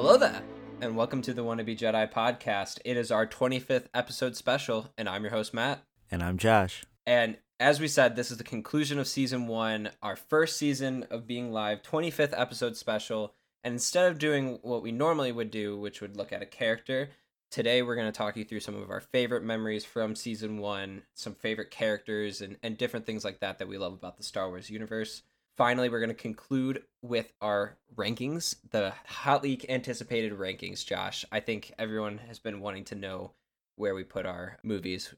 Hello 0.00 0.16
there, 0.16 0.44
and 0.80 0.96
welcome 0.96 1.22
to 1.22 1.34
the 1.34 1.42
Wannabe 1.42 1.76
Jedi 1.76 2.08
podcast. 2.12 2.78
It 2.84 2.96
is 2.96 3.10
our 3.10 3.26
25th 3.26 3.86
episode 3.92 4.36
special, 4.36 4.92
and 4.96 5.08
I'm 5.08 5.24
your 5.24 5.32
host, 5.32 5.52
Matt. 5.52 5.82
And 6.08 6.22
I'm 6.22 6.38
Josh. 6.38 6.84
And 7.04 7.36
as 7.58 7.80
we 7.80 7.88
said, 7.88 8.14
this 8.14 8.30
is 8.30 8.38
the 8.38 8.44
conclusion 8.44 9.00
of 9.00 9.08
season 9.08 9.48
one, 9.48 9.90
our 10.00 10.14
first 10.14 10.56
season 10.56 11.04
of 11.10 11.26
being 11.26 11.50
live, 11.50 11.82
25th 11.82 12.32
episode 12.32 12.76
special. 12.76 13.34
And 13.64 13.72
instead 13.72 14.08
of 14.08 14.20
doing 14.20 14.60
what 14.62 14.84
we 14.84 14.92
normally 14.92 15.32
would 15.32 15.50
do, 15.50 15.76
which 15.76 16.00
would 16.00 16.16
look 16.16 16.32
at 16.32 16.42
a 16.42 16.46
character, 16.46 17.10
today 17.50 17.82
we're 17.82 17.96
going 17.96 18.06
to 18.06 18.16
talk 18.16 18.36
you 18.36 18.44
through 18.44 18.60
some 18.60 18.76
of 18.76 18.90
our 18.90 19.00
favorite 19.00 19.42
memories 19.42 19.84
from 19.84 20.14
season 20.14 20.58
one, 20.58 21.02
some 21.14 21.34
favorite 21.34 21.72
characters, 21.72 22.40
and, 22.40 22.56
and 22.62 22.78
different 22.78 23.04
things 23.04 23.24
like 23.24 23.40
that 23.40 23.58
that 23.58 23.66
we 23.66 23.78
love 23.78 23.94
about 23.94 24.16
the 24.16 24.22
Star 24.22 24.48
Wars 24.48 24.70
universe. 24.70 25.24
Finally, 25.58 25.88
we're 25.88 25.98
going 25.98 26.08
to 26.08 26.14
conclude 26.14 26.84
with 27.02 27.32
our 27.40 27.76
rankings, 27.96 28.54
the 28.70 28.94
hotly 29.06 29.60
anticipated 29.68 30.32
rankings, 30.32 30.86
Josh. 30.86 31.24
I 31.32 31.40
think 31.40 31.72
everyone 31.80 32.18
has 32.28 32.38
been 32.38 32.60
wanting 32.60 32.84
to 32.84 32.94
know 32.94 33.32
where 33.74 33.92
we 33.92 34.04
put 34.04 34.24
our 34.24 34.58
movies. 34.62 35.12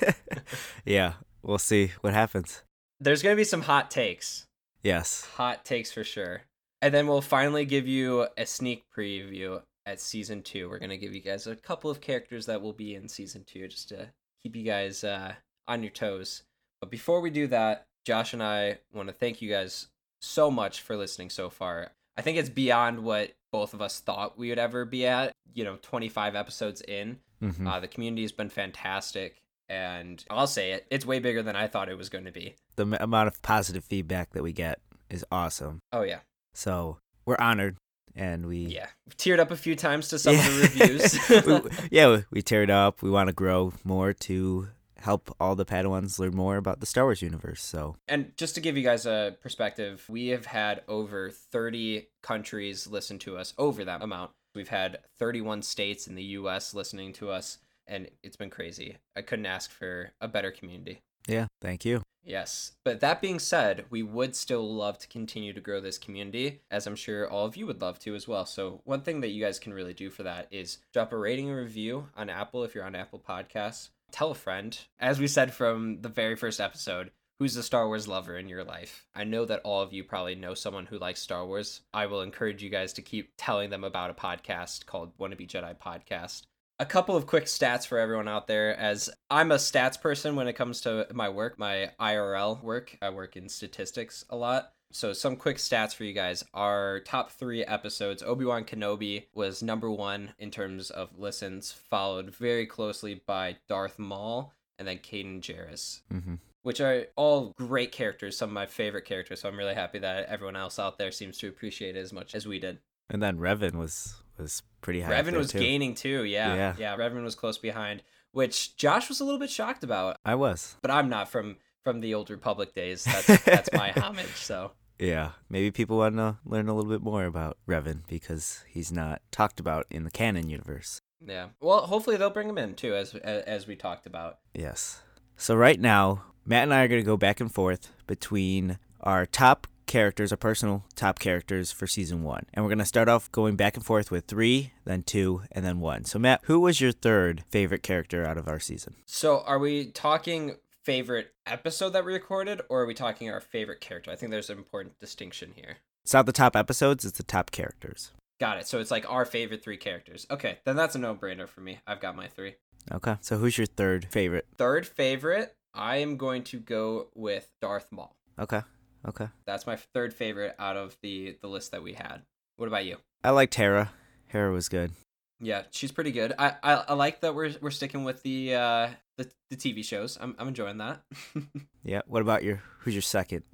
yeah, 0.86 1.12
we'll 1.42 1.58
see 1.58 1.92
what 2.00 2.14
happens. 2.14 2.62
There's 3.00 3.22
going 3.22 3.36
to 3.36 3.40
be 3.40 3.44
some 3.44 3.60
hot 3.60 3.90
takes. 3.90 4.46
Yes. 4.82 5.26
Hot 5.34 5.66
takes 5.66 5.92
for 5.92 6.04
sure. 6.04 6.40
And 6.80 6.94
then 6.94 7.06
we'll 7.06 7.20
finally 7.20 7.66
give 7.66 7.86
you 7.86 8.28
a 8.38 8.46
sneak 8.46 8.84
preview 8.96 9.60
at 9.84 10.00
season 10.00 10.40
two. 10.40 10.70
We're 10.70 10.78
going 10.78 10.88
to 10.88 10.96
give 10.96 11.14
you 11.14 11.20
guys 11.20 11.46
a 11.46 11.54
couple 11.54 11.90
of 11.90 12.00
characters 12.00 12.46
that 12.46 12.62
will 12.62 12.72
be 12.72 12.94
in 12.94 13.10
season 13.10 13.44
two 13.46 13.68
just 13.68 13.90
to 13.90 14.08
keep 14.42 14.56
you 14.56 14.64
guys 14.64 15.04
uh, 15.04 15.34
on 15.68 15.82
your 15.82 15.92
toes. 15.92 16.44
But 16.80 16.90
before 16.90 17.20
we 17.20 17.28
do 17.28 17.46
that, 17.48 17.84
Josh 18.06 18.32
and 18.32 18.42
I 18.42 18.78
want 18.94 19.08
to 19.08 19.12
thank 19.12 19.42
you 19.42 19.50
guys 19.50 19.88
so 20.20 20.48
much 20.48 20.80
for 20.80 20.96
listening 20.96 21.28
so 21.28 21.50
far. 21.50 21.90
I 22.16 22.22
think 22.22 22.38
it's 22.38 22.48
beyond 22.48 23.00
what 23.00 23.32
both 23.52 23.74
of 23.74 23.82
us 23.82 23.98
thought 23.98 24.38
we 24.38 24.48
would 24.50 24.60
ever 24.60 24.84
be 24.84 25.06
at. 25.08 25.32
You 25.54 25.64
know, 25.64 25.76
25 25.82 26.36
episodes 26.36 26.80
in. 26.82 27.18
Mhm. 27.42 27.66
Uh, 27.68 27.80
the 27.80 27.88
community 27.88 28.22
has 28.22 28.30
been 28.32 28.48
fantastic. 28.48 29.42
And 29.68 30.24
I'll 30.30 30.46
say 30.46 30.70
it, 30.70 30.86
it's 30.88 31.04
way 31.04 31.18
bigger 31.18 31.42
than 31.42 31.56
I 31.56 31.66
thought 31.66 31.88
it 31.88 31.98
was 31.98 32.08
going 32.08 32.24
to 32.26 32.32
be. 32.32 32.54
the 32.76 32.82
m- 32.82 32.94
amount 33.00 33.26
of 33.26 33.42
positive 33.42 33.84
feedback 33.84 34.30
that 34.34 34.42
we 34.44 34.52
get 34.52 34.78
is 35.10 35.24
awesome. 35.32 35.80
Oh, 35.92 36.02
yeah. 36.02 36.20
So 36.54 36.98
we're 37.24 37.38
honored, 37.40 37.76
and 38.14 38.46
we 38.46 38.58
Yeah. 38.66 38.86
We've 39.06 39.16
teared 39.16 39.40
up 39.40 39.50
a 39.50 39.56
few 39.56 39.74
times 39.74 40.06
to 40.08 40.18
some 40.20 40.34
Yeah. 40.36 40.46
of 40.46 40.54
the 40.54 40.60
reviews. 40.60 41.28
we, 41.80 41.88
yeah, 41.90 42.08
we, 42.08 42.24
we 42.30 42.42
tear 42.42 42.62
it 42.62 42.70
up. 42.70 43.02
We 43.02 43.10
want 43.10 43.28
to 43.28 43.32
grow 43.32 43.72
more 43.82 44.12
to 44.12 44.68
help 45.06 45.34
all 45.38 45.54
the 45.54 45.64
Padawans 45.64 46.18
learn 46.18 46.34
more 46.34 46.56
about 46.56 46.80
the 46.80 46.86
Star 46.86 47.04
Wars 47.04 47.22
universe. 47.22 47.62
So 47.62 47.96
And 48.08 48.32
just 48.36 48.56
to 48.56 48.60
give 48.60 48.76
you 48.76 48.82
guys 48.82 49.06
a 49.06 49.36
perspective, 49.40 50.04
we 50.08 50.28
have 50.28 50.46
had 50.46 50.82
over 50.88 51.30
30 51.30 52.08
countries 52.22 52.86
listen 52.88 53.18
to 53.20 53.38
us, 53.38 53.54
over 53.56 53.84
that 53.84 54.02
amount. 54.02 54.32
We've 54.54 54.68
had 54.68 54.98
31 55.18 55.62
states 55.62 56.08
in 56.08 56.16
the 56.16 56.24
US 56.40 56.74
listening 56.74 57.12
to 57.14 57.30
us, 57.30 57.58
and 57.86 58.08
it's 58.24 58.36
been 58.36 58.50
crazy. 58.50 58.96
I 59.14 59.22
couldn't 59.22 59.46
ask 59.46 59.70
for 59.70 60.10
a 60.20 60.26
better 60.26 60.50
community. 60.50 61.02
yeah, 61.28 61.46
thank 61.62 61.84
you. 61.84 62.02
Yes. 62.24 62.72
But 62.84 62.98
that 63.00 63.20
being 63.20 63.38
said, 63.38 63.84
we 63.88 64.02
would 64.02 64.34
still 64.34 64.68
love 64.68 64.98
to 64.98 65.06
continue 65.06 65.52
to 65.52 65.60
grow 65.60 65.80
this 65.80 65.96
community, 65.96 66.62
as 66.72 66.86
I'm 66.86 66.96
sure 66.96 67.30
all 67.30 67.46
of 67.46 67.56
you 67.56 67.66
would 67.66 67.80
love 67.80 68.00
to 68.00 68.16
as 68.16 68.26
well. 68.26 68.44
So, 68.44 68.80
one 68.84 69.02
thing 69.02 69.20
that 69.20 69.28
you 69.28 69.44
guys 69.44 69.60
can 69.60 69.72
really 69.72 69.94
do 69.94 70.10
for 70.10 70.24
that 70.24 70.48
is 70.50 70.78
drop 70.92 71.12
a 71.12 71.16
rating 71.16 71.48
and 71.48 71.56
review 71.56 72.08
on 72.16 72.28
Apple 72.28 72.64
if 72.64 72.74
you're 72.74 72.84
on 72.84 72.96
Apple 72.96 73.22
Podcasts. 73.26 73.90
Tell 74.12 74.30
a 74.30 74.34
friend. 74.34 74.78
As 74.98 75.18
we 75.18 75.26
said 75.26 75.52
from 75.52 76.00
the 76.00 76.08
very 76.08 76.36
first 76.36 76.60
episode, 76.60 77.10
who's 77.38 77.56
a 77.56 77.62
Star 77.62 77.86
Wars 77.86 78.08
lover 78.08 78.36
in 78.36 78.48
your 78.48 78.64
life? 78.64 79.06
I 79.14 79.24
know 79.24 79.44
that 79.44 79.60
all 79.64 79.82
of 79.82 79.92
you 79.92 80.04
probably 80.04 80.34
know 80.34 80.54
someone 80.54 80.86
who 80.86 80.98
likes 80.98 81.20
Star 81.20 81.46
Wars. 81.46 81.82
I 81.92 82.06
will 82.06 82.22
encourage 82.22 82.62
you 82.62 82.70
guys 82.70 82.92
to 82.94 83.02
keep 83.02 83.32
telling 83.36 83.70
them 83.70 83.84
about 83.84 84.10
a 84.10 84.14
podcast 84.14 84.86
called 84.86 85.16
Wannabe 85.18 85.48
Jedi 85.48 85.76
Podcast 85.76 86.46
a 86.78 86.86
couple 86.86 87.16
of 87.16 87.26
quick 87.26 87.44
stats 87.44 87.86
for 87.86 87.98
everyone 87.98 88.28
out 88.28 88.46
there 88.46 88.76
as 88.76 89.08
i'm 89.30 89.50
a 89.50 89.56
stats 89.56 90.00
person 90.00 90.36
when 90.36 90.48
it 90.48 90.54
comes 90.54 90.82
to 90.82 91.06
my 91.12 91.28
work 91.28 91.58
my 91.58 91.90
irl 92.00 92.62
work 92.62 92.96
i 93.00 93.08
work 93.08 93.36
in 93.36 93.48
statistics 93.48 94.24
a 94.30 94.36
lot 94.36 94.72
so 94.92 95.12
some 95.12 95.36
quick 95.36 95.56
stats 95.56 95.94
for 95.94 96.04
you 96.04 96.12
guys 96.12 96.44
our 96.54 97.00
top 97.00 97.30
three 97.30 97.64
episodes 97.64 98.22
obi-wan 98.22 98.64
kenobi 98.64 99.24
was 99.34 99.62
number 99.62 99.90
one 99.90 100.32
in 100.38 100.50
terms 100.50 100.90
of 100.90 101.10
listens 101.18 101.72
followed 101.72 102.34
very 102.34 102.66
closely 102.66 103.20
by 103.26 103.56
darth 103.68 103.98
maul 103.98 104.52
and 104.78 104.86
then 104.86 104.98
Kanan 104.98 105.40
Jarrus, 105.40 106.00
hmm 106.10 106.34
which 106.62 106.80
are 106.80 107.06
all 107.14 107.52
great 107.56 107.92
characters 107.92 108.36
some 108.36 108.50
of 108.50 108.54
my 108.54 108.66
favorite 108.66 109.04
characters 109.04 109.40
so 109.40 109.48
i'm 109.48 109.56
really 109.56 109.74
happy 109.74 109.98
that 110.00 110.26
everyone 110.26 110.56
else 110.56 110.78
out 110.80 110.98
there 110.98 111.12
seems 111.12 111.38
to 111.38 111.48
appreciate 111.48 111.96
it 111.96 112.00
as 112.00 112.12
much 112.12 112.34
as 112.34 112.46
we 112.46 112.58
did 112.58 112.78
And 113.08 113.22
then 113.22 113.38
Revan 113.38 113.74
was 113.74 114.16
was 114.36 114.62
pretty 114.80 115.00
high. 115.00 115.12
Revan 115.12 115.36
was 115.36 115.52
too. 115.52 115.60
gaining 115.60 115.94
too. 115.94 116.24
Yeah, 116.24 116.54
yeah. 116.54 116.74
Yeah. 116.76 116.96
Revan 116.96 117.22
was 117.22 117.34
close 117.36 117.56
behind, 117.56 118.02
which 118.32 118.76
Josh 118.76 119.08
was 119.08 119.20
a 119.20 119.24
little 119.24 119.38
bit 119.38 119.48
shocked 119.48 119.82
about, 119.84 120.18
I 120.26 120.34
was. 120.34 120.76
but 120.82 120.90
I'm 120.90 121.08
not 121.08 121.28
from 121.30 121.56
from 121.86 122.00
the 122.00 122.14
old 122.14 122.30
Republic 122.30 122.74
days. 122.74 123.04
That's 123.26 123.44
that's 123.44 123.68
my 123.72 123.92
homage. 123.92 124.34
So 124.34 124.72
Yeah, 124.98 125.30
maybe 125.48 125.70
people 125.70 125.98
want 125.98 126.16
to 126.16 126.38
learn 126.44 126.68
a 126.68 126.74
little 126.74 126.90
bit 126.90 127.00
more 127.00 127.26
about 127.26 127.58
Revan 127.68 128.00
because 128.08 128.64
he's 128.68 128.90
not 128.90 129.22
talked 129.30 129.60
about 129.60 129.86
in 129.88 130.02
the 130.02 130.10
canon 130.10 130.50
universe. 130.50 131.00
yeah. 131.24 131.50
Well, 131.60 131.82
hopefully 131.82 132.16
they'll 132.16 132.30
bring 132.30 132.48
him 132.48 132.58
in 132.58 132.74
too, 132.74 132.96
as 132.96 133.14
as 133.14 133.68
we 133.68 133.76
talked 133.76 134.04
about. 134.04 134.38
Yes. 134.52 135.00
So 135.36 135.54
right 135.54 135.78
now, 135.78 136.24
Matt 136.44 136.64
and 136.64 136.74
I 136.74 136.82
are 136.82 136.88
going 136.88 137.00
to 137.00 137.06
go 137.06 137.16
back 137.16 137.40
and 137.40 137.52
forth 137.54 137.92
between 138.08 138.78
our 139.00 139.26
top 139.26 139.68
characters, 139.86 140.32
our 140.32 140.36
personal 140.36 140.84
top 140.96 141.20
characters 141.20 141.70
for 141.70 141.86
season 141.86 142.24
one. 142.24 142.46
And 142.52 142.64
we're 142.64 142.70
going 142.70 142.78
to 142.80 142.84
start 142.84 143.08
off 143.08 143.30
going 143.30 143.54
back 143.54 143.76
and 143.76 143.86
forth 143.86 144.10
with 144.10 144.24
three, 144.26 144.72
then 144.84 145.04
two, 145.04 145.42
and 145.52 145.64
then 145.64 145.78
one. 145.78 146.04
So, 146.04 146.18
Matt, 146.18 146.40
who 146.44 146.58
was 146.58 146.80
your 146.80 146.90
third 146.90 147.44
favorite 147.48 147.84
character 147.84 148.26
out 148.26 148.38
of 148.38 148.48
our 148.48 148.58
season? 148.58 148.96
So 149.04 149.42
are 149.46 149.60
we 149.60 149.92
talking 149.92 150.56
favorite 150.86 151.34
episode 151.46 151.90
that 151.90 152.04
we 152.04 152.12
recorded, 152.12 152.62
or 152.68 152.82
are 152.82 152.86
we 152.86 152.94
talking 152.94 153.28
our 153.28 153.40
favorite 153.40 153.80
character? 153.80 154.12
I 154.12 154.14
think 154.14 154.30
there's 154.30 154.50
an 154.50 154.56
important 154.56 154.98
distinction 155.00 155.52
here. 155.56 155.78
It's 156.04 156.14
not 156.14 156.26
the 156.26 156.32
top 156.32 156.54
episodes, 156.54 157.04
it's 157.04 157.16
the 157.16 157.24
top 157.24 157.50
characters. 157.50 158.12
Got 158.38 158.58
it. 158.58 158.68
So 158.68 158.78
it's 158.78 158.92
like 158.92 159.10
our 159.10 159.24
favorite 159.24 159.64
three 159.64 159.78
characters. 159.78 160.26
Okay, 160.30 160.58
then 160.64 160.76
that's 160.76 160.94
a 160.94 160.98
no 160.98 161.16
brainer 161.16 161.48
for 161.48 161.60
me. 161.60 161.80
I've 161.88 161.98
got 161.98 162.14
my 162.14 162.28
three. 162.28 162.54
Okay. 162.92 163.16
So, 163.20 163.36
who's 163.36 163.58
your 163.58 163.66
third 163.66 164.04
favorite? 164.04 164.46
Third 164.56 164.86
favorite, 164.86 165.56
I 165.74 165.96
am 165.96 166.16
going 166.16 166.44
to 166.44 166.60
go 166.60 167.08
with 167.16 167.50
Darth 167.60 167.90
Maul. 167.90 168.14
Okay. 168.38 168.62
Okay. 169.08 169.26
That's 169.44 169.66
my 169.66 169.74
third 169.74 170.14
favorite 170.14 170.54
out 170.58 170.76
of 170.76 170.96
the 171.02 171.36
the 171.40 171.48
list 171.48 171.72
that 171.72 171.82
we 171.82 171.94
had. 171.94 172.22
What 172.58 172.68
about 172.68 172.84
you? 172.84 172.98
I 173.24 173.30
liked 173.30 173.56
Hera. 173.56 173.90
Hera 174.28 174.52
was 174.52 174.68
good. 174.68 174.92
Yeah, 175.40 175.62
she's 175.72 175.90
pretty 175.90 176.12
good. 176.12 176.32
I 176.38 176.54
I, 176.62 176.74
I 176.88 176.94
like 176.94 177.22
that 177.22 177.34
we're 177.34 177.54
we're 177.60 177.72
sticking 177.72 178.04
with 178.04 178.22
the 178.22 178.54
uh 178.54 178.88
the, 179.18 179.30
the 179.50 179.56
TV 179.56 179.84
shows. 179.84 180.16
I'm 180.20 180.34
I'm 180.38 180.48
enjoying 180.48 180.78
that. 180.78 181.02
Yeah. 181.84 182.02
What 182.08 182.20
about 182.22 182.42
your, 182.42 182.62
who's 182.80 182.94
your 182.94 183.02
second? 183.02 183.44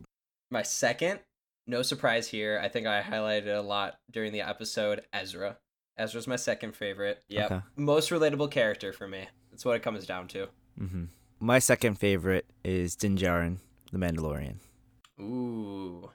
my 0.51 0.63
second, 0.63 1.21
no 1.67 1.83
surprise 1.83 2.29
here. 2.29 2.59
I 2.63 2.69
think 2.69 2.87
I 2.87 3.03
highlighted 3.03 3.55
a 3.57 3.61
lot 3.61 3.97
during 4.11 4.33
the 4.33 4.41
episode. 4.41 5.03
Ezra. 5.13 5.59
Ezra's 5.99 6.27
my 6.27 6.37
second 6.37 6.75
favorite. 6.75 7.23
Yep. 7.29 7.51
Okay. 7.53 7.61
Most 7.77 8.09
relatable 8.11 8.51
character 8.51 8.93
for 8.95 9.07
me. 9.07 9.29
That's 9.51 9.65
what 9.67 9.77
it 9.77 9.83
comes 9.83 10.07
down 10.07 10.29
to. 10.29 10.49
hmm 10.79 11.05
My 11.41 11.59
second 11.59 11.97
favorite 11.99 12.47
is 12.65 12.97
Din 12.97 13.17
Djarin, 13.19 13.59
the 13.93 13.99
Mandalorian. 13.99 14.57
Ooh. 15.21 16.11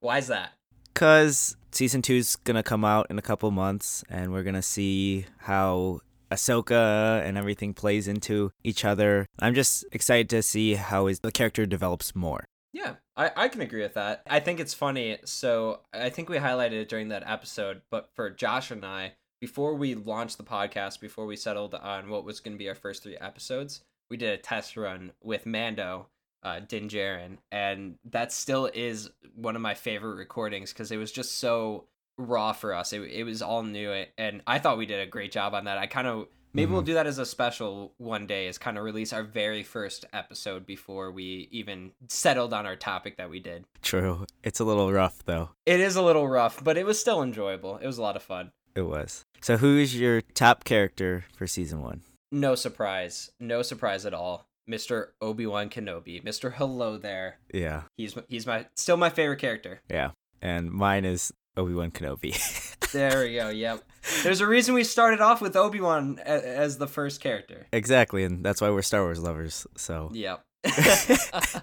Why 0.00 0.18
is 0.18 0.26
that? 0.26 0.52
Cause 0.94 1.56
season 1.70 2.02
two's 2.02 2.34
gonna 2.36 2.62
come 2.64 2.84
out 2.84 3.06
in 3.10 3.18
a 3.18 3.22
couple 3.22 3.50
months, 3.52 4.02
and 4.10 4.32
we're 4.32 4.42
gonna 4.42 4.60
see 4.62 5.26
how 5.38 6.00
Ahsoka 6.30 7.22
and 7.24 7.36
everything 7.36 7.74
plays 7.74 8.08
into 8.08 8.52
each 8.62 8.84
other. 8.84 9.26
I'm 9.38 9.54
just 9.54 9.84
excited 9.92 10.28
to 10.30 10.42
see 10.42 10.74
how 10.74 11.06
his 11.06 11.20
the 11.20 11.32
character 11.32 11.66
develops 11.66 12.14
more. 12.14 12.44
Yeah, 12.72 12.94
I, 13.16 13.30
I 13.36 13.48
can 13.48 13.60
agree 13.62 13.82
with 13.82 13.94
that. 13.94 14.22
I 14.28 14.40
think 14.40 14.60
it's 14.60 14.74
funny. 14.74 15.18
So 15.24 15.80
I 15.92 16.10
think 16.10 16.28
we 16.28 16.38
highlighted 16.38 16.82
it 16.82 16.88
during 16.88 17.08
that 17.08 17.24
episode, 17.26 17.82
but 17.90 18.10
for 18.14 18.30
Josh 18.30 18.70
and 18.70 18.84
I, 18.84 19.14
before 19.40 19.74
we 19.74 19.94
launched 19.94 20.38
the 20.38 20.44
podcast, 20.44 21.00
before 21.00 21.26
we 21.26 21.36
settled 21.36 21.74
on 21.74 22.10
what 22.10 22.24
was 22.24 22.40
going 22.40 22.54
to 22.54 22.58
be 22.58 22.68
our 22.68 22.74
first 22.74 23.02
three 23.02 23.16
episodes, 23.16 23.82
we 24.10 24.16
did 24.16 24.32
a 24.32 24.38
test 24.42 24.76
run 24.76 25.12
with 25.22 25.46
Mando, 25.46 26.08
uh, 26.42 26.60
Din 26.60 26.88
Djarin, 26.88 27.38
and 27.50 27.96
that 28.04 28.32
still 28.32 28.70
is 28.72 29.10
one 29.34 29.56
of 29.56 29.62
my 29.62 29.74
favorite 29.74 30.16
recordings 30.16 30.72
because 30.72 30.92
it 30.92 30.96
was 30.96 31.12
just 31.12 31.38
so 31.38 31.86
raw 32.18 32.52
for 32.52 32.74
us. 32.74 32.92
It, 32.92 33.00
it 33.02 33.24
was 33.24 33.42
all 33.42 33.62
new, 33.62 34.04
and 34.18 34.42
I 34.46 34.58
thought 34.58 34.78
we 34.78 34.86
did 34.86 35.00
a 35.00 35.10
great 35.10 35.32
job 35.32 35.54
on 35.54 35.64
that. 35.64 35.78
I 35.78 35.86
kind 35.86 36.06
of 36.06 36.28
Maybe 36.52 36.72
we'll 36.72 36.80
mm-hmm. 36.80 36.86
do 36.86 36.94
that 36.94 37.06
as 37.06 37.18
a 37.18 37.26
special 37.26 37.94
one 37.98 38.26
day, 38.26 38.48
is 38.48 38.58
kind 38.58 38.76
of 38.76 38.82
release 38.82 39.12
our 39.12 39.22
very 39.22 39.62
first 39.62 40.04
episode 40.12 40.66
before 40.66 41.12
we 41.12 41.48
even 41.52 41.92
settled 42.08 42.52
on 42.52 42.66
our 42.66 42.74
topic 42.74 43.18
that 43.18 43.30
we 43.30 43.38
did. 43.38 43.64
True. 43.82 44.26
It's 44.42 44.58
a 44.58 44.64
little 44.64 44.92
rough 44.92 45.24
though. 45.24 45.50
It 45.64 45.78
is 45.80 45.94
a 45.94 46.02
little 46.02 46.28
rough, 46.28 46.62
but 46.62 46.76
it 46.76 46.86
was 46.86 46.98
still 46.98 47.22
enjoyable. 47.22 47.76
It 47.76 47.86
was 47.86 47.98
a 47.98 48.02
lot 48.02 48.16
of 48.16 48.22
fun. 48.22 48.50
It 48.74 48.82
was. 48.82 49.24
So 49.40 49.58
who 49.58 49.78
is 49.78 49.98
your 49.98 50.20
top 50.20 50.64
character 50.64 51.24
for 51.36 51.46
season 51.46 51.82
one? 51.82 52.02
No 52.32 52.54
surprise. 52.54 53.30
No 53.38 53.62
surprise 53.62 54.04
at 54.04 54.14
all. 54.14 54.46
Mr. 54.68 55.08
Obi-Wan 55.20 55.70
Kenobi. 55.70 56.22
Mr. 56.22 56.52
Hello 56.52 56.96
there. 56.96 57.38
Yeah. 57.54 57.82
He's 57.96 58.16
he's 58.28 58.46
my 58.46 58.66
still 58.76 58.96
my 58.96 59.10
favorite 59.10 59.40
character. 59.40 59.82
Yeah. 59.88 60.10
And 60.42 60.70
mine 60.70 61.04
is 61.04 61.32
Obi 61.60 61.74
Wan 61.74 61.90
Kenobi. 61.90 62.34
there 62.92 63.22
we 63.24 63.34
go. 63.34 63.50
Yep. 63.50 63.84
There's 64.22 64.40
a 64.40 64.46
reason 64.46 64.74
we 64.74 64.82
started 64.84 65.20
off 65.20 65.40
with 65.40 65.54
Obi 65.56 65.80
Wan 65.80 66.18
as 66.18 66.78
the 66.78 66.86
first 66.88 67.20
character. 67.20 67.66
exactly, 67.72 68.24
and 68.24 68.44
that's 68.44 68.60
why 68.60 68.70
we're 68.70 68.82
Star 68.82 69.02
Wars 69.02 69.20
lovers. 69.20 69.66
So 69.76 70.10
Yep. 70.12 70.42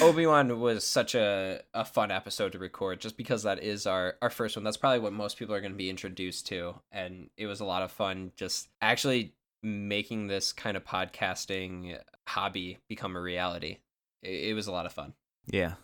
Obi 0.00 0.26
Wan 0.26 0.58
was 0.60 0.84
such 0.84 1.14
a, 1.14 1.60
a 1.72 1.84
fun 1.84 2.10
episode 2.10 2.52
to 2.52 2.58
record 2.58 3.00
just 3.00 3.16
because 3.16 3.44
that 3.44 3.62
is 3.62 3.86
our, 3.86 4.14
our 4.22 4.30
first 4.30 4.56
one. 4.56 4.64
That's 4.64 4.76
probably 4.76 4.98
what 4.98 5.12
most 5.12 5.36
people 5.38 5.54
are 5.54 5.60
going 5.60 5.72
to 5.72 5.78
be 5.78 5.90
introduced 5.90 6.46
to. 6.48 6.74
And 6.90 7.30
it 7.36 7.46
was 7.46 7.60
a 7.60 7.64
lot 7.64 7.82
of 7.82 7.92
fun 7.92 8.32
just 8.36 8.68
actually 8.82 9.34
making 9.62 10.26
this 10.26 10.52
kind 10.52 10.76
of 10.76 10.84
podcasting 10.84 11.98
hobby 12.26 12.78
become 12.88 13.14
a 13.14 13.20
reality. 13.20 13.78
It, 14.22 14.50
it 14.50 14.54
was 14.54 14.66
a 14.66 14.72
lot 14.72 14.86
of 14.86 14.92
fun. 14.92 15.12
yeah, 15.46 15.74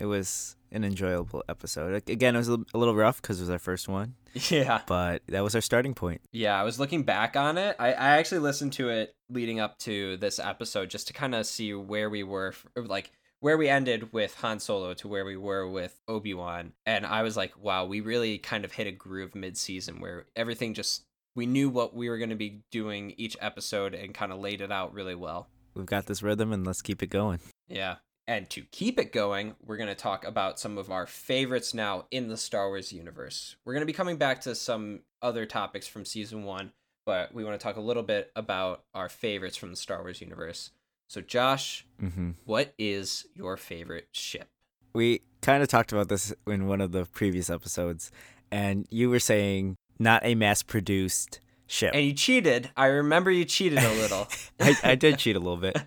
it 0.00 0.06
was 0.06 0.56
an 0.72 0.82
enjoyable 0.84 1.44
episode. 1.48 1.94
Again, 2.08 2.34
it 2.34 2.38
was 2.38 2.48
a 2.48 2.58
little 2.74 2.94
rough 2.94 3.20
because 3.20 3.38
it 3.40 3.42
was 3.44 3.50
our 3.50 3.58
first 3.58 3.88
one, 3.88 4.14
Yeah. 4.50 4.80
but 4.86 5.22
that 5.28 5.42
was 5.42 5.54
our 5.54 5.60
starting 5.60 5.94
point. 5.94 6.20
Yeah, 6.32 6.58
I 6.60 6.64
was 6.64 6.78
looking 6.80 7.02
back 7.02 7.36
on 7.36 7.58
it. 7.58 7.76
I, 7.78 7.88
I 7.92 8.08
actually 8.18 8.38
listened 8.40 8.72
to 8.74 8.88
it 8.88 9.14
leading 9.28 9.60
up 9.60 9.78
to 9.80 10.16
this 10.16 10.38
episode 10.38 10.90
just 10.90 11.06
to 11.08 11.12
kind 11.12 11.34
of 11.34 11.46
see 11.46 11.74
where 11.74 12.08
we 12.08 12.22
were, 12.22 12.54
like 12.76 13.12
where 13.40 13.56
we 13.58 13.68
ended 13.68 14.12
with 14.12 14.34
Han 14.36 14.58
Solo 14.60 14.94
to 14.94 15.08
where 15.08 15.24
we 15.24 15.36
were 15.36 15.68
with 15.68 15.98
Obi 16.08 16.34
Wan, 16.34 16.72
and 16.86 17.04
I 17.06 17.22
was 17.22 17.36
like, 17.36 17.52
wow, 17.60 17.84
we 17.86 18.00
really 18.00 18.38
kind 18.38 18.64
of 18.64 18.72
hit 18.72 18.86
a 18.86 18.92
groove 18.92 19.34
mid 19.34 19.56
season 19.56 20.00
where 20.00 20.26
everything 20.36 20.74
just 20.74 21.02
we 21.34 21.46
knew 21.46 21.68
what 21.70 21.94
we 21.94 22.08
were 22.08 22.18
going 22.18 22.30
to 22.30 22.36
be 22.36 22.60
doing 22.70 23.14
each 23.16 23.36
episode 23.40 23.94
and 23.94 24.12
kind 24.14 24.32
of 24.32 24.38
laid 24.40 24.60
it 24.60 24.70
out 24.72 24.92
really 24.92 25.14
well. 25.14 25.48
We've 25.74 25.86
got 25.86 26.06
this 26.06 26.22
rhythm, 26.22 26.52
and 26.52 26.66
let's 26.66 26.82
keep 26.82 27.02
it 27.02 27.06
going. 27.10 27.38
Yeah. 27.68 27.96
And 28.26 28.48
to 28.50 28.62
keep 28.62 28.98
it 28.98 29.12
going, 29.12 29.54
we're 29.64 29.76
going 29.76 29.88
to 29.88 29.94
talk 29.94 30.24
about 30.24 30.60
some 30.60 30.78
of 30.78 30.90
our 30.90 31.06
favorites 31.06 31.74
now 31.74 32.06
in 32.10 32.28
the 32.28 32.36
Star 32.36 32.68
Wars 32.68 32.92
universe. 32.92 33.56
We're 33.64 33.72
going 33.72 33.82
to 33.82 33.86
be 33.86 33.92
coming 33.92 34.18
back 34.18 34.40
to 34.42 34.54
some 34.54 35.00
other 35.20 35.46
topics 35.46 35.88
from 35.88 36.04
season 36.04 36.44
one, 36.44 36.72
but 37.04 37.34
we 37.34 37.44
want 37.44 37.58
to 37.58 37.62
talk 37.62 37.76
a 37.76 37.80
little 37.80 38.04
bit 38.04 38.30
about 38.36 38.84
our 38.94 39.08
favorites 39.08 39.56
from 39.56 39.70
the 39.70 39.76
Star 39.76 40.02
Wars 40.02 40.20
universe. 40.20 40.70
So, 41.08 41.20
Josh, 41.20 41.84
hmm 41.98 42.30
what 42.44 42.72
is 42.78 43.26
your 43.34 43.56
favorite 43.56 44.08
ship? 44.12 44.48
We 44.92 45.22
kind 45.42 45.62
of 45.62 45.68
talked 45.68 45.92
about 45.92 46.08
this 46.08 46.32
in 46.46 46.66
one 46.68 46.80
of 46.80 46.92
the 46.92 47.06
previous 47.06 47.50
episodes, 47.50 48.12
and 48.52 48.86
you 48.90 49.10
were 49.10 49.18
saying 49.18 49.76
not 49.98 50.24
a 50.24 50.34
mass-produced 50.36 51.40
ship. 51.70 51.92
And 51.94 52.04
you 52.04 52.12
cheated. 52.12 52.70
I 52.76 52.86
remember 52.86 53.30
you 53.30 53.44
cheated 53.44 53.78
a 53.78 53.92
little. 53.94 54.26
I, 54.60 54.76
I 54.82 54.94
did 54.96 55.18
cheat 55.18 55.36
a 55.36 55.38
little 55.38 55.56
bit. 55.56 55.78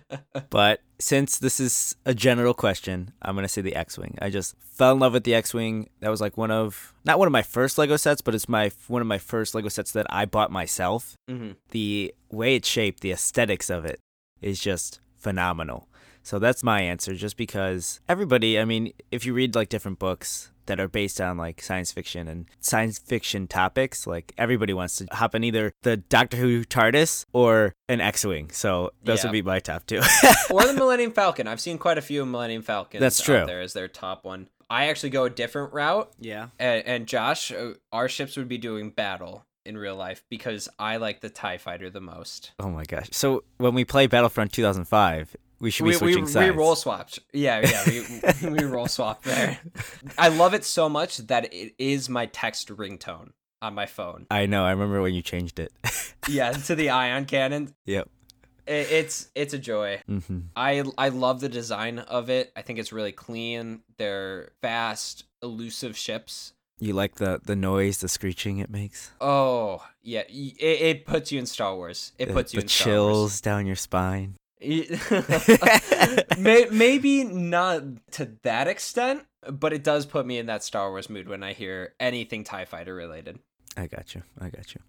But 0.50 0.80
since 0.98 1.38
this 1.38 1.58
is 1.60 1.96
a 2.06 2.14
general 2.14 2.54
question, 2.54 3.12
I'm 3.22 3.34
going 3.34 3.44
to 3.44 3.48
say 3.48 3.60
the 3.60 3.74
X 3.74 3.98
Wing. 3.98 4.16
I 4.20 4.30
just 4.30 4.54
fell 4.60 4.92
in 4.92 4.98
love 5.00 5.12
with 5.12 5.24
the 5.24 5.34
X 5.34 5.52
Wing. 5.52 5.88
That 6.00 6.10
was 6.10 6.20
like 6.20 6.36
one 6.36 6.50
of, 6.50 6.92
not 7.04 7.18
one 7.18 7.26
of 7.26 7.32
my 7.32 7.42
first 7.42 7.76
Lego 7.78 7.96
sets, 7.96 8.20
but 8.20 8.34
it's 8.34 8.48
my 8.48 8.70
one 8.88 9.00
of 9.02 9.08
my 9.08 9.18
first 9.18 9.54
Lego 9.54 9.68
sets 9.68 9.92
that 9.92 10.06
I 10.10 10.24
bought 10.26 10.50
myself. 10.52 11.16
hmm 11.28 11.52
The 11.70 12.14
way 12.30 12.56
it's 12.56 12.68
shaped, 12.68 13.00
the 13.00 13.12
aesthetics 13.12 13.68
of 13.70 13.84
it 13.84 14.00
is 14.40 14.60
just 14.60 15.00
phenomenal. 15.16 15.88
So 16.24 16.38
that's 16.40 16.64
my 16.64 16.80
answer, 16.80 17.14
just 17.14 17.36
because 17.36 18.00
everybody, 18.08 18.58
I 18.58 18.64
mean, 18.64 18.92
if 19.12 19.24
you 19.24 19.32
read 19.34 19.54
like 19.54 19.68
different 19.68 19.98
books, 20.00 20.50
that 20.66 20.80
are 20.80 20.88
based 20.88 21.20
on 21.20 21.36
like 21.36 21.60
science 21.60 21.92
fiction 21.92 22.26
and 22.26 22.46
science 22.58 22.98
fiction 22.98 23.46
topics. 23.46 24.06
Like 24.06 24.32
everybody 24.38 24.72
wants 24.72 24.96
to 24.96 25.06
hop 25.12 25.34
in 25.34 25.44
either 25.44 25.72
the 25.82 25.98
Doctor 25.98 26.38
Who 26.38 26.64
TARDIS 26.64 27.26
or 27.34 27.74
an 27.86 28.00
X-wing. 28.00 28.48
So 28.50 28.90
those 29.02 29.18
Yeah. 29.22 29.26
would 29.28 29.32
be 29.32 29.42
my 29.42 29.60
top 29.60 29.84
two. 29.84 29.98
or 30.50 30.64
the 30.66 30.72
Millennium 30.76 31.12
Falcon. 31.12 31.46
I've 31.46 31.60
seen 31.60 31.76
quite 31.76 31.98
a 31.98 32.00
few 32.00 32.24
Millennium 32.24 32.62
Falcons. 32.62 33.00
That's 33.02 33.20
out 33.20 33.24
true. 33.24 33.44
there 33.46 33.60
as 33.60 33.74
their 33.74 33.88
top 33.88 34.24
one. 34.24 34.48
I 34.70 34.86
actually 34.86 35.10
go 35.10 35.24
a 35.24 35.30
different 35.30 35.74
route. 35.74 36.10
yeah. 36.18 36.48
And, 36.58 36.86
and 36.86 37.06
Josh, 37.06 37.52
uh, 37.52 37.72
our 37.92 38.08
ships 38.08 38.38
would 38.38 38.48
be 38.48 38.56
doing 38.56 38.88
battle 38.88 39.44
in 39.66 39.76
real 39.76 39.96
life 39.96 40.24
because 40.30 40.70
I 40.78 40.96
like 40.96 41.20
the 41.20 41.28
Tie 41.28 41.58
Fighter 41.58 41.90
the 41.90 42.00
most. 42.00 42.52
Oh 42.58 42.70
my 42.70 42.84
gosh. 42.84 43.08
So 43.12 43.44
when 43.58 43.74
we 43.74 43.84
play 43.84 44.06
Battlefront 44.06 44.52
2005, 44.52 45.36
we 45.64 45.70
should 45.70 45.84
be 45.84 45.88
We, 45.88 45.92
we, 45.92 45.98
switching 45.98 46.24
we 46.24 46.30
sides. 46.30 46.56
role 46.56 46.76
swapped. 46.76 47.18
Yeah, 47.32 47.60
yeah, 47.60 47.84
we, 48.42 48.48
we 48.50 48.64
role 48.64 48.86
swap 48.86 49.22
there. 49.24 49.58
I 50.18 50.28
love 50.28 50.52
it 50.54 50.64
so 50.64 50.88
much 50.88 51.16
that 51.18 51.52
it 51.52 51.74
is 51.78 52.08
my 52.08 52.26
text 52.26 52.68
ringtone 52.68 53.30
on 53.62 53.74
my 53.74 53.86
phone. 53.86 54.26
I 54.30 54.44
know. 54.46 54.64
I 54.64 54.70
remember 54.70 55.00
when 55.00 55.14
you 55.14 55.22
changed 55.22 55.58
it. 55.58 55.72
Yeah, 56.28 56.52
to 56.52 56.74
the 56.74 56.88
ion 56.88 57.26
cannon. 57.26 57.74
yep. 57.84 58.08
It, 58.66 58.90
it's 58.90 59.28
it's 59.34 59.52
a 59.52 59.58
joy. 59.58 60.00
hmm 60.08 60.38
I 60.56 60.82
I 60.96 61.10
love 61.10 61.40
the 61.40 61.50
design 61.50 61.98
of 61.98 62.30
it. 62.30 62.50
I 62.56 62.62
think 62.62 62.78
it's 62.78 62.92
really 62.94 63.12
clean. 63.12 63.82
They're 63.98 64.52
fast, 64.62 65.24
elusive 65.42 65.98
ships. 65.98 66.54
You 66.80 66.94
like 66.94 67.16
the 67.16 67.40
the 67.44 67.54
noise, 67.56 67.98
the 67.98 68.08
screeching 68.08 68.56
it 68.58 68.70
makes. 68.70 69.10
Oh 69.20 69.84
yeah, 70.02 70.22
it, 70.28 70.56
it 70.62 71.04
puts 71.06 71.30
you 71.30 71.38
in 71.38 71.44
Star 71.46 71.76
Wars. 71.76 72.12
It 72.18 72.28
the, 72.28 72.32
puts 72.32 72.54
you 72.54 72.60
the 72.60 72.64
in 72.64 72.68
Star 72.68 72.86
Wars. 72.88 73.00
chills 73.02 73.40
down 73.42 73.66
your 73.66 73.76
spine. 73.76 74.36
May- 76.38 76.66
Maybe 76.70 77.24
not 77.24 77.82
to 78.12 78.32
that 78.42 78.68
extent, 78.68 79.24
but 79.50 79.72
it 79.72 79.84
does 79.84 80.06
put 80.06 80.26
me 80.26 80.38
in 80.38 80.46
that 80.46 80.62
Star 80.64 80.90
Wars 80.90 81.10
mood 81.10 81.28
when 81.28 81.42
I 81.42 81.52
hear 81.52 81.94
anything 82.00 82.44
Tie 82.44 82.64
Fighter 82.64 82.94
related. 82.94 83.38
I 83.76 83.86
got 83.86 84.14
you. 84.14 84.22
I 84.40 84.48
got 84.50 84.74
you. 84.74 84.80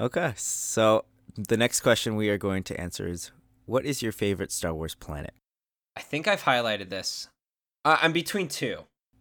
Okay, 0.00 0.32
so 0.36 1.04
the 1.36 1.56
next 1.56 1.80
question 1.80 2.16
we 2.16 2.28
are 2.28 2.38
going 2.38 2.62
to 2.64 2.80
answer 2.80 3.06
is 3.06 3.30
what 3.66 3.84
is 3.84 4.02
your 4.02 4.12
favorite 4.12 4.52
Star 4.52 4.74
Wars 4.74 4.94
planet? 4.94 5.34
I 5.96 6.00
think 6.00 6.26
I've 6.26 6.42
highlighted 6.42 6.88
this. 6.88 7.28
Uh, 7.84 7.98
I'm 8.00 8.12
between 8.12 8.48
two. 8.48 8.78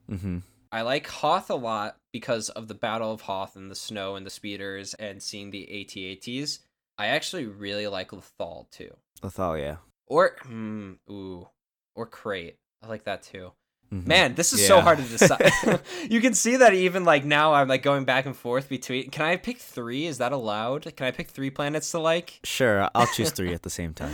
Mm-hmm. 0.09 0.39
I 0.71 0.81
like 0.81 1.07
Hoth 1.07 1.49
a 1.51 1.55
lot 1.55 1.97
because 2.11 2.49
of 2.49 2.67
the 2.67 2.73
Battle 2.73 3.11
of 3.11 3.21
Hoth 3.21 3.55
and 3.55 3.69
the 3.69 3.75
snow 3.75 4.15
and 4.15 4.25
the 4.25 4.31
speeders 4.31 4.95
and 4.95 5.21
seeing 5.21 5.51
the 5.51 5.63
AT-ATs. 5.81 6.59
I 6.97 7.07
actually 7.07 7.45
really 7.45 7.87
like 7.87 8.09
Lothal 8.11 8.69
too. 8.71 8.95
Lothal, 9.21 9.59
yeah. 9.59 9.77
Or 10.07 10.35
hmm, 10.43 10.93
ooh, 11.09 11.47
or 11.95 12.05
Crait. 12.05 12.57
I 12.83 12.87
like 12.87 13.05
that 13.05 13.23
too. 13.23 13.51
Mhm. 13.93 14.07
Man, 14.07 14.35
this 14.35 14.53
is 14.53 14.65
so 14.65 14.81
hard 14.81 14.97
to 14.97 15.03
decide. 15.03 15.51
you 16.09 16.19
can 16.19 16.33
see 16.33 16.57
that 16.57 16.73
even 16.73 17.03
like 17.05 17.25
now 17.25 17.53
I'm 17.53 17.67
like 17.67 17.83
going 17.83 18.05
back 18.05 18.25
and 18.25 18.35
forth 18.35 18.67
between 18.67 19.09
Can 19.11 19.25
I 19.25 19.37
pick 19.37 19.59
3? 19.59 20.07
Is 20.07 20.17
that 20.17 20.31
allowed? 20.31 20.95
Can 20.95 21.05
I 21.07 21.11
pick 21.11 21.29
3 21.29 21.49
planets 21.51 21.91
to 21.91 21.99
like? 21.99 22.39
Sure, 22.43 22.89
I'll 22.95 23.07
choose 23.07 23.31
three 23.31 23.53
at 23.53 23.61
the 23.61 23.69
same 23.69 23.93
time. 24.01 24.13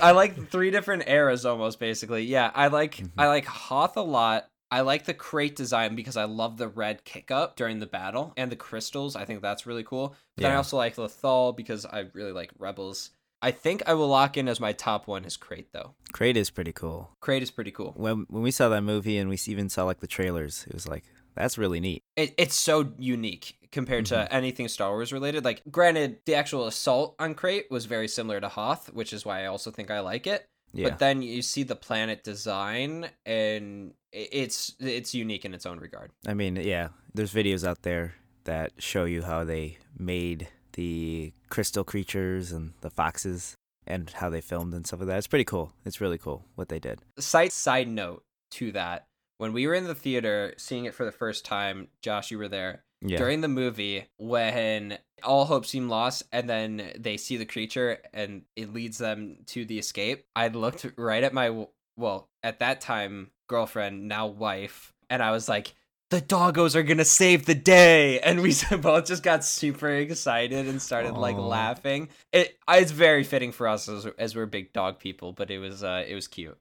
I 0.00 0.12
like 0.12 0.48
three 0.50 0.70
different 0.70 1.04
eras 1.08 1.44
almost 1.44 1.80
basically. 1.80 2.24
Yeah, 2.24 2.50
I 2.54 2.68
like 2.68 2.96
Mhm. 2.96 3.10
I 3.18 3.26
like 3.28 3.46
Hoth 3.46 3.96
a 3.96 4.02
lot. 4.02 4.48
I 4.70 4.80
like 4.80 5.04
the 5.04 5.14
Crait 5.14 5.54
design 5.54 5.94
because 5.94 6.16
I 6.16 6.24
love 6.24 6.56
the 6.56 6.68
red 6.68 7.04
kick 7.04 7.30
up 7.30 7.56
during 7.56 7.78
the 7.78 7.86
battle 7.86 8.32
and 8.36 8.50
the 8.50 8.56
crystals. 8.56 9.16
I 9.16 9.24
think 9.24 9.42
that's 9.42 9.66
really 9.66 9.84
cool. 9.84 10.16
But 10.36 10.42
then 10.42 10.52
I 10.52 10.56
also 10.56 10.76
like 10.76 10.96
Lothal 10.96 11.56
because 11.56 11.86
I 11.86 12.06
really 12.12 12.32
like 12.32 12.50
Rebels. 12.58 13.10
I 13.42 13.50
think 13.50 13.82
I 13.86 13.94
will 13.94 14.08
lock 14.08 14.36
in 14.36 14.48
as 14.48 14.60
my 14.60 14.72
top 14.72 15.06
one 15.06 15.24
is 15.24 15.36
Crait 15.36 15.72
though. 15.72 15.94
Crait 16.12 16.36
is 16.36 16.50
pretty 16.50 16.72
cool. 16.72 17.10
Crait 17.20 17.42
is 17.42 17.50
pretty 17.50 17.70
cool. 17.70 17.92
When 17.96 18.26
when 18.28 18.42
we 18.42 18.50
saw 18.50 18.68
that 18.70 18.82
movie 18.82 19.18
and 19.18 19.30
we 19.30 19.38
even 19.46 19.68
saw 19.68 19.84
like 19.84 20.00
the 20.00 20.06
trailers, 20.06 20.64
it 20.66 20.74
was 20.74 20.88
like 20.88 21.04
that's 21.36 21.58
really 21.58 21.80
neat. 21.80 22.02
It, 22.16 22.34
it's 22.38 22.56
so 22.56 22.92
unique 22.98 23.58
compared 23.70 24.06
to 24.06 24.14
mm-hmm. 24.14 24.34
anything 24.34 24.68
Star 24.68 24.90
Wars 24.90 25.12
related. 25.12 25.44
Like, 25.44 25.62
granted, 25.70 26.20
the 26.24 26.34
actual 26.34 26.66
assault 26.66 27.14
on 27.18 27.34
Crait 27.34 27.66
was 27.70 27.84
very 27.84 28.08
similar 28.08 28.40
to 28.40 28.48
Hoth, 28.48 28.90
which 28.92 29.12
is 29.12 29.24
why 29.24 29.42
I 29.42 29.46
also 29.46 29.70
think 29.70 29.90
I 29.90 30.00
like 30.00 30.26
it. 30.26 30.48
Yeah. 30.76 30.90
But 30.90 30.98
then 30.98 31.22
you 31.22 31.40
see 31.40 31.62
the 31.62 31.74
planet 31.74 32.22
design, 32.22 33.08
and 33.24 33.94
it's 34.12 34.74
it's 34.78 35.14
unique 35.14 35.44
in 35.46 35.54
its 35.54 35.64
own 35.64 35.78
regard. 35.80 36.12
I 36.26 36.34
mean, 36.34 36.56
yeah, 36.56 36.88
there's 37.14 37.32
videos 37.32 37.66
out 37.66 37.82
there 37.82 38.14
that 38.44 38.72
show 38.78 39.04
you 39.04 39.22
how 39.22 39.42
they 39.42 39.78
made 39.98 40.48
the 40.74 41.32
crystal 41.48 41.82
creatures 41.82 42.52
and 42.52 42.74
the 42.82 42.90
foxes 42.90 43.54
and 43.86 44.10
how 44.10 44.28
they 44.28 44.42
filmed 44.42 44.74
and 44.74 44.86
stuff 44.86 45.00
like 45.00 45.08
that. 45.08 45.18
It's 45.18 45.26
pretty 45.26 45.44
cool. 45.44 45.72
It's 45.86 46.00
really 46.00 46.18
cool 46.18 46.44
what 46.56 46.68
they 46.68 46.78
did. 46.78 47.00
Side 47.18 47.52
side 47.52 47.88
note 47.88 48.22
to 48.52 48.70
that, 48.72 49.06
when 49.38 49.54
we 49.54 49.66
were 49.66 49.74
in 49.74 49.84
the 49.84 49.94
theater 49.94 50.52
seeing 50.58 50.84
it 50.84 50.94
for 50.94 51.06
the 51.06 51.12
first 51.12 51.46
time, 51.46 51.88
Josh, 52.02 52.30
you 52.30 52.38
were 52.38 52.48
there. 52.48 52.82
Yeah. 53.02 53.18
during 53.18 53.42
the 53.42 53.48
movie 53.48 54.06
when 54.16 54.96
all 55.22 55.44
hope 55.44 55.66
seemed 55.66 55.88
lost 55.88 56.22
and 56.32 56.48
then 56.48 56.92
they 56.98 57.16
see 57.16 57.36
the 57.36 57.44
creature 57.44 57.98
and 58.12 58.42
it 58.54 58.72
leads 58.72 58.98
them 58.98 59.38
to 59.46 59.64
the 59.64 59.78
escape 59.78 60.26
i 60.34 60.48
looked 60.48 60.86
right 60.96 61.24
at 61.24 61.32
my 61.32 61.66
well 61.96 62.28
at 62.42 62.58
that 62.58 62.80
time 62.80 63.30
girlfriend 63.48 64.08
now 64.08 64.26
wife 64.26 64.92
and 65.08 65.22
i 65.22 65.30
was 65.30 65.48
like 65.48 65.74
the 66.10 66.20
doggos 66.20 66.74
are 66.74 66.82
gonna 66.82 67.04
save 67.04 67.46
the 67.46 67.54
day 67.54 68.20
and 68.20 68.40
we 68.40 68.54
both 68.80 69.06
just 69.06 69.22
got 69.22 69.44
super 69.44 69.88
excited 69.88 70.68
and 70.68 70.80
started 70.80 71.14
like 71.14 71.36
laughing 71.36 72.08
it 72.32 72.56
it's 72.68 72.92
very 72.92 73.24
fitting 73.24 73.52
for 73.52 73.66
us 73.66 73.88
as, 73.88 74.06
as 74.18 74.36
we're 74.36 74.46
big 74.46 74.72
dog 74.72 74.98
people 74.98 75.32
but 75.32 75.50
it 75.50 75.58
was 75.58 75.82
uh 75.82 76.04
it 76.06 76.14
was 76.14 76.28
cute 76.28 76.58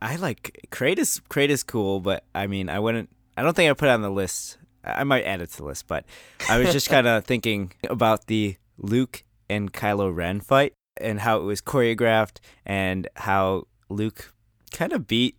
I 0.00 0.16
like 0.16 0.66
Crait 0.70 0.98
is 0.98 1.20
Crait 1.28 1.50
is 1.50 1.62
cool, 1.62 2.00
but 2.00 2.24
I 2.34 2.46
mean, 2.46 2.68
I 2.68 2.78
wouldn't. 2.78 3.10
I 3.36 3.42
don't 3.42 3.54
think 3.54 3.70
I 3.70 3.74
put 3.74 3.88
it 3.88 3.92
on 3.92 4.02
the 4.02 4.10
list. 4.10 4.58
I 4.86 5.04
might 5.04 5.24
add 5.24 5.40
it 5.40 5.50
to 5.50 5.56
the 5.58 5.64
list, 5.64 5.86
but 5.86 6.04
I 6.48 6.58
was 6.58 6.72
just 6.72 6.88
kind 6.88 7.06
of 7.06 7.24
thinking 7.30 7.72
about 7.88 8.26
the 8.26 8.56
Luke 8.78 9.24
and 9.48 9.72
Kylo 9.72 10.14
Ren 10.14 10.40
fight 10.40 10.72
and 10.96 11.20
how 11.20 11.38
it 11.38 11.42
was 11.42 11.60
choreographed 11.60 12.38
and 12.64 13.08
how 13.16 13.66
Luke 13.88 14.32
kind 14.72 14.92
of 14.92 15.06
beat 15.06 15.36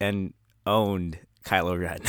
and 0.00 0.32
owned 0.66 1.18
Kylo 1.44 1.78
Ren. 1.78 2.00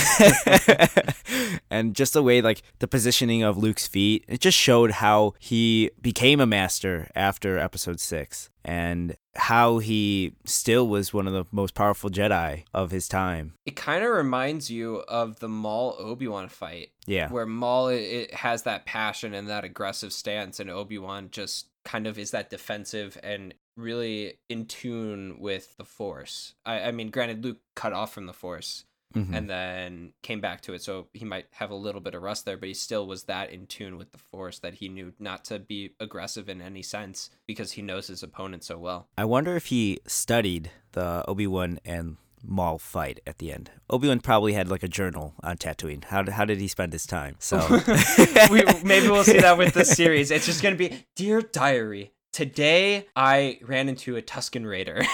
and 1.70 1.96
just 1.96 2.13
the 2.13 2.24
way, 2.24 2.42
like, 2.42 2.62
the 2.80 2.88
positioning 2.88 3.44
of 3.44 3.58
Luke's 3.58 3.88
feet, 3.88 4.25
it 4.27 4.39
just 4.39 4.58
showed 4.58 4.92
how 4.92 5.34
he 5.39 5.92
became 6.01 6.39
a 6.39 6.46
master 6.46 7.10
after 7.15 7.58
episode 7.58 8.00
six 8.00 8.50
and 8.63 9.15
how 9.36 9.77
he 9.77 10.34
still 10.46 10.88
was 10.88 11.13
one 11.13 11.27
of 11.27 11.34
the 11.34 11.46
most 11.51 11.75
powerful 11.75 12.10
Jedi 12.10 12.63
of 12.74 12.92
his 12.92 13.08
time. 13.08 13.54
It 13.65 13.75
kind 13.75 14.04
of 14.04 14.10
reminds 14.12 14.72
you 14.72 15.04
of 15.08 15.39
the 15.39 15.50
Maul 15.50 15.96
Obi 16.00 16.27
Wan 16.27 16.50
fight. 16.50 16.89
Yeah. 17.06 17.30
Where 17.30 17.46
Maul 17.46 17.89
it, 17.89 18.34
has 18.34 18.63
that 18.63 18.86
passion 18.86 19.34
and 19.34 19.48
that 19.50 19.63
aggressive 19.63 20.13
stance, 20.13 20.60
and 20.60 20.70
Obi 20.70 20.98
Wan 20.98 21.30
just 21.32 21.68
kind 21.84 22.08
of 22.08 22.18
is 22.18 22.32
that 22.32 22.50
defensive 22.50 23.18
and 23.22 23.54
really 23.77 24.39
in 24.50 24.65
tune 24.65 25.38
with 25.39 25.75
the 25.77 25.86
Force. 25.86 26.56
I, 26.65 26.82
I 26.82 26.92
mean, 26.92 27.10
granted, 27.10 27.44
Luke 27.44 27.60
cut 27.75 27.94
off 27.94 28.13
from 28.13 28.25
the 28.25 28.34
Force, 28.34 28.86
Mhm. 29.16 29.34
and 29.36 29.50
then 29.50 30.14
came 30.22 30.42
back 30.42 30.62
to 30.62 30.74
it. 30.74 30.82
So 30.84 31.08
he 31.14 31.24
might 31.26 31.46
have 31.52 31.72
a 31.72 31.76
little 31.76 32.02
bit 32.02 32.16
of 32.16 32.22
rust 32.22 32.46
there, 32.46 32.58
but 32.58 32.68
he 32.68 32.74
still 32.74 33.08
was 33.08 33.24
that 33.24 33.50
in 33.50 33.66
tune 33.66 33.98
with 33.98 34.12
the 34.12 34.18
force 34.18 34.60
that 34.60 34.76
he 34.76 34.90
knew 34.90 35.14
not 35.20 35.46
to 35.46 35.60
be 35.60 35.92
aggressive 36.00 36.50
in 36.50 36.62
any 36.62 36.82
sense 36.84 37.30
because 37.48 37.74
he 37.74 37.82
knows 37.82 38.08
his 38.08 38.22
opponent 38.24 38.64
so 38.64 38.78
well. 38.78 39.08
I 39.18 39.26
wonder 39.26 39.56
if 39.56 39.68
he 39.68 40.00
studied 40.06 40.70
the 40.92 41.24
Obi 41.28 41.48
Wan 41.48 41.80
and 41.86 42.18
Maul 42.48 42.78
fight 42.78 43.22
at 43.26 43.40
the 43.40 43.52
end. 43.52 43.72
Obi 43.90 44.08
Wan 44.08 44.20
probably 44.20 44.54
had 44.54 44.70
like 44.70 44.84
a 44.84 44.88
journal 44.88 45.34
on 45.42 45.58
Tatooine. 45.58 46.04
How 46.04 46.22
did, 46.22 46.34
how 46.34 46.46
did 46.46 46.60
he 46.60 46.68
spend 46.68 46.94
his 46.94 47.06
time? 47.08 47.38
So 47.40 47.58
we, 48.52 48.64
maybe 48.84 49.08
we'll 49.10 49.24
see 49.24 49.40
that 49.40 49.58
with 49.58 49.74
this 49.74 49.90
series. 49.92 50.30
It's 50.30 50.46
just 50.46 50.62
going 50.62 50.78
to 50.78 50.90
be 50.90 51.06
Dear 51.16 51.42
Diary. 51.42 52.12
Today 52.36 53.08
I 53.15 53.60
ran 53.62 53.88
into 53.88 54.18
a 54.18 54.22
Tusken 54.22 54.70
Raider. 54.70 55.04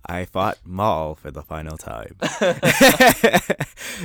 I 0.04 0.24
fought 0.24 0.58
Maul 0.64 1.14
for 1.14 1.30
the 1.30 1.42
final 1.42 1.76
time. 1.76 2.16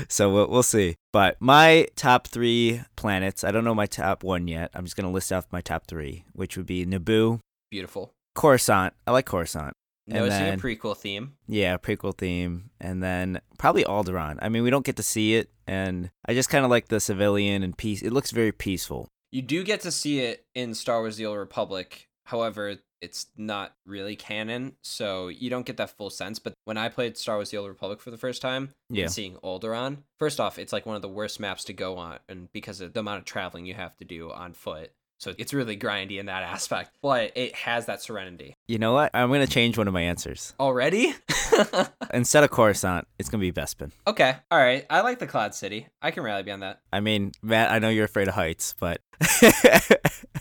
so 0.07 0.31
we'll, 0.31 0.47
we'll 0.47 0.61
see. 0.61 0.93
But 1.11 1.37
my 1.39 1.87
top 1.95 2.27
three 2.27 2.83
planets, 2.97 3.43
I 3.43 3.49
don't 3.49 3.63
know 3.63 3.73
my 3.73 3.87
top 3.87 4.23
one 4.23 4.47
yet. 4.47 4.69
I'm 4.75 4.83
just 4.83 4.95
going 4.95 5.07
to 5.07 5.11
list 5.11 5.33
off 5.33 5.47
my 5.51 5.59
top 5.59 5.87
three, 5.87 6.23
which 6.33 6.55
would 6.55 6.67
be 6.67 6.85
Naboo, 6.85 7.39
Beautiful. 7.71 8.13
Coruscant. 8.35 8.93
I 9.07 9.11
like 9.11 9.25
Coruscant. 9.25 9.73
And 10.05 10.19
Noticing 10.19 10.43
then- 10.43 10.59
a 10.59 10.61
prequel 10.61 10.95
theme. 10.95 11.33
Yeah, 11.47 11.77
prequel 11.77 12.15
theme. 12.15 12.69
And 12.79 13.01
then 13.01 13.41
probably 13.57 13.83
Alderaan. 13.85 14.37
I 14.39 14.49
mean, 14.49 14.61
we 14.61 14.69
don't 14.69 14.85
get 14.85 14.97
to 14.97 15.03
see 15.03 15.33
it. 15.33 15.49
And 15.65 16.11
I 16.27 16.35
just 16.35 16.51
kind 16.51 16.63
of 16.63 16.69
like 16.69 16.89
the 16.89 16.99
civilian 16.99 17.63
and 17.63 17.75
peace. 17.75 18.03
It 18.03 18.13
looks 18.13 18.29
very 18.29 18.51
peaceful. 18.51 19.09
You 19.31 19.41
do 19.41 19.63
get 19.63 19.81
to 19.81 19.91
see 19.91 20.19
it 20.19 20.45
in 20.55 20.73
Star 20.73 20.99
Wars 20.99 21.17
The 21.17 21.25
Old 21.25 21.37
Republic. 21.37 22.07
However, 22.23 22.77
it's 23.01 23.27
not 23.37 23.75
really 23.85 24.15
canon, 24.15 24.73
so 24.81 25.27
you 25.27 25.49
don't 25.49 25.65
get 25.65 25.77
that 25.77 25.91
full 25.97 26.09
sense. 26.09 26.39
But 26.39 26.53
when 26.65 26.77
I 26.77 26.89
played 26.89 27.17
Star 27.17 27.35
Wars 27.35 27.51
The 27.51 27.57
Old 27.57 27.69
Republic 27.69 28.01
for 28.01 28.09
the 28.11 28.17
first 28.17 28.41
time, 28.41 28.73
Yeah. 28.89 29.07
seeing 29.07 29.35
Alderaan, 29.37 30.03
first 30.17 30.39
off, 30.39 30.57
it's 30.57 30.73
like 30.73 30.85
one 30.85 30.95
of 30.95 31.01
the 31.01 31.09
worst 31.09 31.39
maps 31.39 31.63
to 31.65 31.73
go 31.73 31.97
on, 31.97 32.19
and 32.27 32.51
because 32.51 32.81
of 32.81 32.93
the 32.93 33.01
amount 33.01 33.19
of 33.19 33.25
traveling 33.25 33.65
you 33.65 33.75
have 33.75 33.95
to 33.97 34.05
do 34.05 34.31
on 34.31 34.53
foot. 34.53 34.91
So 35.19 35.33
it's 35.37 35.51
really 35.53 35.75
grindy 35.75 36.19
in 36.19 36.27
that 36.27 36.43
aspect, 36.43 36.91
but 37.01 37.31
it 37.35 37.55
has 37.55 37.87
that 37.87 38.01
serenity. 38.03 38.55
You 38.67 38.77
know 38.77 38.93
what? 38.93 39.09
I'm 39.15 39.29
going 39.29 39.45
to 39.45 39.51
change 39.51 39.77
one 39.77 39.87
of 39.87 39.93
my 39.93 40.01
answers. 40.01 40.53
Already? 40.59 41.13
Instead 42.13 42.43
of 42.43 42.51
Coruscant, 42.51 43.07
it's 43.17 43.27
going 43.29 43.41
to 43.41 43.51
be 43.51 43.59
Bespin. 43.61 43.91
okay, 44.05 44.35
all 44.51 44.59
right. 44.59 44.85
I 44.89 45.01
like 45.01 45.17
the 45.19 45.25
Cloud 45.27 45.55
City. 45.55 45.87
I 46.01 46.11
can 46.11 46.21
rally 46.23 46.43
behind 46.43 46.61
that. 46.61 46.81
I 46.93 46.99
mean, 46.99 47.31
Matt, 47.41 47.71
I 47.71 47.79
know 47.79 47.89
you're 47.89 48.05
afraid 48.05 48.27
of 48.27 48.35
heights, 48.35 48.75
but 48.79 49.01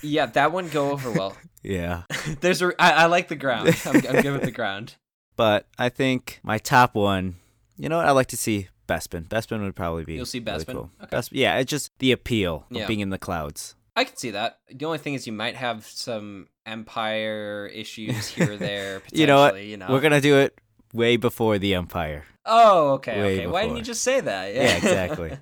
Yeah, 0.03 0.27
that 0.27 0.51
one 0.51 0.69
go 0.69 0.91
over 0.91 1.11
well. 1.11 1.35
yeah. 1.63 2.03
There's 2.41 2.61
a. 2.61 2.71
I, 2.79 2.91
I 2.91 3.05
like 3.07 3.27
the 3.29 3.35
ground. 3.35 3.75
I'm, 3.85 3.95
I'm 3.95 4.21
good 4.21 4.31
with 4.33 4.43
the 4.43 4.51
ground. 4.51 4.95
But 5.35 5.67
I 5.77 5.89
think 5.89 6.39
my 6.43 6.57
top 6.57 6.95
one, 6.95 7.35
you 7.77 7.89
know 7.89 7.97
what? 7.97 8.05
I 8.07 8.11
like 8.11 8.27
to 8.27 8.37
see 8.37 8.67
Bespin. 8.87 9.27
Bespin 9.27 9.61
would 9.61 9.75
probably 9.75 10.03
be. 10.05 10.15
You'll 10.15 10.25
see 10.25 10.39
really 10.39 10.63
Bespin? 10.63 10.73
cool. 10.73 10.91
Okay. 11.03 11.17
Bespin- 11.17 11.29
yeah, 11.33 11.57
it's 11.57 11.69
just 11.69 11.91
the 11.99 12.11
appeal 12.11 12.65
of 12.69 12.77
Yeah. 12.77 12.87
being 12.87 12.99
in 13.01 13.09
the 13.09 13.17
clouds. 13.17 13.75
I 13.97 14.03
can 14.03 14.15
see 14.15 14.31
that. 14.31 14.59
The 14.69 14.85
only 14.85 14.99
thing 14.99 15.15
is 15.15 15.25
you 15.25 15.33
might 15.33 15.55
have 15.55 15.83
some 15.83 16.49
empire 16.67 17.69
issues 17.73 18.27
here 18.29 18.51
or 18.51 18.55
there. 18.57 19.01
You 19.11 19.25
know 19.25 19.37
what? 19.39 19.53
potentially, 19.53 19.71
You 19.71 19.77
know? 19.77 19.87
We're 19.89 20.01
gonna 20.01 20.21
do 20.21 20.37
it 20.37 20.61
way 20.93 21.17
before 21.17 21.57
the 21.57 21.73
Empire. 21.73 22.25
Oh, 22.45 22.91
okay, 22.91 23.19
way 23.19 23.37
okay. 23.39 23.47
Why 23.47 23.63
didn't 23.63 23.77
you 23.77 23.83
just 23.83 24.03
say 24.03 24.21
that? 24.21 24.53
Yeah, 24.53 24.77
exactly. 24.77 25.37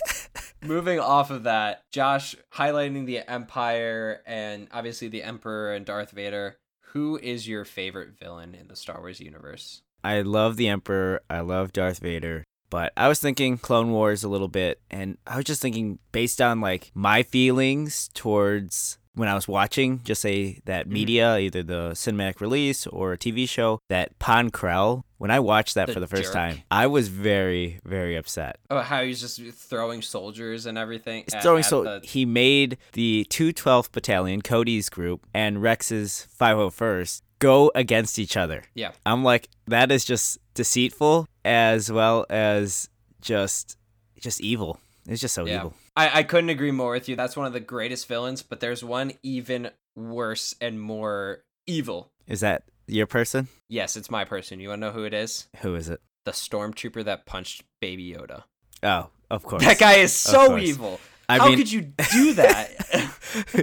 Moving 0.62 1.00
off 1.00 1.30
of 1.30 1.42
that, 1.42 1.82
Josh 1.90 2.34
highlighting 2.54 3.04
the 3.04 3.18
Empire 3.28 4.22
and 4.26 4.68
obviously 4.72 5.08
the 5.08 5.22
Emperor 5.22 5.74
and 5.74 5.84
Darth 5.84 6.12
Vader. 6.12 6.56
Who 6.92 7.18
is 7.22 7.46
your 7.46 7.66
favorite 7.66 8.18
villain 8.18 8.54
in 8.54 8.68
the 8.68 8.76
Star 8.76 9.00
Wars 9.00 9.20
universe? 9.20 9.82
I 10.02 10.22
love 10.22 10.56
the 10.56 10.68
Emperor. 10.68 11.20
I 11.28 11.40
love 11.40 11.72
Darth 11.72 11.98
Vader. 11.98 12.44
But 12.72 12.94
I 12.96 13.06
was 13.06 13.20
thinking 13.20 13.58
Clone 13.58 13.90
Wars 13.92 14.24
a 14.24 14.30
little 14.30 14.48
bit, 14.48 14.80
and 14.90 15.18
I 15.26 15.36
was 15.36 15.44
just 15.44 15.60
thinking 15.60 15.98
based 16.10 16.40
on 16.40 16.62
like 16.62 16.90
my 16.94 17.22
feelings 17.22 18.08
towards 18.14 18.96
when 19.14 19.28
I 19.28 19.34
was 19.34 19.46
watching, 19.46 20.00
just 20.04 20.22
say 20.22 20.60
that 20.64 20.86
Mhm. 20.88 20.92
media, 20.92 21.36
either 21.36 21.62
the 21.62 21.90
cinematic 21.90 22.40
release 22.40 22.86
or 22.86 23.12
a 23.12 23.18
TV 23.18 23.44
show, 23.46 23.78
that 23.90 24.18
Pong 24.18 24.48
Krell. 24.50 25.02
When 25.18 25.30
I 25.30 25.38
watched 25.38 25.74
that 25.74 25.88
The 25.88 25.92
for 25.92 26.00
the 26.00 26.06
first 26.08 26.24
jerk. 26.24 26.32
time, 26.32 26.62
I 26.70 26.86
was 26.86 27.08
very, 27.08 27.78
very 27.84 28.16
upset. 28.16 28.56
Oh, 28.70 28.80
how 28.80 29.02
he's 29.04 29.20
just 29.20 29.38
throwing 29.52 30.00
soldiers 30.00 30.64
and 30.64 30.78
everything. 30.78 31.24
At- 31.30 31.42
throwing 31.42 31.62
so 31.62 31.84
the- 31.84 32.00
he 32.02 32.24
made 32.24 32.78
the 32.94 33.26
212th 33.28 33.92
Battalion, 33.92 34.40
Cody's 34.40 34.88
group, 34.88 35.26
and 35.34 35.60
Rex's 35.60 36.26
501st 36.30 37.22
go 37.42 37.70
against 37.74 38.18
each 38.18 38.36
other. 38.36 38.62
Yeah. 38.74 38.92
I'm 39.04 39.24
like, 39.24 39.48
that 39.66 39.90
is 39.90 40.04
just 40.04 40.38
deceitful 40.54 41.26
as 41.44 41.90
well 41.90 42.24
as 42.30 42.88
just 43.20 43.76
just 44.20 44.40
evil. 44.40 44.78
It's 45.08 45.20
just 45.20 45.34
so 45.34 45.44
Yeah. 45.46 45.56
evil. 45.56 45.74
I, 45.96 46.20
I 46.20 46.22
couldn't 46.22 46.50
agree 46.50 46.70
more 46.70 46.92
with 46.92 47.08
you. 47.08 47.16
That's 47.16 47.36
one 47.36 47.46
of 47.46 47.52
the 47.52 47.60
greatest 47.60 48.06
villains, 48.08 48.42
but 48.42 48.60
there's 48.60 48.82
one 48.84 49.12
even 49.22 49.70
worse 49.96 50.54
and 50.60 50.80
more 50.80 51.42
evil. 51.66 52.10
Is 52.26 52.40
that 52.40 52.62
your 52.86 53.06
person? 53.06 53.48
Yes, 53.68 53.96
it's 53.96 54.10
my 54.10 54.24
person. 54.24 54.60
You 54.60 54.68
want 54.70 54.80
to 54.80 54.86
know 54.86 54.92
who 54.92 55.04
it 55.04 55.12
is? 55.12 55.48
Who 55.58 55.74
is 55.74 55.88
it? 55.88 56.00
The 56.24 56.30
stormtrooper 56.30 57.04
that 57.04 57.26
punched 57.26 57.64
Baby 57.80 58.14
Yoda. 58.14 58.44
Oh, 58.82 59.08
of 59.30 59.42
course. 59.42 59.64
That 59.64 59.78
guy 59.78 59.94
is 59.94 60.12
so 60.14 60.56
evil. 60.56 61.00
I 61.28 61.38
How 61.38 61.48
mean, 61.48 61.58
could 61.58 61.72
you 61.72 61.80
do 62.12 62.34
that? 62.34 62.70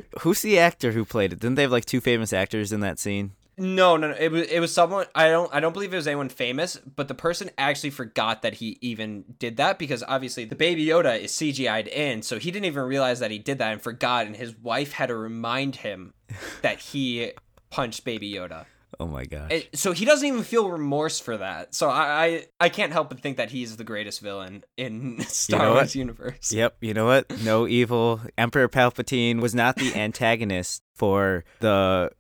who's 0.20 0.42
the 0.42 0.60
actor 0.60 0.92
who 0.92 1.06
played 1.06 1.34
it? 1.34 1.40
Didn't 1.40 1.56
they 1.56 1.64
have 1.64 1.72
like 1.72 1.86
two 1.86 2.02
famous 2.02 2.34
actors 2.34 2.72
in 2.72 2.80
that 2.82 3.00
scene? 3.00 3.32
No, 3.60 3.98
no, 3.98 4.10
no. 4.10 4.16
It 4.20 4.32
was 4.32 4.48
it 4.48 4.60
was 4.60 4.74
someone 4.74 5.06
I 5.14 5.30
don't 5.30 5.54
I 5.54 5.60
don't 5.60 5.74
believe 5.74 5.94
it 5.94 5.98
was 5.98 6.08
anyone 6.08 6.30
famous, 6.30 6.78
but 6.78 7.08
the 7.08 7.14
person 7.16 7.50
actually 7.58 7.90
forgot 7.92 8.42
that 8.42 8.56
he 8.56 8.78
even 8.82 9.26
did 9.38 9.58
that 9.58 9.78
because 9.78 10.04
obviously 10.08 10.46
the 10.46 10.56
Baby 10.56 10.86
Yoda 10.88 11.20
is 11.20 11.32
CGI'd 11.34 11.88
in, 11.88 12.22
so 12.22 12.40
he 12.40 12.52
didn't 12.52 12.66
even 12.66 12.84
realize 12.84 13.20
that 13.20 13.32
he 13.32 13.40
did 13.40 13.58
that 13.60 13.72
and 13.74 13.82
forgot, 13.82 14.26
and 14.26 14.36
his 14.36 14.58
wife 14.58 14.94
had 14.94 15.08
to 15.08 15.16
remind 15.16 15.78
him 15.78 16.14
that 16.62 16.80
he 16.80 17.34
punched 17.70 18.04
Baby 18.06 18.34
Yoda. 18.34 18.66
Oh 19.02 19.08
my 19.08 19.24
gosh. 19.24 19.52
It- 19.52 19.78
so 19.78 19.92
he 19.94 20.04
doesn't 20.04 20.28
even 20.28 20.44
feel 20.44 20.70
remorse 20.70 21.20
for 21.20 21.38
that. 21.38 21.74
So 21.74 21.90
I, 21.90 22.26
I 22.26 22.46
I 22.60 22.70
can't 22.70 22.92
help 22.92 23.10
but 23.10 23.20
think 23.22 23.38
that 23.38 23.50
he's 23.52 23.78
the 23.78 23.84
greatest 23.86 24.20
villain 24.20 24.64
in 24.78 25.22
Star 25.28 25.60
know 25.60 25.70
what? 25.70 25.76
Wars 25.84 25.96
universe. 25.96 26.52
Yep, 26.52 26.78
you 26.82 26.94
know 26.94 27.06
what? 27.06 27.30
No 27.44 27.68
evil. 27.80 28.20
Emperor 28.38 28.68
Palpatine 28.68 29.40
was 29.42 29.56
not 29.56 29.78
the 29.78 29.96
antagonist 29.96 30.82
for 30.96 31.46
the 31.62 32.12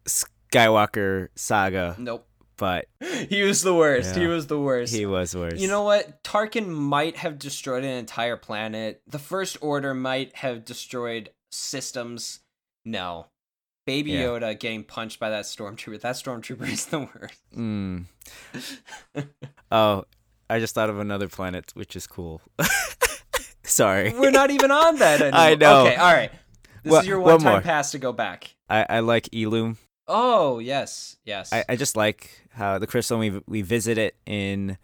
Skywalker 0.51 1.29
saga, 1.35 1.95
Nope. 1.99 2.27
but 2.57 2.85
He 3.29 3.41
was 3.43 3.61
the 3.61 3.73
worst. 3.75 4.15
He 4.15 4.25
was 4.27 4.47
the 4.47 4.59
worst. 4.59 4.93
he 4.93 5.05
was 5.05 5.35
worse. 5.35 5.59
You 5.59 5.67
know 5.67 5.83
what? 5.83 6.23
Tarkin 6.23 6.67
might 6.67 7.17
have 7.17 7.37
destroyed 7.39 7.83
an 7.83 7.91
entire 7.91 8.37
planet. 8.37 9.01
The 9.07 9.19
First 9.19 9.57
Order 9.61 9.93
might 9.93 10.35
have 10.37 10.65
destroyed 10.65 11.29
systems. 11.51 12.39
No. 12.85 13.27
Baby 13.85 14.11
Yeah. 14.11 14.23
Yoda 14.25 14.59
getting 14.59 14.83
punched 14.83 15.19
by 15.19 15.29
that 15.31 15.45
stormtrooper. 15.45 15.99
That 16.01 16.15
stormtrooper 16.15 16.67
is 16.71 16.85
the 16.87 16.99
worst. 16.99 17.41
Mm. 17.55 18.05
Oh, 19.71 20.05
I 20.49 20.59
just 20.59 20.73
thought 20.73 20.89
of 20.89 20.97
another 20.99 21.27
planet, 21.27 21.71
which 21.75 21.95
is 21.95 22.07
cool. 22.07 22.41
Sorry. 23.63 24.11
We're 24.17 24.31
not 24.31 24.49
even 24.49 24.71
on 24.71 24.95
that 24.97 25.21
anymore. 25.21 25.39
I 25.39 25.55
know. 25.55 25.85
Okay, 25.85 25.95
all 25.95 26.11
right. 26.13 26.31
This 26.83 26.91
Wha- 26.91 26.99
is 27.01 27.07
your 27.07 27.19
one 27.19 27.33
one 27.33 27.39
time 27.41 27.51
more. 27.53 27.61
pass 27.61 27.91
to 27.91 27.99
go 27.99 28.11
back. 28.11 28.55
I, 28.67 28.85
I 28.89 28.99
like 29.01 29.25
Ilum. 29.29 29.77
Oh, 30.09 30.59
yes. 30.59 31.17
Yes. 31.23 31.53
I, 31.53 31.63
I 31.69 31.75
just 31.75 31.95
like 31.95 32.47
how 32.51 32.79
the 32.79 32.87
crystal 32.87 33.19
we 33.19 33.39
we 33.47 33.61
visit 33.61 33.97
it 33.97 34.15
in. 34.25 34.77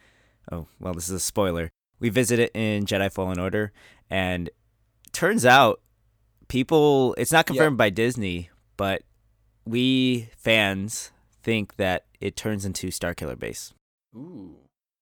Oh 0.52 0.68
well, 0.80 0.94
this 0.94 1.06
is 1.10 1.16
a 1.16 1.20
spoiler. 1.20 1.70
We 2.00 2.10
visit 2.10 2.38
it 2.40 2.52
in 2.54 2.86
Jedi 2.86 3.12
Fallen 3.12 3.40
Order, 3.40 3.72
and 4.10 4.50
turns 5.12 5.46
out 5.46 5.82
people. 6.48 7.16
It's 7.18 7.32
not 7.32 7.46
confirmed 7.48 7.78
by 7.78 7.90
Disney, 7.90 8.50
but 8.78 9.02
we 9.66 10.30
fans 10.38 11.12
think 11.42 11.78
that 11.78 12.06
it 12.20 12.36
turns 12.36 12.66
into 12.66 12.88
Starkiller 12.88 13.38
Base 13.38 13.74
Ooh. 14.16 14.56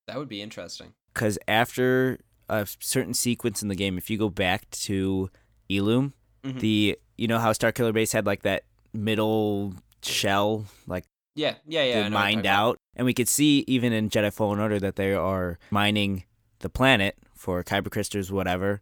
That 0.06 0.18
would 0.18 0.28
be 0.28 0.40
interesting. 0.42 0.92
because 1.12 1.38
after 1.48 2.18
a 2.48 2.66
certain 2.80 3.14
sequence 3.14 3.62
in 3.62 3.68
the 3.68 3.74
game, 3.74 3.96
if 3.98 4.08
you 4.10 4.18
go 4.18 4.28
back 4.28 4.68
to 4.70 5.30
Ilum, 5.70 6.12
Mhm. 6.44 6.60
the 6.60 6.98
you 7.16 7.26
know 7.28 7.38
how 7.38 7.52
Starkiller 7.52 7.92
Base 7.92 8.12
had 8.12 8.26
like 8.26 8.42
that 8.42 8.64
middle 8.92 9.74
shell, 10.04 10.64
like 10.86 11.04
Yeah, 11.34 11.54
yeah, 11.66 11.82
yeah. 11.82 11.82
I 11.82 11.84
know 11.84 11.90
what 11.90 12.02
you're 12.02 12.10
mined 12.10 12.34
talking 12.36 12.40
about. 12.40 12.68
out. 12.70 12.76
And 12.96 13.04
we 13.06 13.14
could 13.14 13.28
see 13.28 13.64
even 13.66 13.92
in 13.92 14.08
Jedi 14.10 14.32
Fallen 14.32 14.60
Order 14.60 14.78
that 14.80 14.96
they 14.96 15.12
are 15.14 15.58
mining 15.70 16.24
the 16.60 16.68
planet 16.68 17.16
for 17.34 17.62
kyber 17.64 17.90
crystals, 17.90 18.30
whatever, 18.32 18.80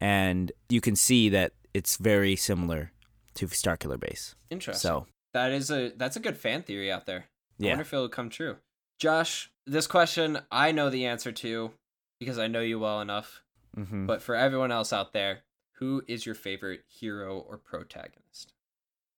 and 0.00 0.52
you 0.68 0.80
can 0.80 0.96
see 0.96 1.28
that 1.30 1.52
it's 1.72 1.96
very 1.96 2.36
similar 2.36 2.92
to 3.34 3.46
Starkiller 3.48 3.98
Base. 3.98 4.34
Interesting. 4.50 4.80
So 4.88 5.06
that 5.32 5.50
is 5.50 5.70
a 5.70 5.92
that's 5.96 6.16
a 6.16 6.20
good 6.20 6.36
fan 6.36 6.62
theory 6.62 6.92
out 6.92 7.06
there. 7.06 7.24
I 7.60 7.64
yeah, 7.64 7.70
wonder 7.70 7.82
if 7.82 7.92
it'll 7.92 8.08
come 8.08 8.28
true. 8.30 8.56
Josh, 8.98 9.50
this 9.66 9.86
question 9.86 10.38
I 10.52 10.70
know 10.72 10.90
the 10.90 11.06
answer 11.06 11.32
to 11.32 11.72
because 12.20 12.38
I 12.38 12.46
know 12.46 12.60
you 12.60 12.78
well 12.78 13.00
enough. 13.00 13.42
hmm 13.74 14.06
But 14.06 14.22
for 14.22 14.36
everyone 14.36 14.70
else 14.70 14.92
out 14.92 15.12
there, 15.12 15.40
who 15.78 16.02
is 16.06 16.24
your 16.26 16.34
favorite 16.36 16.82
hero 16.86 17.38
or 17.38 17.58
protagonist? 17.58 18.52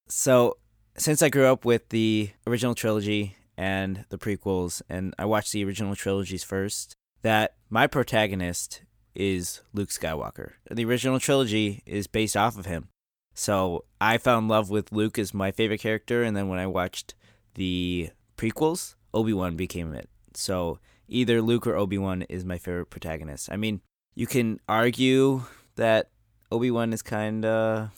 So, 0.08 0.56
since 0.98 1.22
I 1.22 1.28
grew 1.28 1.46
up 1.46 1.64
with 1.64 1.88
the 1.90 2.30
original 2.46 2.74
trilogy 2.74 3.36
and 3.56 4.04
the 4.08 4.18
prequels, 4.18 4.82
and 4.88 5.14
I 5.18 5.24
watched 5.24 5.52
the 5.52 5.64
original 5.64 5.94
trilogies 5.94 6.44
first, 6.44 6.94
that 7.22 7.54
my 7.70 7.86
protagonist 7.86 8.82
is 9.14 9.62
Luke 9.72 9.88
Skywalker. 9.88 10.52
The 10.70 10.84
original 10.84 11.18
trilogy 11.18 11.82
is 11.86 12.06
based 12.06 12.36
off 12.36 12.58
of 12.58 12.66
him. 12.66 12.88
So, 13.34 13.84
I 14.00 14.16
fell 14.18 14.38
in 14.38 14.48
love 14.48 14.70
with 14.70 14.92
Luke 14.92 15.18
as 15.18 15.34
my 15.34 15.50
favorite 15.50 15.80
character, 15.80 16.22
and 16.22 16.36
then 16.36 16.48
when 16.48 16.58
I 16.58 16.66
watched 16.66 17.14
the 17.54 18.10
prequels, 18.38 18.94
Obi 19.12 19.32
Wan 19.32 19.56
became 19.56 19.92
it. 19.92 20.08
So, 20.34 20.78
either 21.08 21.42
Luke 21.42 21.66
or 21.66 21.76
Obi 21.76 21.98
Wan 21.98 22.22
is 22.22 22.44
my 22.44 22.56
favorite 22.56 22.90
protagonist. 22.90 23.50
I 23.52 23.56
mean, 23.56 23.82
you 24.14 24.26
can 24.26 24.60
argue 24.68 25.42
that 25.76 26.08
Obi 26.50 26.70
Wan 26.70 26.92
is 26.92 27.02
kind 27.02 27.44
of 27.44 27.90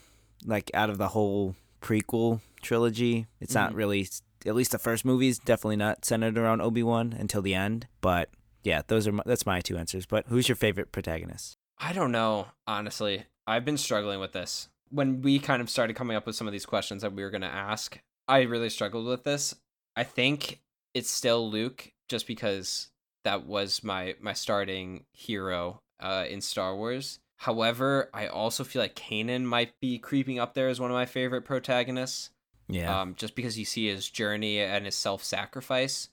like 0.44 0.70
out 0.74 0.90
of 0.90 0.98
the 0.98 1.08
whole 1.08 1.54
prequel 1.80 2.40
trilogy. 2.62 3.26
It's 3.40 3.54
not 3.54 3.72
Mhm. 3.72 3.76
really, 3.76 4.08
at 4.46 4.54
least 4.54 4.72
the 4.72 4.78
first 4.78 5.04
movie 5.04 5.28
is 5.28 5.38
definitely 5.38 5.76
not 5.76 6.04
centered 6.04 6.36
around 6.38 6.60
Obi 6.60 6.82
Wan 6.82 7.12
until 7.12 7.42
the 7.42 7.54
end. 7.54 7.86
But 8.00 8.30
yeah, 8.64 8.82
those 8.86 9.06
are 9.06 9.12
my, 9.12 9.22
that's 9.26 9.46
my 9.46 9.60
two 9.60 9.76
answers. 9.76 10.06
But 10.06 10.26
who's 10.28 10.48
your 10.48 10.56
favorite 10.56 10.92
protagonist? 10.92 11.56
I 11.78 11.92
don't 11.92 12.12
know, 12.12 12.48
honestly. 12.66 13.24
I've 13.46 13.64
been 13.64 13.78
struggling 13.78 14.20
with 14.20 14.32
this. 14.32 14.68
When 14.90 15.22
we 15.22 15.38
kind 15.38 15.62
of 15.62 15.70
started 15.70 15.94
coming 15.96 16.16
up 16.16 16.26
with 16.26 16.34
some 16.36 16.46
of 16.48 16.52
these 16.52 16.66
questions 16.66 17.02
that 17.02 17.12
we 17.12 17.22
were 17.22 17.30
going 17.30 17.42
to 17.42 17.46
ask, 17.46 17.98
I 18.26 18.42
really 18.42 18.70
struggled 18.70 19.06
with 19.06 19.24
this. 19.24 19.54
I 19.96 20.04
think 20.04 20.60
it's 20.94 21.10
still 21.10 21.48
Luke 21.50 21.92
just 22.08 22.26
because 22.26 22.88
that 23.24 23.46
was 23.46 23.82
my 23.84 24.14
my 24.20 24.32
starting 24.32 25.04
hero 25.12 25.80
uh 26.00 26.24
in 26.28 26.40
Star 26.40 26.74
Wars. 26.76 27.18
However, 27.38 28.10
I 28.12 28.26
also 28.26 28.64
feel 28.64 28.82
like 28.82 28.96
Kanan 28.96 29.44
might 29.44 29.72
be 29.80 29.98
creeping 29.98 30.40
up 30.40 30.54
there 30.54 30.68
as 30.68 30.80
one 30.80 30.90
of 30.90 30.94
my 30.94 31.06
favorite 31.06 31.42
protagonists. 31.44 32.30
Yeah, 32.68 33.00
um, 33.00 33.14
just 33.14 33.34
because 33.34 33.58
you 33.58 33.64
see 33.64 33.86
his 33.86 34.10
journey 34.10 34.60
and 34.60 34.84
his 34.84 34.96
self 34.96 35.24
sacrifice. 35.24 36.08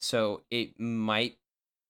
So 0.00 0.42
it 0.50 0.80
might 0.80 1.36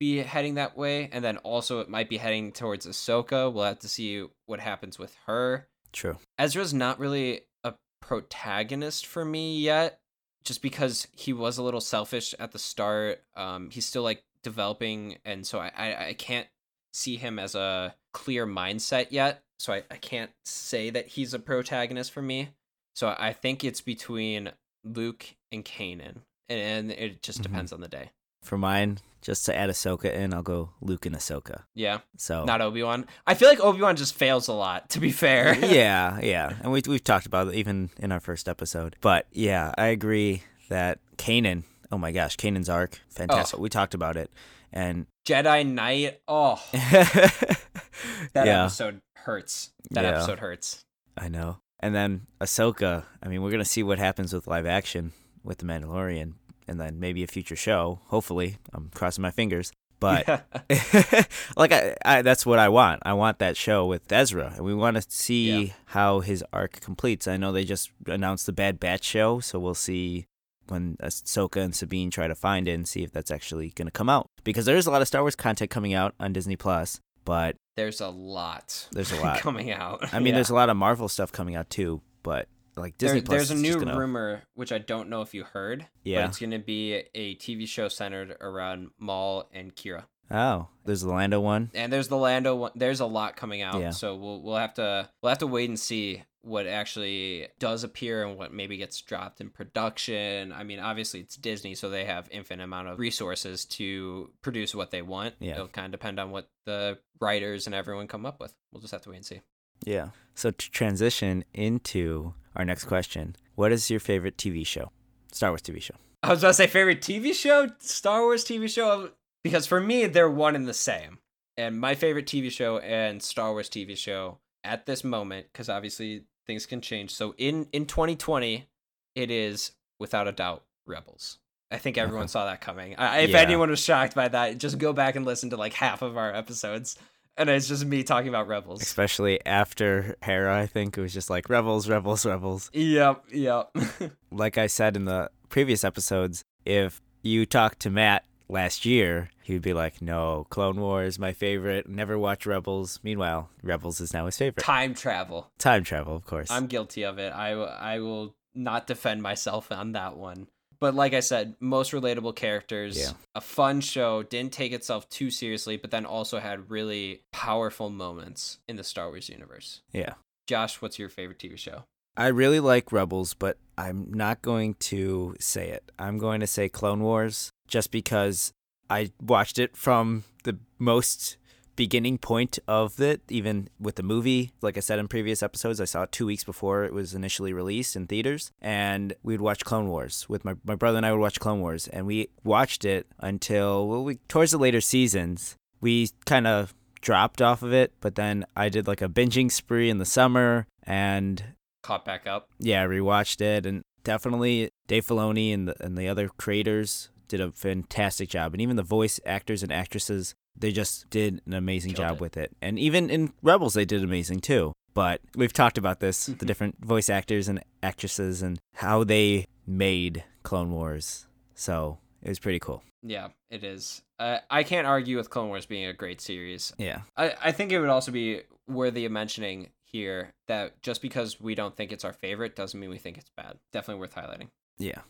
be 0.00 0.16
heading 0.18 0.54
that 0.54 0.76
way, 0.76 1.10
and 1.12 1.22
then 1.22 1.36
also 1.38 1.80
it 1.80 1.88
might 1.88 2.08
be 2.08 2.16
heading 2.16 2.52
towards 2.52 2.86
Ahsoka. 2.86 3.52
We'll 3.52 3.64
have 3.64 3.78
to 3.80 3.88
see 3.88 4.26
what 4.46 4.60
happens 4.60 4.98
with 4.98 5.14
her. 5.26 5.68
true. 5.92 6.16
Ezra's 6.38 6.74
not 6.74 6.98
really 6.98 7.42
a 7.62 7.74
protagonist 8.00 9.06
for 9.06 9.24
me 9.24 9.60
yet, 9.60 10.00
just 10.42 10.62
because 10.62 11.06
he 11.12 11.32
was 11.32 11.58
a 11.58 11.62
little 11.62 11.82
selfish 11.82 12.34
at 12.40 12.52
the 12.52 12.58
start. 12.58 13.22
Um, 13.36 13.70
he's 13.70 13.86
still 13.86 14.02
like 14.02 14.24
developing, 14.42 15.18
and 15.24 15.46
so 15.46 15.58
I, 15.60 15.70
I, 15.76 16.06
I 16.08 16.12
can't 16.14 16.48
see 16.92 17.16
him 17.16 17.38
as 17.38 17.54
a 17.54 17.94
clear 18.12 18.46
mindset 18.46 19.08
yet. 19.10 19.42
So 19.58 19.72
I, 19.74 19.82
I 19.90 19.96
can't 19.96 20.30
say 20.44 20.90
that 20.90 21.08
he's 21.08 21.34
a 21.34 21.38
protagonist 21.38 22.12
for 22.12 22.22
me. 22.22 22.50
So 22.94 23.14
I 23.18 23.32
think 23.32 23.62
it's 23.64 23.80
between 23.80 24.50
Luke 24.84 25.26
and 25.52 25.64
Kanan, 25.64 26.22
and, 26.48 26.60
and 26.60 26.90
it 26.90 27.22
just 27.22 27.40
Mhm. 27.40 27.42
depends 27.44 27.72
on 27.72 27.80
the 27.80 27.88
day. 27.88 28.10
For 28.42 28.56
mine, 28.56 28.98
just 29.20 29.44
to 29.46 29.54
add 29.54 29.68
Ahsoka 29.68 30.10
in, 30.14 30.32
I'll 30.32 30.42
go 30.42 30.70
Luke 30.80 31.04
and 31.04 31.14
Ahsoka. 31.14 31.64
Yeah, 31.74 31.98
So 32.16 32.44
not 32.44 32.62
Obi 32.62 32.82
Wan. 32.82 33.06
I 33.26 33.34
feel 33.34 33.48
like 33.50 33.60
Obi 33.60 33.82
Wan 33.82 33.96
just 33.96 34.14
fails 34.14 34.48
a 34.48 34.54
lot. 34.54 34.88
To 34.90 35.00
be 35.00 35.12
fair. 35.12 35.54
yeah, 35.64 36.18
yeah, 36.22 36.54
and 36.62 36.72
we 36.72 36.80
we've 36.88 37.04
talked 37.04 37.26
about 37.26 37.48
it 37.48 37.54
even 37.54 37.90
in 37.98 38.12
our 38.12 38.20
first 38.20 38.48
episode. 38.48 38.96
But 39.02 39.26
yeah, 39.30 39.74
I 39.76 39.88
agree 39.88 40.42
that 40.70 41.00
Kanan. 41.18 41.64
Oh 41.92 41.98
my 41.98 42.12
gosh, 42.12 42.36
Kanan's 42.38 42.68
arc, 42.70 42.98
fantastic. 43.10 43.58
We 43.58 43.68
talked 43.68 43.92
about 43.94 44.16
it, 44.16 44.30
and 44.72 45.06
Jedi 45.28 45.66
Knight. 45.66 46.20
Oh, 46.26 46.62
that 48.34 48.46
yeah, 48.46 48.64
episode 48.64 49.00
hurts. 49.16 49.70
That 49.90 50.04
Yeah. 50.04 50.10
episode 50.18 50.38
hurts. 50.38 50.84
I 51.16 51.28
know. 51.28 51.58
And 51.80 51.94
then 51.94 52.26
Ahsoka. 52.40 53.04
I 53.22 53.28
mean, 53.28 53.42
we're 53.42 53.50
gonna 53.50 53.64
see 53.64 53.82
what 53.82 53.98
happens 53.98 54.32
with 54.32 54.46
live 54.46 54.66
action 54.66 55.12
with 55.42 55.58
the 55.58 55.64
Mandalorian, 55.64 56.34
and 56.68 56.78
then 56.80 57.00
maybe 57.00 57.22
a 57.22 57.26
future 57.26 57.56
show. 57.56 58.00
Hopefully, 58.06 58.56
I'm 58.72 58.90
crossing 58.94 59.22
my 59.22 59.30
fingers. 59.30 59.72
But 59.98 60.26
like, 61.56 61.72
I, 61.72 61.94
I, 62.04 62.22
that's 62.22 62.46
what 62.46 62.58
I 62.58 62.68
want. 62.68 63.02
I 63.04 63.12
want 63.12 63.38
that 63.38 63.56
show 63.56 63.86
with 63.86 64.10
Ezra, 64.10 64.52
and 64.56 64.64
we 64.64 64.74
want 64.74 64.96
to 64.96 65.04
see 65.08 65.64
Yeah. 65.66 65.72
how 65.86 66.20
his 66.20 66.44
arc 66.52 66.80
completes. 66.80 67.26
I 67.28 67.36
know 67.36 67.52
they 67.52 67.64
just 67.64 67.90
announced 68.06 68.46
the 68.46 68.52
Bad 68.52 68.80
Batch 68.80 69.04
show, 69.04 69.40
so 69.40 69.58
we'll 69.58 69.74
see 69.74 70.26
when 70.68 70.96
Ahsoka 71.02 71.60
and 71.62 71.74
Sabine 71.74 72.10
try 72.10 72.28
to 72.28 72.34
find 72.34 72.68
it 72.68 72.72
and 72.72 72.86
see 72.88 73.02
if 73.02 73.10
that's 73.12 73.30
actually 73.30 73.70
gonna 73.74 73.90
come 73.90 74.08
out. 74.08 74.26
Because 74.44 74.64
there 74.66 74.76
is 74.76 74.86
a 74.86 74.90
lot 74.90 75.02
of 75.02 75.08
Star 75.08 75.22
Wars 75.22 75.36
content 75.36 75.70
coming 75.70 75.92
out 75.94 76.14
on 76.20 76.32
Disney 76.32 76.56
Plus, 76.56 77.00
but 77.24 77.56
there's 77.76 78.00
a 78.00 78.08
lot. 78.08 78.88
There's 78.92 79.12
a 79.12 79.20
lot. 79.22 79.40
coming 79.40 79.70
out. 79.70 80.12
I 80.12 80.18
mean, 80.18 80.28
Yeah. 80.28 80.34
there's 80.34 80.50
a 80.50 80.54
lot 80.54 80.68
of 80.70 80.76
Marvel 80.76 81.08
stuff 81.08 81.32
coming 81.32 81.54
out 81.56 81.70
too. 81.70 82.02
But 82.22 82.48
like 82.76 82.98
There- 82.98 83.08
Disney 83.14 83.22
Plus, 83.22 83.36
there's 83.48 83.50
a 83.50 83.54
new 83.62 83.78
gonna- 83.78 83.98
rumor 83.98 84.42
which 84.54 84.72
I 84.72 84.78
don't 84.78 85.08
know 85.08 85.22
if 85.22 85.34
you 85.34 85.44
heard. 85.44 85.86
Yeah. 86.04 86.22
But 86.22 86.30
it's 86.30 86.38
gonna 86.38 86.58
be 86.58 87.02
a 87.14 87.34
TV 87.36 87.66
show 87.66 87.88
centered 87.88 88.36
around 88.40 88.90
Maul 88.98 89.48
and 89.52 89.74
Qi'ra. 89.74 90.04
Oh, 90.32 90.68
there's 90.84 91.00
the 91.00 91.08
Lando 91.08 91.40
one. 91.40 91.70
And 91.74 91.92
there's 91.92 92.06
the 92.08 92.16
Lando 92.16 92.54
one. 92.54 92.70
There's 92.76 93.00
a 93.00 93.06
lot 93.06 93.36
coming 93.36 93.62
out. 93.62 93.80
Yeah. 93.80 93.90
So 93.90 94.14
we'll 94.14 94.42
we'll 94.42 94.56
have 94.56 94.74
to 94.74 95.08
we'll 95.22 95.30
have 95.30 95.38
to 95.38 95.46
wait 95.46 95.68
and 95.68 95.78
see 95.78 96.22
what 96.42 96.66
actually 96.66 97.48
does 97.58 97.84
appear 97.84 98.24
and 98.24 98.38
what 98.38 98.50
maybe 98.52 98.76
gets 98.78 98.98
dropped 99.02 99.40
in 99.42 99.50
production. 99.50 100.52
I 100.52 100.62
mean, 100.64 100.78
obviously 100.80 101.20
it's 101.20 101.36
Disney, 101.36 101.74
so 101.74 101.90
they 101.90 102.04
have 102.06 102.28
infinite 102.30 102.64
amount 102.64 102.88
of 102.88 102.98
resources 102.98 103.64
to 103.66 104.30
produce 104.40 104.74
what 104.74 104.90
they 104.90 105.02
want. 105.02 105.34
Yeah. 105.40 105.54
It'll 105.54 105.68
kind 105.68 105.86
of 105.86 105.92
depend 106.00 106.18
on 106.18 106.30
what 106.30 106.48
the 106.64 106.98
writers 107.20 107.66
and 107.66 107.74
everyone 107.74 108.08
come 108.08 108.26
up 108.26 108.40
with. 108.40 108.54
We'll 108.72 108.80
just 108.80 108.92
have 108.92 109.02
to 109.02 109.10
wait 109.10 109.16
and 109.16 109.26
see. 109.26 109.40
Yeah. 109.84 110.10
So 110.34 110.50
to 110.50 110.70
transition 110.70 111.44
into 111.54 112.34
our 112.56 112.64
next 112.64 112.84
question, 112.84 113.36
what 113.54 113.72
is 113.72 113.90
your 113.90 114.00
favorite 114.00 114.36
TV 114.36 114.66
show? 114.66 114.90
Star 115.32 115.50
Wars 115.50 115.62
TV 115.62 115.80
show. 115.80 115.94
I 116.22 116.30
was 116.30 116.40
about 116.40 116.48
to 116.48 116.54
say 116.54 116.66
favorite 116.66 117.00
TV 117.00 117.32
show, 117.32 117.70
Star 117.78 118.22
Wars 118.22 118.44
TV 118.44 118.68
show, 118.68 119.10
because 119.42 119.66
for 119.66 119.80
me 119.80 120.06
they're 120.06 120.30
one 120.30 120.54
and 120.54 120.66
the 120.68 120.74
same. 120.74 121.18
And 121.56 121.78
my 121.78 121.94
favorite 121.94 122.26
TV 122.26 122.50
show 122.50 122.78
and 122.78 123.22
Star 123.22 123.52
Wars 123.52 123.68
TV 123.68 123.96
show 123.96 124.38
at 124.64 124.86
this 124.86 125.04
moment, 125.04 125.46
because 125.52 125.68
obviously 125.68 126.24
things 126.46 126.66
can 126.66 126.80
change. 126.80 127.10
So 127.10 127.34
in 127.38 127.68
in 127.72 127.86
2020, 127.86 128.66
it 129.14 129.30
is 129.30 129.72
without 129.98 130.28
a 130.28 130.32
doubt 130.32 130.64
Rebels. 130.86 131.38
I 131.70 131.78
think 131.78 131.96
everyone 131.98 132.28
saw 132.28 132.46
that 132.46 132.60
coming. 132.60 132.96
I, 132.96 133.20
if 133.20 133.30
Yeah. 133.30 133.38
anyone 133.40 133.70
was 133.70 133.78
shocked 133.82 134.14
by 134.14 134.28
that, 134.28 134.58
just 134.58 134.78
go 134.78 134.92
back 134.92 135.16
and 135.16 135.24
listen 135.24 135.50
to 135.50 135.56
like 135.56 135.72
half 135.72 136.02
of 136.02 136.16
our 136.16 136.34
episodes, 136.34 136.96
and 137.36 137.48
it's 137.48 137.68
just 137.68 137.84
me 137.84 138.02
talking 138.02 138.28
about 138.28 138.48
Rebels. 138.48 138.82
Especially 138.82 139.44
after 139.46 140.16
Hera, 140.22 140.58
I 140.58 140.66
think 140.66 140.98
it 140.98 141.00
was 141.00 141.14
just 141.14 141.30
like 141.30 141.48
rebels, 141.48 141.88
rebels, 141.88 142.26
rebels. 142.26 142.70
Yep, 142.72 143.24
yep. 143.32 143.74
Like 144.32 144.58
I 144.58 144.66
said 144.66 144.96
in 144.96 145.04
the 145.06 145.30
previous 145.48 145.84
episodes, 145.84 146.42
if 146.64 147.00
you 147.22 147.46
talked 147.46 147.80
to 147.80 147.90
Matt 147.90 148.24
last 148.48 148.84
year, 148.84 149.30
he 149.42 149.52
would 149.52 149.62
be 149.62 149.72
like, 149.72 150.00
"No, 150.02 150.46
Clone 150.50 150.80
Wars, 150.80 151.18
my 151.18 151.32
favorite. 151.32 151.88
Never 151.88 152.18
watch 152.18 152.46
Rebels." 152.46 152.98
Meanwhile, 153.02 153.50
Rebels 153.62 154.00
is 154.00 154.12
now 154.12 154.26
his 154.26 154.36
favorite. 154.36 154.62
Time 154.64 154.94
travel. 154.94 155.50
Time 155.58 155.82
travel, 155.84 156.14
of 156.16 156.24
course. 156.26 156.50
I'm 156.50 156.66
guilty 156.66 157.02
of 157.04 157.18
it. 157.18 157.32
I, 157.32 157.50
w- 157.50 157.68
I 157.68 157.98
will 158.00 158.34
not 158.54 158.86
defend 158.86 159.22
myself 159.22 159.70
on 159.72 159.92
that 159.92 160.16
one. 160.16 160.46
But 160.80 160.94
like 160.94 161.12
I 161.12 161.20
said, 161.20 161.56
most 161.60 161.92
relatable 161.92 162.34
characters, 162.36 162.98
Yeah. 162.98 163.12
a 163.34 163.40
fun 163.40 163.80
show, 163.82 164.22
didn't 164.22 164.52
take 164.52 164.72
itself 164.72 165.08
too 165.10 165.30
seriously, 165.30 165.76
but 165.76 165.90
then 165.90 166.06
also 166.06 166.38
had 166.40 166.70
really 166.70 167.20
powerful 167.32 167.90
moments 167.90 168.58
in 168.66 168.76
the 168.76 168.84
Star 168.84 169.08
Wars 169.10 169.28
universe. 169.28 169.82
yeah. 169.92 170.14
Josh, 170.46 170.82
what's 170.82 170.98
your 170.98 171.08
favorite 171.08 171.38
TV 171.38 171.56
show? 171.56 171.84
I 172.16 172.26
really 172.26 172.58
like 172.58 172.90
Rebels, 172.90 173.34
but 173.34 173.56
I'm 173.78 174.08
not 174.12 174.42
going 174.42 174.74
to 174.74 175.36
say 175.38 175.68
it. 175.68 175.92
I'm 175.98 176.18
going 176.18 176.40
to 176.40 176.46
say 176.46 176.68
Clone 176.68 177.00
Wars 177.02 177.50
just 177.68 177.92
because 177.92 178.52
I 178.88 179.12
watched 179.22 179.58
it 179.60 179.76
from 179.76 180.24
the 180.42 180.58
most 180.78 181.36
beginning 181.76 182.18
point 182.18 182.58
of 182.68 183.00
it, 183.00 183.22
even 183.28 183.68
with 183.78 183.96
the 183.96 184.02
movie. 184.02 184.52
Like 184.60 184.76
I 184.76 184.80
said 184.80 184.98
in 184.98 185.08
previous 185.08 185.42
episodes, 185.42 185.80
I 185.80 185.84
saw 185.84 186.02
it 186.02 186.12
two 186.12 186.26
weeks 186.26 186.44
before 186.44 186.84
it 186.84 186.92
was 186.92 187.14
initially 187.14 187.52
released 187.52 187.96
in 187.96 188.06
theaters, 188.06 188.52
and 188.60 189.14
we'd 189.22 189.40
watch 189.40 189.64
Clone 189.64 189.88
Wars 189.88 190.28
with 190.28 190.44
my 190.44 190.54
my 190.64 190.74
brother 190.74 190.96
and 190.96 191.06
I 191.06 191.12
would 191.12 191.20
watch 191.20 191.40
Clone 191.40 191.60
Wars, 191.60 191.88
and 191.88 192.06
we 192.06 192.28
watched 192.44 192.84
it 192.84 193.06
until 193.18 193.88
well, 193.88 194.04
we 194.04 194.16
towards 194.28 194.52
the 194.52 194.58
later 194.58 194.80
seasons. 194.80 195.56
We 195.80 196.10
kind 196.26 196.46
of 196.46 196.74
dropped 197.00 197.40
off 197.40 197.62
of 197.62 197.72
it, 197.72 197.92
but 198.00 198.14
then 198.14 198.44
I 198.54 198.68
did 198.68 198.86
like 198.86 199.00
a 199.00 199.08
binging 199.08 199.50
spree 199.50 199.88
in 199.88 199.98
the 199.98 200.04
summer, 200.04 200.66
and 200.82 201.42
Caught 201.82 202.04
back 202.04 202.26
up. 202.26 202.50
yeah, 202.58 202.82
I 202.82 202.86
rewatched 202.86 203.40
it, 203.40 203.64
and 203.64 203.82
definitely 204.04 204.68
Dave 204.86 205.06
Filoni 205.06 205.54
and 205.54 205.68
the 205.68 205.82
and 205.82 205.96
the 205.96 206.08
other 206.08 206.28
creators 206.28 207.08
did 207.28 207.40
a 207.40 207.52
fantastic 207.52 208.28
job, 208.28 208.52
and 208.52 208.60
even 208.60 208.76
the 208.76 208.82
voice 208.82 209.20
actors 209.24 209.62
and 209.62 209.72
actresses 209.72 210.34
they 210.60 210.72
just 210.72 211.08
did 211.10 211.40
an 211.46 211.54
amazing 211.54 211.92
Killed 211.92 212.08
job 212.08 212.16
it. 212.16 212.20
with 212.20 212.36
it. 212.36 212.56
And 212.62 212.78
even 212.78 213.10
in 213.10 213.32
Rebels, 213.42 213.74
they 213.74 213.84
did 213.84 214.04
amazing 214.04 214.40
too. 214.40 214.72
But 214.94 215.20
we've 215.34 215.52
talked 215.52 215.78
about 215.78 216.00
this 216.00 216.26
the 216.38 216.46
different 216.46 216.84
voice 216.84 217.10
actors 217.10 217.48
and 217.48 217.62
actresses 217.82 218.42
and 218.42 218.58
how 218.74 219.04
they 219.04 219.46
made 219.66 220.24
Clone 220.42 220.70
Wars. 220.70 221.26
So 221.54 221.98
it 222.22 222.28
was 222.28 222.38
pretty 222.38 222.58
cool. 222.58 222.82
Yeah, 223.02 223.28
it 223.50 223.64
is. 223.64 224.02
Uh, 224.18 224.38
I 224.50 224.62
can't 224.62 224.86
argue 224.86 225.16
with 225.16 225.30
Clone 225.30 225.48
Wars 225.48 225.64
being 225.64 225.86
a 225.86 225.92
great 225.92 226.20
series. 226.20 226.72
Yeah. 226.76 227.02
I, 227.16 227.34
I 227.42 227.52
think 227.52 227.72
it 227.72 227.80
would 227.80 227.88
also 227.88 228.12
be 228.12 228.42
worthy 228.68 229.06
of 229.06 229.12
mentioning 229.12 229.70
here 229.84 230.30
that 230.48 230.80
just 230.82 231.00
because 231.02 231.40
we 231.40 231.54
don't 231.54 231.76
think 231.76 231.92
it's 231.92 232.04
our 232.04 232.12
favorite 232.12 232.54
doesn't 232.54 232.78
mean 232.78 232.90
we 232.90 232.98
think 232.98 233.16
it's 233.16 233.30
bad. 233.36 233.56
Definitely 233.72 234.00
worth 234.00 234.14
highlighting. 234.14 234.48
Yeah. 234.78 235.00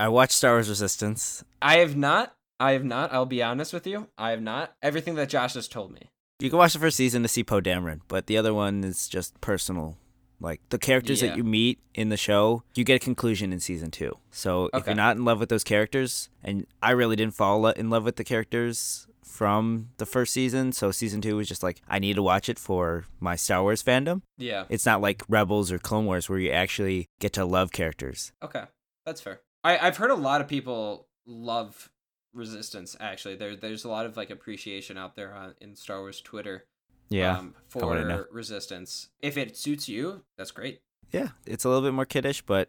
I 0.00 0.08
watched 0.08 0.32
Star 0.32 0.52
Wars 0.54 0.68
Resistance. 0.68 1.44
I 1.62 1.78
have 1.78 1.96
not. 1.96 2.32
I 2.60 2.72
have 2.72 2.84
not. 2.84 3.12
I'll 3.12 3.26
be 3.26 3.42
honest 3.42 3.72
with 3.72 3.86
you. 3.86 4.08
I 4.18 4.30
have 4.30 4.42
not. 4.42 4.74
Everything 4.82 5.14
that 5.16 5.28
Josh 5.28 5.54
has 5.54 5.68
told 5.68 5.92
me. 5.92 6.10
You 6.40 6.50
can 6.50 6.58
watch 6.58 6.72
the 6.72 6.78
first 6.78 6.96
season 6.96 7.22
to 7.22 7.28
see 7.28 7.42
Poe 7.44 7.60
Dameron, 7.60 8.00
but 8.08 8.26
the 8.26 8.36
other 8.36 8.54
one 8.54 8.84
is 8.84 9.08
just 9.08 9.40
personal. 9.40 9.96
Like 10.40 10.60
the 10.68 10.78
characters 10.78 11.20
Yeah. 11.20 11.30
that 11.30 11.36
you 11.36 11.42
meet 11.44 11.80
in 11.94 12.10
the 12.10 12.16
show, 12.16 12.62
you 12.74 12.84
get 12.84 12.94
a 12.96 13.04
conclusion 13.04 13.52
in 13.52 13.58
season 13.58 13.90
two. 13.90 14.18
So 14.30 14.70
if 14.72 14.86
you're 14.86 14.94
not 14.94 15.16
in 15.16 15.24
love 15.24 15.40
with 15.40 15.48
those 15.48 15.64
characters, 15.64 16.28
and 16.44 16.64
I 16.80 16.92
really 16.92 17.16
didn't 17.16 17.34
fall 17.34 17.66
in 17.66 17.90
love 17.90 18.04
with 18.04 18.16
the 18.16 18.24
characters 18.24 19.08
from 19.24 19.88
the 19.98 20.06
first 20.06 20.32
season, 20.32 20.70
so 20.72 20.92
season 20.92 21.20
two 21.20 21.36
was 21.36 21.48
just 21.48 21.64
like 21.64 21.82
I 21.88 21.98
need 21.98 22.14
to 22.14 22.22
watch 22.22 22.48
it 22.48 22.58
for 22.58 23.04
my 23.18 23.34
Star 23.34 23.62
Wars 23.62 23.82
fandom. 23.82 24.22
Yeah. 24.36 24.64
It's 24.68 24.86
not 24.86 25.00
like 25.00 25.22
Rebels 25.28 25.72
or 25.72 25.78
Clone 25.78 26.06
Wars 26.06 26.28
where 26.28 26.38
you 26.38 26.50
actually 26.50 27.08
get 27.18 27.32
to 27.32 27.44
love 27.44 27.72
characters. 27.72 28.32
Okay. 28.42 28.64
That's 29.04 29.20
fair. 29.20 29.40
I, 29.64 29.78
I've 29.78 29.96
heard 29.96 30.10
a 30.12 30.14
lot 30.14 30.40
of 30.40 30.46
people 30.46 31.08
love 31.26 31.90
Resistance. 32.38 32.96
Actually, 33.00 33.36
there 33.36 33.54
there's 33.56 33.84
a 33.84 33.88
lot 33.88 34.06
of 34.06 34.16
like 34.16 34.30
appreciation 34.30 34.96
out 34.96 35.16
there 35.16 35.34
on 35.34 35.54
in 35.60 35.74
Star 35.76 36.00
Wars 36.00 36.20
Twitter. 36.20 36.64
Yeah, 37.10 37.38
Um, 37.38 37.54
I 37.74 37.84
wanna 37.84 38.04
know. 38.04 38.24
for 38.24 38.28
Resistance. 38.32 39.08
If 39.20 39.36
it 39.36 39.56
suits 39.56 39.88
you, 39.88 40.22
that's 40.36 40.50
great. 40.50 40.80
yeah, 41.10 41.28
it's 41.46 41.64
a 41.64 41.68
little 41.68 41.82
bit 41.82 41.94
more 41.94 42.04
kiddish, 42.04 42.42
but 42.42 42.68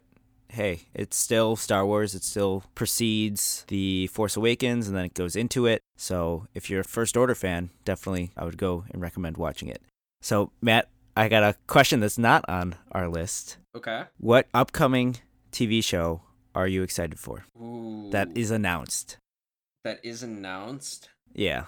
hey, 0.49 0.87
it's 0.93 1.15
still 1.17 1.55
Star 1.55 1.85
Wars. 1.85 2.15
It 2.15 2.23
still 2.23 2.63
precedes 2.73 3.65
The 3.67 4.07
Force 4.07 4.35
Awakens 4.37 4.87
and 4.87 4.95
then 4.97 5.05
it 5.05 5.13
goes 5.13 5.35
into 5.35 5.65
it. 5.65 5.81
So 5.97 6.47
if 6.55 6.69
you're 6.69 6.79
a 6.81 6.85
First 6.85 7.15
Order 7.17 7.35
fan, 7.35 7.69
definitely 7.85 8.31
I 8.37 8.45
would 8.45 8.57
go 8.57 8.85
and 8.91 9.01
recommend 9.01 9.37
watching 9.37 9.67
it. 9.69 9.81
So, 10.21 10.51
Matt, 10.61 10.89
I 11.15 11.27
got 11.27 11.43
a 11.43 11.55
question 11.67 11.99
that's 11.99 12.17
not 12.17 12.43
on 12.49 12.75
our 12.93 13.07
list. 13.09 13.57
Okay. 13.75 14.03
What 14.17 14.47
upcoming 14.53 15.17
TV 15.51 15.83
show 15.83 16.21
are 16.55 16.67
you 16.67 16.81
excited 16.81 17.19
for 17.19 17.45
Ooh. 17.61 18.09
that 18.11 18.29
is 18.35 18.51
announced? 18.51 19.17
That 19.83 19.99
is 20.03 20.23
announced. 20.23 21.09
Yeah. 21.33 21.65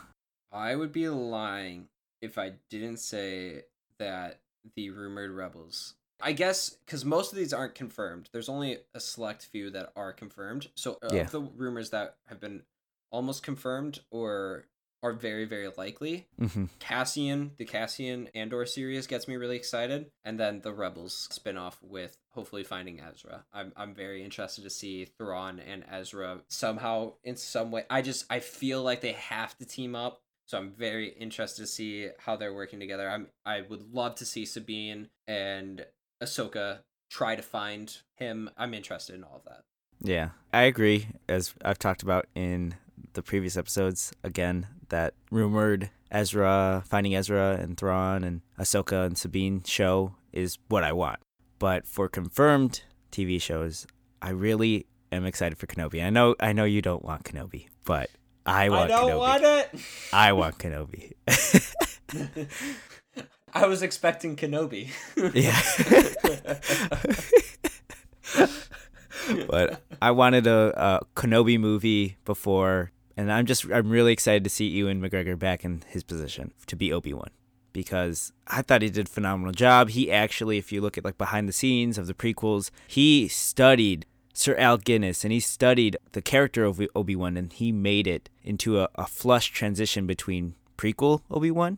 I 0.51 0.75
would 0.75 0.91
be 0.91 1.07
lying 1.09 1.87
if 2.21 2.37
I 2.37 2.53
didn't 2.69 2.97
say 2.97 3.63
that 3.99 4.39
the 4.75 4.89
rumored 4.89 5.31
rebels. 5.31 5.95
I 6.23 6.33
guess 6.33 6.69
because 6.69 7.03
most 7.03 7.31
of 7.31 7.37
these 7.37 7.53
aren't 7.53 7.73
confirmed. 7.73 8.29
There's 8.31 8.49
only 8.49 8.77
a 8.93 8.99
select 8.99 9.45
few 9.45 9.69
that 9.71 9.91
are 9.95 10.13
confirmed. 10.13 10.67
So 10.75 10.99
of 11.01 11.13
Yeah. 11.13 11.23
the 11.23 11.41
rumors 11.41 11.89
that 11.91 12.17
have 12.27 12.39
been 12.39 12.63
almost 13.11 13.43
confirmed 13.43 13.99
or 14.11 14.65
are 15.03 15.13
very 15.13 15.45
very 15.45 15.69
likely, 15.77 16.27
hmm 16.39 16.65
Cassian, 16.79 17.51
the 17.57 17.65
Cassian 17.65 18.29
Andor 18.35 18.65
series 18.65 19.07
gets 19.07 19.27
me 19.27 19.35
really 19.35 19.55
excited, 19.55 20.11
and 20.23 20.39
then 20.39 20.61
the 20.61 20.73
Rebels 20.73 21.27
spin-off 21.31 21.77
with 21.81 22.17
hopefully 22.29 22.63
finding 22.63 22.99
Ezra. 22.99 23.45
I'm 23.53 23.73
I'm 23.75 23.93
very 23.93 24.23
interested 24.23 24.63
to 24.63 24.69
see 24.69 25.05
Thrawn 25.05 25.59
and 25.59 25.83
Ezra 25.91 26.41
somehow 26.47 27.13
in 27.23 27.35
some 27.35 27.71
way. 27.71 27.83
I 27.89 28.01
just 28.01 28.25
I 28.29 28.39
feel 28.39 28.83
like 28.83 29.01
they 29.01 29.13
have 29.13 29.57
to 29.57 29.65
team 29.65 29.95
up. 29.95 30.21
So 30.47 30.57
I'm 30.57 30.71
very 30.71 31.07
interested 31.07 31.61
to 31.61 31.67
see 31.67 32.09
how 32.19 32.35
they're 32.35 32.53
working 32.53 32.79
together. 32.79 33.09
I'm 33.09 33.27
I 33.45 33.61
would 33.61 33.93
love 33.93 34.15
to 34.15 34.25
see 34.25 34.45
Sabine 34.45 35.07
and 35.27 35.85
Ahsoka 36.21 36.79
try 37.09 37.35
to 37.35 37.41
find 37.41 37.95
him. 38.15 38.49
I'm 38.57 38.73
interested 38.73 39.15
in 39.15 39.23
all 39.23 39.37
of 39.37 39.45
that. 39.45 39.63
Yeah, 40.01 40.29
I 40.51 40.63
agree. 40.63 41.07
As 41.29 41.53
I've 41.63 41.79
talked 41.79 42.01
about 42.03 42.27
in 42.35 42.75
the 43.13 43.21
previous 43.21 43.55
episodes, 43.55 44.13
again, 44.23 44.67
that 44.91 45.15
rumored 45.31 45.89
Ezra, 46.11 46.83
finding 46.87 47.15
Ezra 47.15 47.57
and 47.59 47.77
Thrawn 47.77 48.23
and 48.23 48.41
Ahsoka 48.59 49.05
and 49.05 49.17
Sabine 49.17 49.63
show 49.65 50.15
is 50.31 50.57
what 50.67 50.83
I 50.83 50.93
want. 50.93 51.19
But 51.59 51.87
for 51.87 52.07
confirmed 52.07 52.83
TV 53.11 53.41
shows, 53.41 53.87
I 54.21 54.29
really 54.29 54.85
am 55.11 55.25
excited 55.25 55.57
for 55.57 55.67
Kenobi. 55.67 56.03
I 56.03 56.09
know, 56.09 56.35
I 56.39 56.53
know 56.53 56.63
you 56.65 56.81
don't 56.81 57.03
want 57.03 57.23
Kenobi, 57.23 57.67
but 57.85 58.09
I 58.45 58.69
want 58.69 58.91
Kenobi. 58.91 59.17
Want 59.17 59.43
it. 59.43 59.69
I 60.13 60.31
want 60.33 60.57
Kenobi. 60.57 61.13
I 63.53 63.67
was 63.67 63.81
expecting 63.81 64.35
Kenobi. 64.35 64.89
Yeah. 65.33 65.59
but 69.47 69.81
I 70.01 70.11
wanted 70.11 70.47
a, 70.47 70.73
a 70.75 71.05
Kenobi 71.15 71.59
movie 71.59 72.17
before, 72.25 72.91
and 73.17 73.31
I'm 73.31 73.45
just 73.45 73.65
I'm 73.65 73.89
really 73.89 74.13
excited 74.13 74.43
to 74.43 74.49
see 74.49 74.67
Ewan 74.67 75.01
McGregor 75.01 75.37
back 75.37 75.63
in 75.65 75.83
his 75.87 76.03
position 76.03 76.53
to 76.67 76.75
be 76.75 76.91
Obi 76.93 77.13
Wan 77.13 77.29
because 77.73 78.33
I 78.47 78.61
thought 78.61 78.81
he 78.81 78.89
did 78.89 79.07
a 79.07 79.09
phenomenal 79.09 79.53
job. 79.53 79.89
He 79.89 80.11
actually, 80.11 80.57
if 80.57 80.71
you 80.71 80.81
look 80.81 80.97
at 80.97 81.05
like 81.05 81.17
behind 81.17 81.47
the 81.47 81.53
scenes 81.53 81.97
of 81.97 82.07
the 82.07 82.13
prequels, 82.13 82.69
he 82.87 83.27
studied 83.27 84.05
Sir 84.33 84.55
Al 84.57 84.77
Guinness 84.77 85.23
and 85.23 85.31
he 85.31 85.39
studied 85.39 85.97
the 86.13 86.21
character 86.21 86.63
of 86.65 86.81
Obi 86.95 87.15
Wan, 87.15 87.37
and 87.37 87.51
he 87.53 87.71
made 87.71 88.07
it 88.07 88.29
into 88.43 88.79
a, 88.79 88.89
a 88.95 89.05
flush 89.07 89.51
transition 89.51 90.05
between 90.07 90.55
prequel 90.77 91.21
Obi 91.29 91.51
Wan 91.51 91.77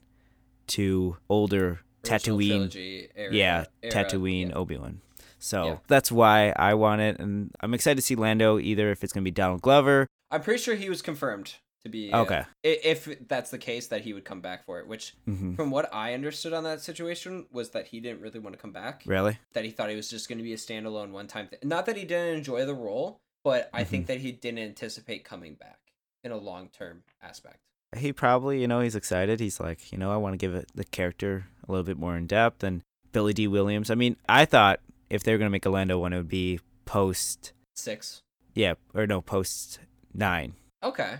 to 0.67 1.17
older 1.29 1.81
Original 2.09 2.37
Tatooine 2.37 3.07
era- 3.15 3.33
yeah, 3.33 3.65
era, 3.81 3.91
Tatooine, 3.93 4.49
yeah. 4.49 4.55
Obi 4.55 4.77
Wan. 4.77 5.01
So 5.39 5.65
Yeah. 5.65 5.77
that's 5.87 6.11
why 6.11 6.53
I 6.55 6.73
want 6.73 7.01
it, 7.01 7.19
and 7.19 7.51
I'm 7.59 7.73
excited 7.73 7.95
to 7.97 8.01
see 8.01 8.15
Lando. 8.15 8.59
Either 8.59 8.91
if 8.91 9.03
it's 9.03 9.11
gonna 9.13 9.23
be 9.23 9.31
Donald 9.31 9.61
Glover, 9.61 10.07
I'm 10.33 10.41
pretty 10.41 10.61
sure 10.61 10.75
he 10.75 10.89
was 10.89 11.01
confirmed 11.01 11.55
to 11.83 11.89
be. 11.89 12.11
uh, 12.11 12.21
okay, 12.23 12.43
i- 12.65 12.79
If 12.83 13.27
that's 13.27 13.51
the 13.51 13.57
case, 13.57 13.87
that 13.87 14.01
he 14.01 14.13
would 14.13 14.25
come 14.25 14.41
back 14.41 14.65
for 14.65 14.79
it. 14.79 14.87
Which, 14.87 15.13
hmm 15.25 15.53
from 15.55 15.69
what 15.71 15.93
I 15.93 16.13
understood 16.13 16.51
on 16.53 16.63
that 16.63 16.81
situation, 16.81 17.45
was 17.51 17.69
that 17.71 17.87
he 17.87 17.99
didn't 17.99 18.21
really 18.21 18.39
want 18.39 18.55
to 18.55 18.61
come 18.61 18.71
back. 18.71 19.03
really, 19.05 19.37
That 19.53 19.63
he 19.65 19.71
thought 19.71 19.89
he 19.89 19.95
was 19.95 20.09
just 20.09 20.27
going 20.27 20.39
to 20.39 20.43
be 20.43 20.53
a 20.53 20.57
standalone 20.57 21.11
one-time 21.11 21.47
thing. 21.47 21.59
Not 21.63 21.85
that 21.85 21.95
he 21.97 22.05
didn't 22.05 22.37
enjoy 22.37 22.65
the 22.65 22.73
role, 22.73 23.19
but 23.43 23.69
I 23.73 23.81
Mm-hmm. 23.81 23.89
think 23.91 24.07
that 24.07 24.19
he 24.19 24.31
didn't 24.31 24.59
anticipate 24.59 25.23
coming 25.23 25.53
back 25.55 25.79
in 26.23 26.31
a 26.31 26.37
long-term 26.37 27.03
aspect. 27.21 27.59
he 27.95 28.11
probably, 28.11 28.59
you 28.61 28.67
know, 28.67 28.79
he's 28.81 28.95
excited. 28.95 29.39
He's 29.39 29.59
like, 29.59 29.91
you 29.91 29.97
know, 29.99 30.11
I 30.11 30.17
want 30.17 30.33
to 30.33 30.37
give 30.37 30.55
it 30.55 30.71
the 30.73 30.83
character 30.85 31.45
a 31.67 31.71
little 31.71 31.83
bit 31.83 31.97
more 31.99 32.17
in 32.17 32.25
depth. 32.25 32.63
And 32.63 32.81
Billy 33.11 33.33
Dee 33.33 33.47
Williams. 33.47 33.91
I 33.91 33.95
mean, 33.95 34.15
I 34.27 34.45
thought 34.45 34.79
if 35.11 35.21
they 35.23 35.31
were 35.31 35.37
gonna 35.37 35.51
make 35.51 35.67
a 35.67 35.69
Lando 35.69 35.99
one, 35.99 36.11
it 36.13 36.17
would 36.17 36.27
be 36.27 36.59
post, 36.85 37.53
Six. 37.75 38.23
yeah, 38.55 38.73
or 38.95 39.05
no, 39.05 39.21
post 39.21 39.77
nine. 40.13 40.53
Okay. 40.83 41.15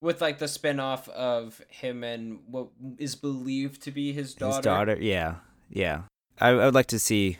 With 0.00 0.20
like 0.20 0.38
the 0.38 0.48
spin-off 0.48 1.08
of 1.08 1.62
him 1.68 2.04
and 2.04 2.40
what 2.46 2.68
is 2.98 3.14
believed 3.14 3.82
to 3.82 3.90
be 3.90 4.12
his 4.12 4.34
daughter. 4.34 4.56
His 4.56 4.64
daughter, 4.64 4.98
yeah, 5.00 5.36
yeah. 5.70 6.02
I, 6.40 6.48
I 6.48 6.64
would 6.66 6.74
like 6.74 6.88
to 6.88 6.98
see. 6.98 7.38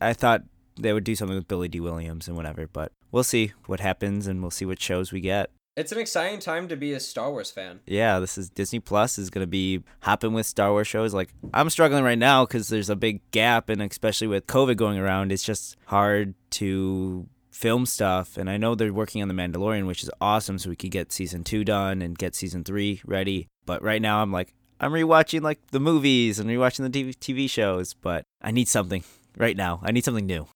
I 0.00 0.12
thought 0.12 0.42
they 0.80 0.92
would 0.92 1.04
do 1.04 1.14
something 1.14 1.36
with 1.36 1.48
Billy 1.48 1.68
Dee 1.68 1.80
Williams 1.80 2.28
and 2.28 2.36
whatever, 2.36 2.66
but 2.66 2.92
we'll 3.10 3.24
see 3.24 3.52
what 3.66 3.80
happens, 3.80 4.26
and 4.26 4.40
we'll 4.40 4.50
see 4.50 4.64
what 4.64 4.80
shows 4.80 5.12
we 5.12 5.20
get. 5.20 5.50
It's 5.76 5.92
an 5.92 5.98
exciting 5.98 6.40
time 6.40 6.66
to 6.68 6.76
be 6.76 6.92
a 6.92 6.98
Star 6.98 7.30
Wars 7.30 7.52
fan. 7.52 7.80
yeah, 7.86 8.18
this 8.18 8.36
is 8.36 8.48
Disney 8.50 8.80
Plus 8.80 9.16
is 9.16 9.30
gonna 9.30 9.46
be 9.46 9.84
hopping 10.00 10.32
with 10.32 10.46
Star 10.46 10.70
Wars 10.70 10.88
shows. 10.88 11.14
Like 11.14 11.28
I'm 11.54 11.70
struggling 11.70 12.02
right 12.02 12.18
now 12.18 12.44
because 12.46 12.68
there's 12.68 12.90
a 12.90 12.96
big 12.96 13.20
gap, 13.30 13.68
and 13.68 13.80
especially 13.82 14.26
with 14.26 14.46
COVID 14.46 14.76
going 14.76 14.98
around, 14.98 15.30
it's 15.30 15.44
just 15.44 15.76
hard 15.86 16.34
to 16.52 17.28
film 17.58 17.86
stuff. 17.86 18.36
And 18.36 18.48
I 18.48 18.56
know 18.56 18.74
they're 18.74 18.92
working 18.92 19.20
on 19.20 19.28
the 19.28 19.34
Mandalorian, 19.34 19.86
which 19.86 20.04
is 20.04 20.10
awesome, 20.20 20.58
so 20.58 20.70
we 20.70 20.76
could 20.76 20.92
get 20.92 21.12
season 21.12 21.42
two 21.42 21.64
done 21.64 22.00
and 22.00 22.16
get 22.16 22.34
season 22.34 22.62
three 22.62 23.00
ready. 23.04 23.48
But 23.66 23.82
right 23.82 24.00
now, 24.00 24.22
I'm 24.22 24.32
like 24.32 24.54
I'm 24.80 24.92
rewatching 24.92 25.42
like 25.42 25.58
the 25.72 25.80
movies 25.80 26.38
and 26.38 26.48
rewatching 26.48 26.90
the 26.90 27.04
TV, 27.04 27.16
TV 27.16 27.50
shows, 27.50 27.94
but 27.94 28.22
I 28.40 28.52
need 28.52 28.68
something 28.68 29.02
right 29.36 29.56
now. 29.56 29.80
I 29.82 29.90
need 29.90 30.04
something 30.04 30.26
new. 30.26 30.46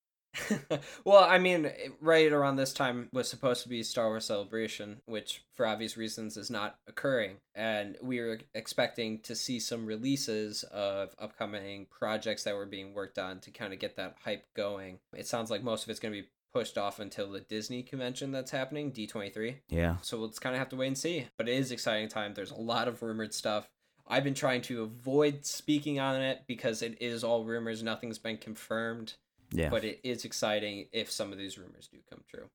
well, 1.04 1.24
I 1.24 1.38
mean, 1.38 1.70
right 2.00 2.32
around 2.32 2.56
this 2.56 2.72
time 2.72 3.08
was 3.12 3.28
supposed 3.28 3.64
to 3.64 3.68
be 3.68 3.82
Star 3.82 4.08
Wars 4.08 4.24
Celebration, 4.24 5.02
which 5.04 5.42
for 5.52 5.66
obvious 5.66 5.96
reasons 5.96 6.36
is 6.36 6.50
not 6.50 6.76
occurring. 6.86 7.36
And 7.54 7.96
we 8.00 8.20
were 8.20 8.38
expecting 8.54 9.18
to 9.20 9.34
see 9.34 9.60
some 9.60 9.84
releases 9.84 10.62
of 10.64 11.14
upcoming 11.18 11.86
projects 11.90 12.44
that 12.44 12.54
were 12.54 12.64
being 12.64 12.94
worked 12.94 13.18
on 13.18 13.40
to 13.40 13.50
kind 13.50 13.72
of 13.72 13.78
get 13.78 13.96
that 13.96 14.16
hype 14.24 14.44
going. 14.54 15.00
It 15.14 15.26
sounds 15.26 15.50
like 15.50 15.62
most 15.62 15.84
of 15.84 15.90
it's 15.90 16.00
going 16.00 16.14
to 16.14 16.22
be 16.22 16.28
pushed 16.52 16.76
off 16.78 16.98
until 17.00 17.30
the 17.30 17.40
Disney 17.40 17.82
convention 17.82 18.30
that's 18.32 18.50
happening, 18.50 18.92
D23. 18.92 19.56
Yeah. 19.68 19.96
So 20.02 20.18
we'll 20.18 20.28
just 20.28 20.40
kind 20.40 20.54
of 20.54 20.58
have 20.58 20.68
to 20.70 20.76
wait 20.76 20.88
and 20.88 20.98
see. 20.98 21.26
But 21.38 21.48
it 21.48 21.54
is 21.56 21.72
exciting 21.72 22.08
time. 22.08 22.34
There's 22.34 22.50
a 22.50 22.60
lot 22.60 22.88
of 22.88 23.02
rumored 23.02 23.32
stuff. 23.34 23.68
I've 24.06 24.24
been 24.24 24.34
trying 24.34 24.62
to 24.62 24.82
avoid 24.82 25.46
speaking 25.46 25.98
on 26.00 26.20
it 26.20 26.42
because 26.46 26.82
it 26.82 27.00
is 27.00 27.24
all 27.24 27.44
rumors. 27.44 27.82
Nothing's 27.82 28.18
been 28.18 28.36
confirmed 28.36 29.14
Yeah. 29.52 29.70
but 29.70 29.84
it 29.84 30.00
is 30.02 30.24
exciting 30.24 30.88
if 30.92 31.10
some 31.10 31.32
of 31.32 31.38
these 31.38 31.56
rumors 31.58 31.88
do 31.88 31.98
come 32.10 32.22
true. 32.28 32.48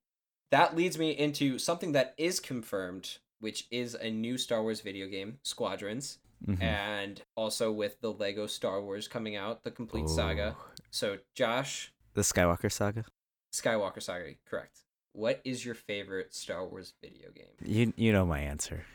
That 0.52 0.76
leads 0.76 0.98
me 0.98 1.12
into 1.12 1.58
something 1.60 1.92
that 1.94 2.14
is 2.18 2.40
confirmed 2.40 3.18
which 3.40 3.68
is 3.70 3.94
a 3.94 4.10
new 4.10 4.36
Star 4.36 4.64
Wars 4.64 4.82
video 4.82 5.08
game, 5.08 5.38
Squadrons, 5.44 6.18
Mhm. 6.48 6.60
and 6.60 7.22
also 7.36 7.72
with 7.72 8.02
the 8.02 8.12
Lego 8.12 8.48
Star 8.48 8.82
Wars 8.82 9.08
coming 9.08 9.36
out, 9.36 9.64
the 9.64 9.70
complete 9.70 10.10
saga. 10.10 10.58
So, 10.90 11.20
Josh, 11.36 11.94
The 12.16 12.22
Skywalker 12.24 12.72
saga. 12.72 13.06
Skywalker 13.54 14.02
saga, 14.02 14.34
correct. 14.50 14.80
What 15.14 15.42
is 15.44 15.66
your 15.66 15.76
favorite 15.76 16.34
Star 16.34 16.66
Wars 16.66 16.94
video 17.02 17.30
game? 17.36 17.46
You 17.64 17.94
you 17.96 18.14
know 18.14 18.26
my 18.26 18.40
answer. 18.40 18.86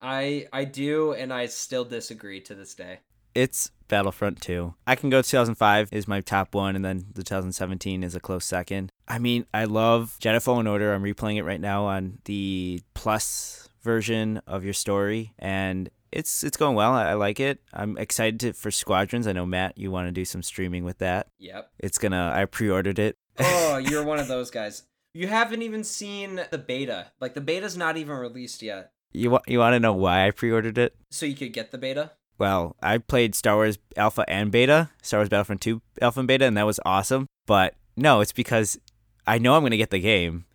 I 0.00 0.46
I 0.52 0.64
do, 0.64 1.12
and 1.12 1.32
I 1.32 1.46
still 1.46 1.84
disagree 1.84 2.40
to 2.42 2.54
this 2.54 2.74
day. 2.74 3.00
It's 3.34 3.70
Battlefront 3.88 4.42
2. 4.42 4.74
I 4.86 4.94
can 4.94 5.08
go 5.08 5.22
2005 5.22 5.88
is 5.92 6.06
my 6.06 6.20
top 6.20 6.54
one, 6.54 6.76
and 6.76 6.84
then 6.84 7.06
the 7.14 7.22
2017 7.22 8.02
is 8.02 8.14
a 8.14 8.20
close 8.20 8.44
second. 8.44 8.92
I 9.08 9.18
mean, 9.18 9.46
I 9.54 9.64
love 9.64 10.18
Jedi 10.20 10.42
Fallen 10.42 10.66
Order. 10.66 10.92
I'm 10.92 11.02
replaying 11.02 11.36
it 11.36 11.44
right 11.44 11.60
now 11.60 11.86
on 11.86 12.18
the 12.24 12.82
Plus 12.94 13.68
version 13.82 14.42
of 14.46 14.64
your 14.64 14.74
story, 14.74 15.32
and 15.38 15.88
it's 16.12 16.44
it's 16.44 16.56
going 16.56 16.76
well. 16.76 16.92
I, 16.92 17.10
I 17.10 17.14
like 17.14 17.40
it. 17.40 17.60
I'm 17.72 17.96
excited 17.98 18.40
to, 18.40 18.52
for 18.52 18.70
Squadrons. 18.70 19.26
I 19.26 19.32
know 19.32 19.46
Matt, 19.46 19.78
you 19.78 19.90
want 19.90 20.08
to 20.08 20.12
do 20.12 20.24
some 20.24 20.42
streaming 20.42 20.84
with 20.84 20.98
that. 20.98 21.28
Yep. 21.38 21.70
It's 21.78 21.98
gonna. 21.98 22.32
I 22.34 22.44
pre-ordered 22.44 22.98
it. 22.98 23.16
Oh, 23.38 23.76
you're 23.82 24.04
one 24.04 24.18
of 24.18 24.28
those 24.28 24.50
guys. 24.50 24.84
You 25.14 25.26
haven't 25.26 25.62
even 25.62 25.84
seen 25.84 26.40
the 26.50 26.58
beta. 26.58 27.12
Like 27.20 27.34
the 27.34 27.40
beta's 27.40 27.76
not 27.76 27.96
even 27.96 28.16
released 28.16 28.62
yet. 28.62 28.92
You 29.12 29.30
want 29.30 29.44
you 29.46 29.58
want 29.58 29.74
to 29.74 29.80
know 29.80 29.92
why 29.92 30.26
I 30.26 30.30
pre-ordered 30.30 30.78
it? 30.78 30.94
So 31.10 31.26
you 31.26 31.34
could 31.34 31.52
get 31.52 31.70
the 31.70 31.78
beta? 31.78 32.12
Well, 32.38 32.76
I 32.82 32.98
played 32.98 33.34
Star 33.34 33.56
Wars 33.56 33.78
Alpha 33.96 34.24
and 34.28 34.50
Beta, 34.50 34.90
Star 35.02 35.20
Wars 35.20 35.28
Battlefront 35.28 35.60
2 35.60 35.80
Alpha 36.00 36.20
and 36.20 36.26
Beta, 36.26 36.46
and 36.46 36.56
that 36.56 36.66
was 36.66 36.80
awesome. 36.84 37.26
But 37.46 37.74
no, 37.96 38.20
it's 38.20 38.32
because 38.32 38.78
I 39.26 39.38
know 39.38 39.54
I'm 39.54 39.62
going 39.62 39.70
to 39.70 39.76
get 39.76 39.90
the 39.90 40.00
game. 40.00 40.46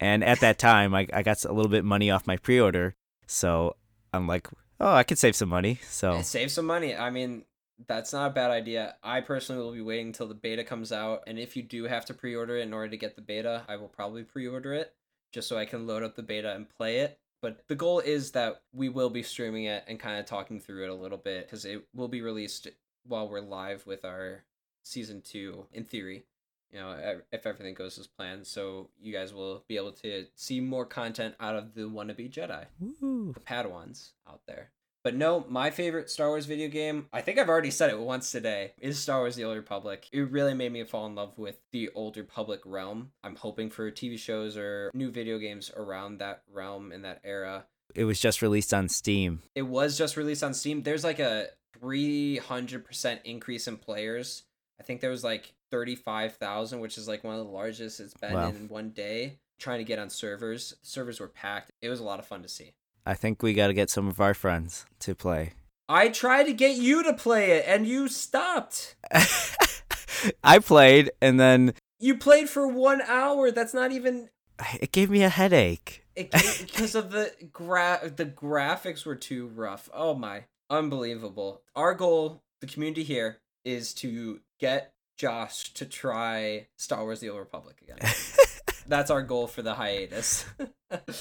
And 0.00 0.24
at 0.24 0.40
that 0.40 0.58
time, 0.58 0.94
I, 0.94 1.06
I 1.12 1.22
got 1.22 1.44
a 1.44 1.52
little 1.52 1.70
bit 1.70 1.84
money 1.84 2.10
off 2.10 2.26
my 2.26 2.36
pre 2.36 2.60
order. 2.60 2.94
So 3.26 3.76
I'm 4.12 4.26
like, 4.26 4.48
oh, 4.80 4.92
I 4.92 5.02
could 5.02 5.18
save 5.18 5.36
some 5.36 5.48
money. 5.48 5.80
So 5.88 6.14
eh, 6.14 6.22
Save 6.22 6.50
some 6.50 6.66
money. 6.66 6.94
I 6.94 7.10
mean, 7.10 7.44
that's 7.86 8.12
not 8.12 8.30
a 8.30 8.34
bad 8.34 8.50
idea. 8.50 8.96
I 9.02 9.20
personally 9.20 9.62
will 9.62 9.72
be 9.72 9.80
waiting 9.82 10.08
until 10.08 10.28
the 10.28 10.34
beta 10.34 10.64
comes 10.64 10.92
out, 10.92 11.24
and 11.26 11.38
if 11.38 11.56
you 11.56 11.62
do 11.62 11.84
have 11.84 12.06
to 12.06 12.14
pre-order 12.14 12.56
it 12.56 12.62
in 12.62 12.72
order 12.72 12.88
to 12.88 12.96
get 12.96 13.16
the 13.16 13.22
beta, 13.22 13.64
I 13.68 13.76
will 13.76 13.88
probably 13.88 14.22
pre-order 14.22 14.72
it 14.72 14.94
just 15.32 15.48
so 15.48 15.58
I 15.58 15.66
can 15.66 15.86
load 15.86 16.02
up 16.02 16.16
the 16.16 16.22
beta 16.22 16.54
and 16.54 16.68
play 16.68 16.98
it. 16.98 17.18
But 17.42 17.68
the 17.68 17.74
goal 17.74 18.00
is 18.00 18.32
that 18.32 18.62
we 18.72 18.88
will 18.88 19.10
be 19.10 19.22
streaming 19.22 19.64
it 19.64 19.84
and 19.86 20.00
kind 20.00 20.18
of 20.18 20.24
talking 20.24 20.58
through 20.58 20.84
it 20.84 20.90
a 20.90 20.94
little 20.94 21.18
bit 21.18 21.46
because 21.46 21.64
it 21.64 21.86
will 21.94 22.08
be 22.08 22.22
released 22.22 22.68
while 23.04 23.28
we're 23.28 23.40
live 23.40 23.86
with 23.86 24.04
our 24.04 24.44
season 24.82 25.20
two, 25.20 25.66
in 25.72 25.84
theory. 25.84 26.24
You 26.72 26.80
know, 26.80 26.92
e- 26.92 27.22
if 27.32 27.46
everything 27.46 27.74
goes 27.74 27.98
as 27.98 28.06
planned, 28.06 28.46
so 28.46 28.90
you 29.00 29.12
guys 29.12 29.32
will 29.32 29.64
be 29.68 29.76
able 29.76 29.92
to 29.92 30.26
see 30.34 30.60
more 30.60 30.84
content 30.86 31.34
out 31.40 31.54
of 31.56 31.74
the 31.74 31.82
wannabe 31.82 32.30
Jedi 32.30 32.66
Woo. 32.80 33.32
the 33.32 33.40
Padawans 33.40 34.10
out 34.28 34.40
there. 34.46 34.70
But 35.04 35.14
no, 35.14 35.44
my 35.48 35.70
favorite 35.70 36.10
Star 36.10 36.26
Wars 36.30 36.46
video 36.46 36.66
game, 36.68 37.06
I 37.12 37.20
think 37.20 37.38
I've 37.38 37.48
already 37.48 37.70
said 37.70 37.90
it 37.90 37.98
once 38.00 38.32
today, 38.32 38.72
is 38.80 38.98
Star 38.98 39.20
Wars 39.20 39.36
The 39.36 39.44
Old 39.44 39.56
Republic. 39.56 40.08
It 40.10 40.28
really 40.32 40.52
made 40.54 40.72
me 40.72 40.82
fall 40.82 41.06
in 41.06 41.14
love 41.14 41.38
with 41.38 41.58
the 41.70 41.90
Old 41.94 42.16
Republic 42.16 42.60
realm. 42.64 43.12
I'm 43.22 43.36
hoping 43.36 43.70
for 43.70 43.88
TV 43.92 44.18
shows 44.18 44.56
or 44.56 44.90
new 44.94 45.12
video 45.12 45.38
games 45.38 45.70
around 45.76 46.18
that 46.18 46.42
realm 46.52 46.90
in 46.90 47.02
that 47.02 47.20
era. 47.22 47.66
it 47.94 48.02
was 48.02 48.18
just 48.18 48.42
released 48.42 48.74
on 48.74 48.88
Steam. 48.88 49.42
It 49.54 49.62
was 49.62 49.96
just 49.96 50.16
released 50.16 50.42
on 50.42 50.54
Steam. 50.54 50.82
There's 50.82 51.04
like 51.04 51.20
a 51.20 51.50
300% 51.80 53.20
increase 53.24 53.68
in 53.68 53.76
players. 53.76 54.42
I 54.80 54.82
think 54.82 55.00
there 55.00 55.10
was 55.10 55.24
like 55.24 55.54
35,000, 55.70 56.80
which 56.80 56.98
is 56.98 57.08
like 57.08 57.24
one 57.24 57.38
of 57.38 57.44
the 57.46 57.52
largest 57.52 58.00
it's 58.00 58.14
been 58.14 58.32
Wow. 58.34 58.48
in 58.48 58.68
one 58.68 58.90
day. 58.90 59.38
Trying 59.58 59.78
to 59.78 59.84
get 59.84 59.98
on 59.98 60.10
servers. 60.10 60.74
Servers 60.82 61.18
were 61.18 61.28
packed. 61.28 61.70
It 61.80 61.88
was 61.88 61.98
a 62.00 62.04
lot 62.04 62.18
of 62.18 62.26
fun 62.26 62.42
to 62.42 62.48
see. 62.48 62.72
I 63.06 63.14
think 63.14 63.42
we 63.42 63.54
got 63.54 63.68
to 63.68 63.72
get 63.74 63.88
some 63.88 64.06
of 64.08 64.20
our 64.20 64.34
friends 64.34 64.84
to 65.00 65.14
play. 65.14 65.52
I 65.88 66.08
tried 66.08 66.44
to 66.44 66.52
get 66.52 66.76
you 66.76 67.02
to 67.04 67.14
play 67.14 67.52
it 67.52 67.64
and 67.66 67.86
you 67.86 68.08
stopped. 68.08 68.96
I 70.44 70.58
played, 70.58 71.10
and 71.22 71.38
then 71.38 71.74
You 72.00 72.16
played 72.18 72.48
for 72.48 72.66
one 72.66 73.00
hour. 73.02 73.50
That's 73.50 73.72
not 73.74 73.92
even 73.92 74.28
it 74.80 74.90
gave 74.92 75.10
me 75.10 75.22
a 75.22 75.28
headache. 75.28 76.04
it, 76.16 76.30
because 76.66 76.94
of 76.94 77.10
the 77.12 77.32
gra- 77.52 78.10
the 78.14 78.26
graphics 78.26 79.06
were 79.06 79.14
too 79.16 79.46
rough. 79.48 79.88
Oh 79.94 80.14
my, 80.14 80.44
unbelievable. 80.70 81.62
Our 81.74 81.94
goal, 81.94 82.42
the 82.60 82.66
community 82.66 83.04
here, 83.04 83.38
is 83.64 83.94
to 83.94 84.40
get 84.58 84.92
Josh 85.16 85.72
to 85.74 85.86
try 85.86 86.66
Star 86.76 87.02
Wars: 87.04 87.20
The 87.20 87.30
Old 87.30 87.40
Republic 87.40 87.76
again. 87.82 87.98
That's 88.88 89.10
our 89.10 89.22
goal 89.22 89.46
for 89.46 89.62
the 89.62 89.74
hiatus. 89.74 90.44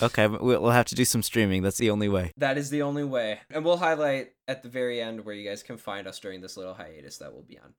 Okay, 0.03 0.27
we'll 0.27 0.69
have 0.69 0.85
to 0.85 0.95
do 0.95 1.03
some 1.05 1.23
streaming. 1.23 1.63
That's 1.63 1.79
the 1.79 1.89
only 1.89 2.07
way. 2.07 2.31
that 2.37 2.55
is 2.55 2.69
the 2.69 2.83
only 2.83 3.03
way, 3.03 3.39
and 3.49 3.65
we'll 3.65 3.77
highlight 3.77 4.29
at 4.47 4.61
the 4.61 4.69
very 4.69 5.01
end 5.01 5.25
where 5.25 5.33
you 5.33 5.49
guys 5.49 5.63
can 5.63 5.77
find 5.77 6.05
us 6.07 6.19
during 6.19 6.41
this 6.41 6.55
little 6.55 6.75
hiatus 6.75 7.17
that 7.17 7.33
we'll 7.33 7.41
be 7.41 7.57
on. 7.57 7.73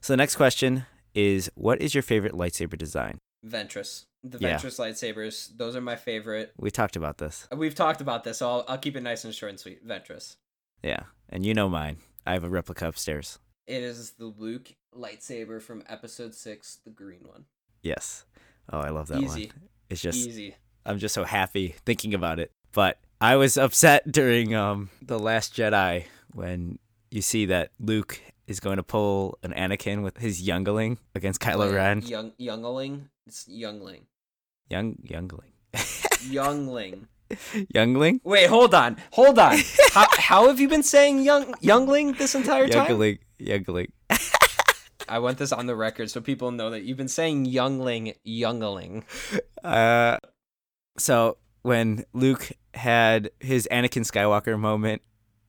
So 0.00 0.14
the 0.14 0.16
next 0.16 0.36
question 0.36 0.86
is 1.14 1.50
what 1.54 1.82
is 1.82 1.94
your 1.94 2.00
favorite 2.02 2.32
lightsaber 2.32 2.78
design? 2.78 3.18
Ventress, 3.46 4.06
the 4.24 4.38
Yeah. 4.38 4.56
Ventress 4.56 4.78
lightsabers. 4.80 5.54
Those 5.54 5.76
are 5.76 5.82
my 5.82 5.96
favorite. 5.96 6.52
We 6.56 6.70
talked 6.70 6.96
about 6.96 7.18
this. 7.18 7.46
We've 7.54 7.74
talked 7.74 8.00
about 8.00 8.24
this, 8.24 8.38
so 8.38 8.48
I'll, 8.48 8.64
I'll 8.66 8.78
keep 8.78 8.96
it 8.96 9.02
nice 9.02 9.22
and 9.24 9.34
short 9.34 9.50
and 9.50 9.60
sweet. 9.60 9.86
Ventress. 9.86 10.36
Yeah. 10.82 11.02
And 11.28 11.44
you 11.44 11.52
know 11.52 11.68
mine. 11.68 11.98
I 12.26 12.32
have 12.32 12.42
a 12.44 12.48
replica 12.48 12.88
upstairs. 12.88 13.38
It 13.66 13.82
is 13.82 14.12
the 14.12 14.26
Luke 14.26 14.72
lightsaber 14.96 15.60
from 15.60 15.82
Episode 15.88 16.34
Six, 16.34 16.78
the 16.84 16.90
green 16.90 17.20
one. 17.22 17.44
Yes. 17.82 18.24
Oh, 18.72 18.80
I 18.80 18.90
love 18.90 19.08
that 19.08 19.20
Easy, 19.20 19.46
one. 19.46 19.68
It's 19.88 20.02
just 20.02 20.26
easy. 20.26 20.56
I'm 20.84 20.98
just 20.98 21.14
so 21.14 21.24
happy 21.24 21.74
thinking 21.84 22.14
about 22.14 22.38
it. 22.38 22.52
But 22.72 22.98
I 23.20 23.36
was 23.36 23.56
upset 23.56 24.10
during 24.12 24.54
um 24.54 24.90
the 25.02 25.18
last 25.18 25.54
Jedi 25.54 26.04
when 26.32 26.78
you 27.10 27.22
see 27.22 27.46
that 27.46 27.70
Luke 27.80 28.20
is 28.46 28.60
going 28.60 28.76
to 28.76 28.82
pull 28.82 29.38
an 29.42 29.52
Anakin 29.52 30.02
with 30.02 30.18
his 30.18 30.42
youngling 30.42 30.98
against 31.14 31.40
Kylo 31.40 31.72
Ren. 31.74 32.02
Young 32.02 32.32
youngling. 32.38 33.08
It's 33.26 33.46
youngling. 33.48 34.06
Young 34.70 34.96
youngling. 35.02 35.52
Youngling. 36.28 37.06
youngling? 37.74 38.20
Wait, 38.24 38.48
hold 38.48 38.74
on, 38.74 38.96
hold 39.12 39.38
on. 39.38 39.58
how, 39.92 40.06
how 40.12 40.48
have 40.48 40.58
you 40.58 40.68
been 40.68 40.82
saying 40.82 41.20
young 41.20 41.54
youngling 41.60 42.12
this 42.14 42.34
entire 42.34 42.66
time? 42.66 42.86
Youngling. 42.86 43.18
Youngling. 43.38 43.92
I 45.08 45.18
want 45.18 45.38
this 45.38 45.52
on 45.52 45.66
the 45.66 45.76
record 45.76 46.10
so 46.10 46.20
people 46.20 46.50
know 46.50 46.70
that 46.70 46.82
you've 46.82 46.96
been 46.96 47.08
saying 47.08 47.46
youngling, 47.46 48.14
youngling. 48.24 49.04
Uh, 49.64 50.18
so 50.98 51.36
when 51.62 52.04
Luke 52.12 52.50
had 52.74 53.30
his 53.40 53.68
Anakin 53.70 54.08
Skywalker 54.08 54.58
moment 54.58 55.02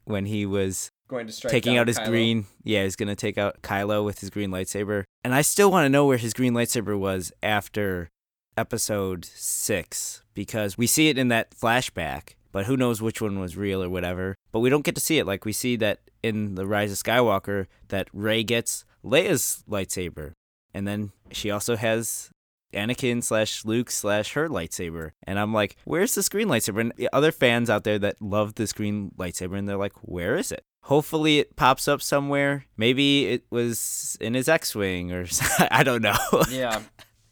when 0.06 0.26
he 0.26 0.45
was 0.45 0.89
Going 1.08 1.28
to 1.28 1.34
strike 1.34 1.52
taking 1.52 1.78
out 1.78 1.88
his 1.88 2.00
Kylo. 2.00 2.06
green, 2.06 2.45
yeah, 2.63 2.84
he's 2.84 2.95
gonna 2.95 3.15
take 3.15 3.38
out 3.38 3.62
Kylo 3.62 4.04
with 4.04 4.19
his 4.19 4.30
green 4.30 4.52
lightsaber, 4.52 5.04
and 5.24 5.34
I 5.34 5.41
still 5.41 5.72
want 5.72 5.86
to 5.86 5.89
know 5.89 6.06
where 6.06 6.17
his 6.17 6.34
green 6.34 6.54
lightsaber 6.54 6.98
was 6.98 7.32
after 7.41 8.10
Episode 8.58 9.26
Six 9.26 10.24
because 10.34 10.78
we 10.78 10.86
see 10.88 11.10
it 11.10 11.17
in 11.17 11.30
that 11.30 11.52
flashback, 11.52 12.36
but 12.52 12.65
who 12.65 12.76
knows 12.78 13.02
which 13.02 13.22
one 13.22 13.39
was 13.39 13.58
real 13.58 13.82
or 13.82 13.89
whatever. 13.89 14.36
But 14.52 14.60
we 14.60 14.69
don't 14.69 14.84
get 14.86 14.95
to 14.95 15.02
see 15.02 15.17
it. 15.17 15.26
Like 15.26 15.45
we 15.45 15.54
see 15.54 15.76
that 15.78 16.00
in 16.22 16.56
the 16.56 16.67
Rise 16.67 16.91
of 16.91 16.98
Skywalker, 16.98 17.67
that 17.88 18.08
Rey 18.13 18.43
gets 18.43 18.86
Leia's 19.03 19.63
lightsaber, 19.69 20.33
and 20.73 20.88
then 20.88 21.12
she 21.31 21.51
also 21.51 21.75
has 21.75 22.29
Anakin 22.73 23.23
slash 23.23 23.65
Luke 23.65 23.89
slash 23.91 24.33
her 24.33 24.47
lightsaber. 24.47 25.12
And 25.23 25.39
I'm 25.39 25.53
like, 25.53 25.75
where's 25.85 26.15
this 26.15 26.29
green 26.29 26.47
lightsaber? 26.47 26.81
And 26.81 26.93
the 26.95 27.09
other 27.13 27.31
fans 27.31 27.69
out 27.69 27.83
there 27.83 27.99
that 27.99 28.21
love 28.21 28.55
this 28.55 28.73
green 28.73 29.12
lightsaber, 29.17 29.57
and 29.57 29.67
they're 29.67 29.77
like, 29.77 29.95
where 30.01 30.35
is 30.35 30.51
it? 30.51 30.63
Hopefully 30.83 31.39
it 31.39 31.55
pops 31.55 31.88
up 31.88 32.01
somewhere. 32.01 32.65
Maybe 32.77 33.27
it 33.27 33.43
was 33.49 34.17
in 34.21 34.33
his 34.33 34.47
X-wing 34.47 35.12
or 35.12 35.25
I 35.71 35.83
don't 35.83 36.01
know. 36.01 36.17
Yeah, 36.49 36.81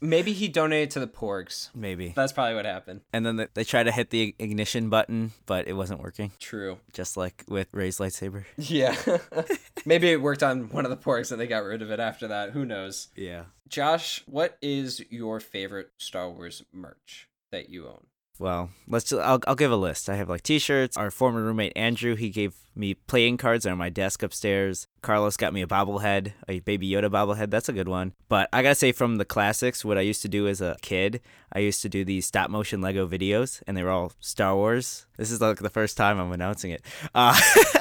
maybe 0.00 0.32
he 0.32 0.48
donated 0.48 0.90
to 0.92 1.00
the 1.00 1.06
Porgs. 1.06 1.70
Maybe. 1.74 2.12
That's 2.14 2.32
probably 2.32 2.54
what 2.54 2.64
happened. 2.64 3.00
And 3.12 3.24
then 3.26 3.36
they- 3.36 3.48
they 3.54 3.64
try 3.64 3.82
to 3.82 3.90
hit 3.92 4.10
the 4.10 4.34
ignition 4.38 4.88
button, 4.90 5.32
but 5.46 5.66
it 5.68 5.74
wasn't 5.74 6.00
working. 6.02 6.32
True. 6.38 6.78
Just 6.92 7.16
like 7.16 7.44
with 7.48 7.68
Rey's 7.72 7.98
lightsaber. 7.98 8.44
Yeah. 8.56 8.96
maybe 9.86 10.10
it 10.10 10.20
worked 10.20 10.42
on 10.42 10.68
one 10.70 10.84
of 10.84 10.90
the 10.90 10.96
Porgs 10.96 11.30
and 11.32 11.40
they 11.40 11.46
got 11.46 11.64
rid 11.64 11.82
of 11.82 11.90
it 11.90 12.00
after 12.00 12.28
that. 12.28 12.50
Who 12.50 12.64
knows? 12.64 13.08
Yeah. 13.16 13.44
Josh, 13.68 14.22
what 14.26 14.56
is 14.62 15.02
your 15.10 15.40
favorite 15.40 15.90
Star 15.98 16.30
Wars 16.30 16.62
merch 16.72 17.28
that 17.50 17.68
you 17.70 17.86
own? 17.86 18.04
Well, 18.38 18.70
let's. 18.86 19.10
Just, 19.10 19.22
I'll 19.22 19.40
I'll 19.46 19.54
give 19.54 19.72
a 19.72 19.76
list. 19.76 20.08
I 20.08 20.16
have 20.16 20.28
like 20.28 20.42
T-shirts. 20.42 20.96
Our 20.96 21.10
former 21.10 21.42
roommate 21.42 21.72
Andrew, 21.76 22.14
he 22.14 22.30
gave 22.30 22.54
me 22.76 22.94
playing 22.94 23.36
cards 23.36 23.66
on 23.66 23.76
my 23.76 23.90
desk 23.90 24.22
upstairs. 24.22 24.86
Carlos 25.02 25.36
got 25.36 25.52
me 25.52 25.62
a 25.62 25.66
bobblehead, 25.66 26.32
a 26.48 26.60
Baby 26.60 26.88
Yoda 26.88 27.10
bobblehead. 27.10 27.50
That's 27.50 27.68
a 27.68 27.72
good 27.72 27.88
one. 27.88 28.12
But 28.28 28.48
I 28.52 28.62
gotta 28.62 28.76
say, 28.76 28.92
from 28.92 29.16
the 29.16 29.24
classics, 29.24 29.84
what 29.84 29.98
I 29.98 30.02
used 30.02 30.22
to 30.22 30.28
do 30.28 30.46
as 30.46 30.60
a 30.60 30.76
kid, 30.82 31.20
I 31.52 31.58
used 31.58 31.82
to 31.82 31.88
do 31.88 32.04
these 32.04 32.26
stop 32.26 32.50
motion 32.50 32.80
Lego 32.80 33.08
videos, 33.08 33.62
and 33.66 33.76
they 33.76 33.82
were 33.82 33.90
all 33.90 34.12
Star 34.20 34.54
Wars. 34.54 35.06
This 35.16 35.30
is 35.32 35.40
like 35.40 35.58
the 35.58 35.70
first 35.70 35.96
time 35.96 36.20
I'm 36.20 36.32
announcing 36.32 36.70
it. 36.70 36.82
Uh, 37.14 37.38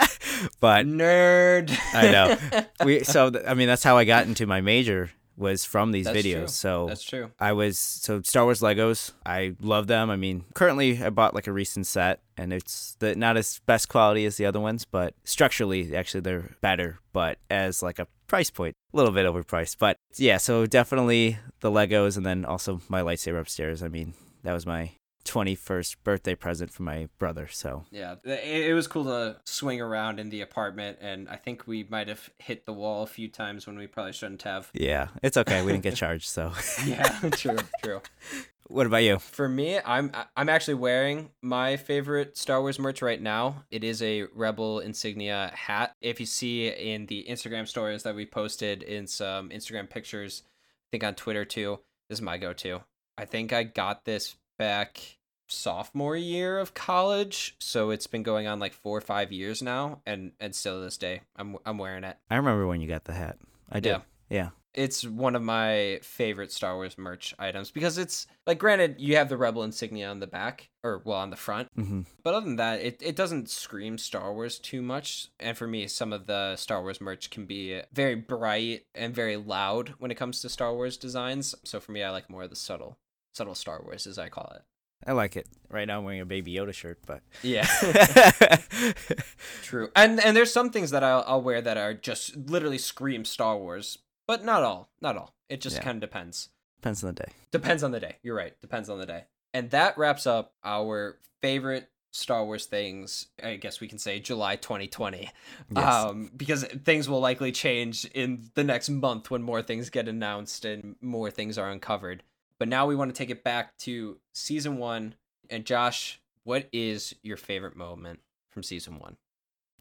but 0.59 0.87
Nerd. 0.87 1.77
I 1.93 2.11
know. 2.11 2.65
we 2.85 3.03
so 3.03 3.31
I 3.47 3.53
mean 3.53 3.67
that's 3.67 3.83
how 3.83 3.97
I 3.97 4.05
got 4.05 4.25
into 4.25 4.47
my 4.47 4.61
major 4.61 5.11
was 5.37 5.63
from 5.63 5.91
these 5.91 6.05
That's 6.05 6.17
videos. 6.17 6.33
true. 6.33 6.47
So 6.47 6.85
That's 6.87 7.03
true. 7.03 7.31
I 7.39 7.53
was 7.53 7.77
so 7.77 8.21
Star 8.23 8.43
Wars 8.43 8.61
Legos. 8.61 9.13
I 9.25 9.55
love 9.61 9.87
them. 9.87 10.09
I 10.09 10.15
mean, 10.15 10.45
currently 10.53 11.01
I 11.01 11.09
bought 11.09 11.35
like 11.35 11.47
a 11.47 11.53
recent 11.53 11.85
set, 11.85 12.19
and 12.35 12.51
it's 12.51 12.95
the 12.99 13.15
not 13.15 13.37
as 13.37 13.61
best 13.65 13.87
quality 13.87 14.25
as 14.25 14.37
the 14.37 14.45
other 14.45 14.59
ones, 14.59 14.85
but 14.85 15.13
structurally 15.23 15.95
actually 15.95 16.21
they're 16.21 16.55
better. 16.61 16.99
But 17.13 17.37
as 17.49 17.83
like 17.83 17.99
a 17.99 18.07
price 18.27 18.49
point, 18.49 18.75
a 18.93 18.97
little 18.97 19.13
bit 19.13 19.25
overpriced. 19.25 19.77
But 19.77 19.97
yeah, 20.15 20.37
so 20.37 20.65
definitely 20.65 21.37
the 21.61 21.71
Legos, 21.71 22.17
and 22.17 22.25
then 22.25 22.43
also 22.43 22.81
my 22.89 23.01
lightsaber 23.01 23.39
upstairs. 23.39 23.83
I 23.83 23.87
mean, 23.87 24.13
that 24.43 24.53
was 24.53 24.65
my 24.65 24.91
21st 25.27 25.97
birthday 26.03 26.35
present 26.35 26.71
from 26.71 26.85
my 26.85 27.09
brother. 27.19 27.47
So 27.47 27.85
Yeah, 27.91 28.15
it, 28.23 28.69
it 28.69 28.73
was 28.73 28.87
cool 28.87 29.03
to 29.05 29.37
swing 29.45 29.81
around 29.81 30.19
in 30.19 30.29
the 30.29 30.41
apartment, 30.41 30.97
and 31.01 31.27
I 31.29 31.35
think 31.35 31.67
we 31.67 31.85
might 31.89 32.07
have 32.07 32.29
hit 32.39 32.65
the 32.65 32.73
wall 32.73 33.03
a 33.03 33.07
few 33.07 33.27
times 33.27 33.67
when 33.67 33.77
we 33.77 33.87
probably 33.87 34.13
shouldn't 34.13 34.43
have. 34.43 34.69
yeah, 34.73 35.09
it's 35.21 35.37
okay. 35.37 35.61
We 35.61 35.71
didn't 35.71 35.83
get 35.83 35.95
charged. 35.95 36.29
So 36.29 36.51
Yeah, 36.85 37.09
true, 37.31 37.57
true. 37.83 38.01
what 38.67 38.87
about 38.87 39.03
you? 39.03 39.19
For 39.19 39.47
me, 39.47 39.79
I'm 39.83 40.11
I'm 40.35 40.49
actually 40.49 40.75
wearing 40.75 41.29
my 41.41 41.77
favorite 41.77 42.37
Star 42.37 42.61
Wars 42.61 42.79
merch 42.79 43.01
right 43.01 43.21
now. 43.21 43.63
It 43.69 43.83
is 43.83 44.01
a 44.01 44.23
Rebel 44.33 44.79
insignia 44.79 45.51
hat. 45.53 45.95
If 46.01 46.19
you 46.19 46.25
see 46.25 46.67
in 46.67 47.05
the 47.07 47.25
Instagram 47.29 47.67
stories 47.67 48.03
that 48.03 48.15
we 48.15 48.25
posted 48.25 48.83
in 48.83 49.07
some 49.07 49.49
Instagram 49.49 49.89
pictures, 49.89 50.43
I 50.45 50.87
think 50.91 51.03
on 51.03 51.15
Twitter 51.15 51.45
too, 51.45 51.79
this 52.09 52.19
is 52.19 52.21
my 52.21 52.37
go-to. 52.37 52.81
I 53.17 53.25
think 53.25 53.51
I 53.51 53.63
got 53.63 54.05
this 54.05 54.35
back 54.59 55.16
sophomore 55.47 56.15
year 56.15 56.59
of 56.59 56.73
college, 56.73 57.55
so 57.59 57.89
it's 57.89 58.07
been 58.07 58.23
going 58.23 58.47
on 58.47 58.59
like 58.59 58.73
4 58.73 58.97
or 58.97 59.01
5 59.01 59.31
years 59.31 59.61
now 59.61 60.01
and 60.05 60.31
and 60.39 60.53
still 60.55 60.77
to 60.79 60.83
this 60.83 60.97
day 60.97 61.21
I'm 61.35 61.57
I'm 61.65 61.77
wearing 61.77 62.03
it. 62.03 62.17
I 62.29 62.35
remember 62.35 62.67
when 62.67 62.81
you 62.81 62.87
got 62.87 63.05
the 63.05 63.13
hat. 63.13 63.37
I 63.71 63.79
did. 63.79 63.89
Yeah. 63.89 64.01
Yeah. 64.29 64.49
it's 64.73 65.05
one 65.07 65.35
of 65.35 65.41
my 65.41 65.99
favorite 66.03 66.51
Star 66.51 66.75
Wars 66.75 66.97
merch 66.97 67.33
items 67.39 67.71
because 67.71 67.97
it's 67.97 68.27
like 68.45 68.59
granted 68.59 68.95
you 68.99 69.15
have 69.15 69.29
the 69.29 69.37
rebel 69.37 69.63
insignia 69.63 70.09
on 70.09 70.19
the 70.19 70.27
back 70.27 70.69
or 70.83 71.01
well 71.05 71.17
on 71.19 71.29
the 71.29 71.37
front 71.37 71.69
hmm 71.75 72.01
but 72.23 72.33
other 72.33 72.45
than 72.45 72.57
that 72.57 72.81
it, 72.81 73.01
it 73.01 73.15
doesn't 73.15 73.49
scream 73.49 73.97
Star 73.97 74.33
Wars 74.33 74.59
too 74.59 74.81
much 74.81 75.29
and 75.39 75.57
for 75.57 75.65
me 75.65 75.87
some 75.87 76.11
of 76.11 76.27
the 76.27 76.57
Star 76.57 76.81
Wars 76.81 76.99
merch 76.99 77.29
can 77.29 77.45
be 77.45 77.81
very 77.93 78.15
bright 78.15 78.81
and 78.93 79.15
very 79.15 79.37
loud 79.37 79.93
when 79.97 80.11
it 80.11 80.15
comes 80.15 80.41
to 80.41 80.49
Star 80.49 80.73
Wars 80.73 80.97
designs 80.97 81.55
so 81.63 81.79
for 81.79 81.93
me 81.93 82.03
I 82.03 82.09
like 82.11 82.29
more 82.29 82.43
of 82.43 82.49
the 82.49 82.55
subtle 82.57 82.97
subtle 83.33 83.55
Star 83.55 83.81
Wars 83.81 84.05
as 84.05 84.19
I 84.19 84.27
call 84.27 84.51
it 84.55 84.63
I 85.05 85.11
like 85.13 85.35
it. 85.37 85.47
Right 85.69 85.87
now 85.87 85.99
I'm 85.99 86.03
wearing 86.05 86.21
a 86.21 86.25
Baby 86.25 86.53
Yoda 86.53 86.73
shirt, 86.73 86.99
but 87.05 87.21
yeah 87.43 87.65
true 89.63 89.89
and 89.95 90.19
and 90.19 90.35
there's 90.35 90.51
some 90.51 90.69
things 90.69 90.91
that 90.91 91.03
I'll, 91.03 91.23
I'll 91.27 91.41
wear 91.41 91.61
that 91.61 91.77
are 91.77 91.93
just 91.93 92.35
literally 92.37 92.77
scream 92.77 93.25
Star 93.25 93.57
Wars 93.57 93.97
but 94.25 94.43
not 94.43 94.63
all 94.63 94.89
not 95.01 95.17
all 95.17 95.33
it 95.49 95.61
just 95.61 95.77
Yeah. 95.77 95.83
kind 95.83 95.97
of 96.03 96.09
depends 96.09 96.49
depends 96.81 97.03
on 97.03 97.13
the 97.13 97.21
day. 97.23 97.31
Depends 97.51 97.83
on 97.83 97.91
the 97.91 97.99
day. 97.99 98.17
You're 98.23 98.35
right. 98.35 98.53
Depends 98.61 98.87
on 98.89 98.99
the 98.99 99.05
day. 99.05 99.23
And 99.53 99.71
that 99.71 99.97
wraps 99.97 100.27
up 100.27 100.53
our 100.63 101.17
favorite 101.41 101.89
Star 102.11 102.45
Wars 102.45 102.65
things. 102.65 103.27
I 103.43 103.55
guess 103.55 103.79
we 103.81 103.87
can 103.87 103.97
say 103.97 104.19
July 104.19 104.57
2020. 104.57 105.29
Yes. 105.75 105.93
Um, 106.05 106.29
because 106.37 106.63
things 106.65 107.09
will 107.09 107.19
likely 107.19 107.51
change 107.51 108.05
in 108.13 108.49
the 108.53 108.63
next 108.63 108.89
month 108.89 109.31
when 109.31 109.41
more 109.41 109.61
things 109.63 109.89
get 109.89 110.07
announced 110.07 110.65
and 110.65 110.95
more 111.01 111.31
things 111.31 111.57
are 111.57 111.69
uncovered. 111.71 112.21
But 112.59 112.67
now 112.67 112.85
we 112.85 112.95
want 112.95 113.13
to 113.13 113.17
take 113.17 113.29
it 113.29 113.43
back 113.43 113.77
to 113.79 114.17
season 114.33 114.77
one. 114.77 115.15
And 115.49 115.65
Josh, 115.65 116.21
what 116.43 116.67
is 116.71 117.13
your 117.23 117.37
favorite 117.37 117.75
moment 117.75 118.19
from 118.49 118.63
season 118.63 118.99
one? 118.99 119.17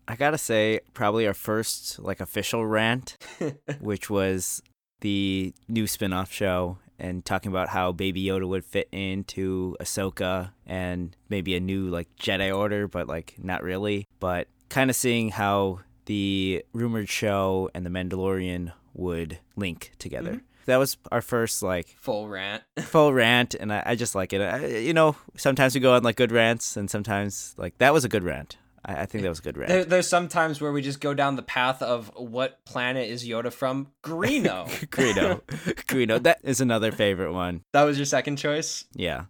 I 0.08 0.14
gotta 0.14 0.38
say, 0.38 0.80
probably 0.94 1.26
our 1.26 1.34
first 1.34 1.98
like 1.98 2.20
official 2.20 2.64
rant, 2.64 3.16
which 3.80 4.08
was 4.08 4.62
the 5.00 5.52
new 5.68 5.86
spin-off 5.86 6.32
show 6.32 6.78
and 6.98 7.24
talking 7.24 7.50
about 7.50 7.68
how 7.68 7.92
Baby 7.92 8.24
Yoda 8.24 8.48
would 8.48 8.64
fit 8.64 8.88
into 8.92 9.76
Ahsoka 9.80 10.52
and 10.64 11.16
maybe 11.28 11.54
a 11.56 11.60
new 11.60 11.88
like 11.88 12.08
Jedi 12.16 12.56
Order, 12.56 12.88
but 12.88 13.08
like 13.08 13.34
not 13.38 13.62
really. 13.62 14.06
But 14.20 14.48
kind 14.68 14.90
of 14.90 14.96
seeing 14.96 15.30
how 15.30 15.80
the 16.06 16.64
rumored 16.72 17.08
show 17.08 17.68
and 17.74 17.84
the 17.84 17.90
Mandalorian 17.90 18.72
would 18.94 19.38
link 19.56 19.92
together. 19.98 20.34
Mm-hmm. 20.34 20.45
That 20.66 20.76
was 20.76 20.96
our 21.10 21.22
first 21.22 21.62
like 21.62 21.88
Full 22.00 22.28
rant. 22.28 22.62
full 22.80 23.12
rant, 23.12 23.54
and 23.54 23.72
I, 23.72 23.82
I 23.86 23.94
just 23.94 24.14
like 24.14 24.32
it. 24.32 24.40
I, 24.40 24.66
you 24.66 24.92
know, 24.92 25.16
sometimes 25.36 25.74
we 25.74 25.80
go 25.80 25.94
on 25.94 26.02
like 26.02 26.16
good 26.16 26.32
rants, 26.32 26.76
and 26.76 26.90
sometimes 26.90 27.54
like 27.56 27.78
that 27.78 27.92
was 27.92 28.04
a 28.04 28.08
good 28.08 28.24
rant. 28.24 28.56
I, 28.84 29.02
I 29.02 29.06
think 29.06 29.22
that 29.22 29.28
was 29.28 29.38
a 29.38 29.42
good 29.42 29.56
rant. 29.56 29.68
There, 29.68 29.84
there's 29.84 30.08
some 30.08 30.28
times 30.28 30.60
where 30.60 30.72
we 30.72 30.82
just 30.82 31.00
go 31.00 31.14
down 31.14 31.36
the 31.36 31.42
path 31.42 31.82
of 31.82 32.10
what 32.16 32.64
planet 32.64 33.08
is 33.08 33.26
Yoda 33.26 33.52
from? 33.52 33.88
Greeno. 34.04 34.66
Greedo. 34.90 35.40
Greedo. 35.86 36.22
That 36.22 36.38
is 36.42 36.60
another 36.60 36.90
favorite 36.92 37.32
one. 37.32 37.62
that 37.72 37.84
was 37.84 37.98
your 37.98 38.06
second 38.06 38.36
choice? 38.36 38.84
Yeah. 38.94 39.24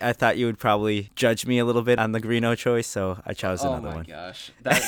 I 0.00 0.12
thought 0.12 0.38
you 0.38 0.46
would 0.46 0.58
probably 0.58 1.10
judge 1.14 1.46
me 1.46 1.58
a 1.58 1.64
little 1.64 1.82
bit 1.82 1.98
on 1.98 2.12
the 2.12 2.20
Greeno 2.20 2.56
choice, 2.56 2.86
so 2.86 3.20
I 3.24 3.32
chose 3.34 3.64
oh 3.64 3.72
another 3.72 3.88
one. 3.96 3.96
Oh 3.96 3.98
my 3.98 4.04
gosh. 4.26 4.50
That 4.62 4.82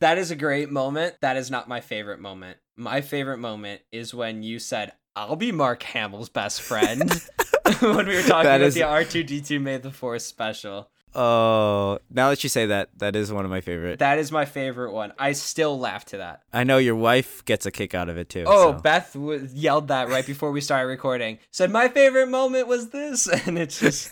that 0.00 0.18
is 0.18 0.30
a 0.30 0.36
great 0.36 0.70
moment. 0.70 1.16
That 1.20 1.36
is 1.36 1.50
not 1.50 1.68
my 1.68 1.80
favorite 1.80 2.20
moment. 2.20 2.58
My 2.80 3.02
favorite 3.02 3.38
moment 3.38 3.82
is 3.92 4.14
when 4.14 4.42
you 4.42 4.58
said, 4.58 4.92
I'll 5.14 5.36
be 5.36 5.52
Mark 5.52 5.82
Hamill's 5.82 6.30
best 6.30 6.62
friend. 6.62 7.10
when 7.80 8.06
we 8.06 8.16
were 8.16 8.22
talking 8.22 8.44
That 8.44 8.56
about 8.56 8.60
is- 8.62 8.74
the 8.74 8.80
R2D2 8.80 9.60
Made 9.60 9.82
the 9.82 9.90
Force 9.90 10.24
special. 10.24 10.88
Oh, 11.14 11.98
now 12.08 12.30
that 12.30 12.42
you 12.44 12.48
say 12.48 12.66
that, 12.66 12.88
that 12.98 13.16
is 13.16 13.32
one 13.32 13.44
of 13.44 13.50
my 13.50 13.60
favorite. 13.60 13.98
That 13.98 14.18
is 14.18 14.30
my 14.32 14.44
favorite 14.44 14.92
one. 14.92 15.12
I 15.18 15.32
still 15.32 15.78
laugh 15.78 16.04
to 16.06 16.18
that. 16.18 16.42
I 16.52 16.62
know 16.64 16.78
your 16.78 16.94
wife 16.96 17.44
gets 17.44 17.66
a 17.66 17.70
kick 17.72 17.94
out 17.94 18.08
of 18.08 18.16
it 18.16 18.28
too. 18.30 18.44
Oh, 18.46 18.72
so. 18.72 18.78
Beth 18.80 19.12
w- 19.14 19.46
yelled 19.52 19.88
that 19.88 20.08
right 20.08 20.24
before 20.24 20.52
we 20.52 20.60
started 20.60 20.86
recording. 20.86 21.38
Said, 21.50 21.70
My 21.72 21.88
favorite 21.88 22.28
moment 22.28 22.66
was 22.68 22.90
this. 22.90 23.26
And 23.46 23.58
it's 23.58 23.78
just, 23.80 24.08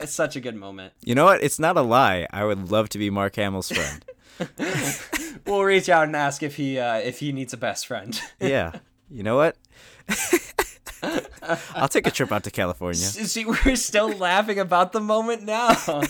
it's 0.00 0.12
such 0.14 0.34
a 0.36 0.40
good 0.40 0.56
moment. 0.56 0.92
you 1.04 1.14
know 1.14 1.26
what? 1.26 1.42
It's 1.44 1.58
not 1.58 1.76
a 1.76 1.82
lie. 1.82 2.26
I 2.32 2.44
would 2.44 2.70
love 2.70 2.88
to 2.90 2.98
be 2.98 3.10
Mark 3.10 3.36
Hamill's 3.36 3.70
friend. 3.70 4.04
we'll 5.46 5.64
reach 5.64 5.88
out 5.88 6.06
and 6.06 6.16
ask 6.16 6.42
if 6.42 6.56
he 6.56 6.78
uh, 6.78 6.96
if 6.96 7.20
he 7.20 7.32
needs 7.32 7.52
a 7.52 7.56
best 7.56 7.86
friend. 7.86 8.20
yeah. 8.40 8.72
You 9.10 9.22
know 9.22 9.36
what? 9.36 9.56
I'll 11.74 11.88
take 11.88 12.06
a 12.06 12.10
trip 12.10 12.30
out 12.30 12.44
to 12.44 12.50
California. 12.50 12.96
See, 12.96 13.46
we're 13.46 13.74
still 13.74 14.10
laughing 14.10 14.58
about 14.58 14.92
the 14.92 15.00
moment 15.00 15.44
now. 15.44 16.02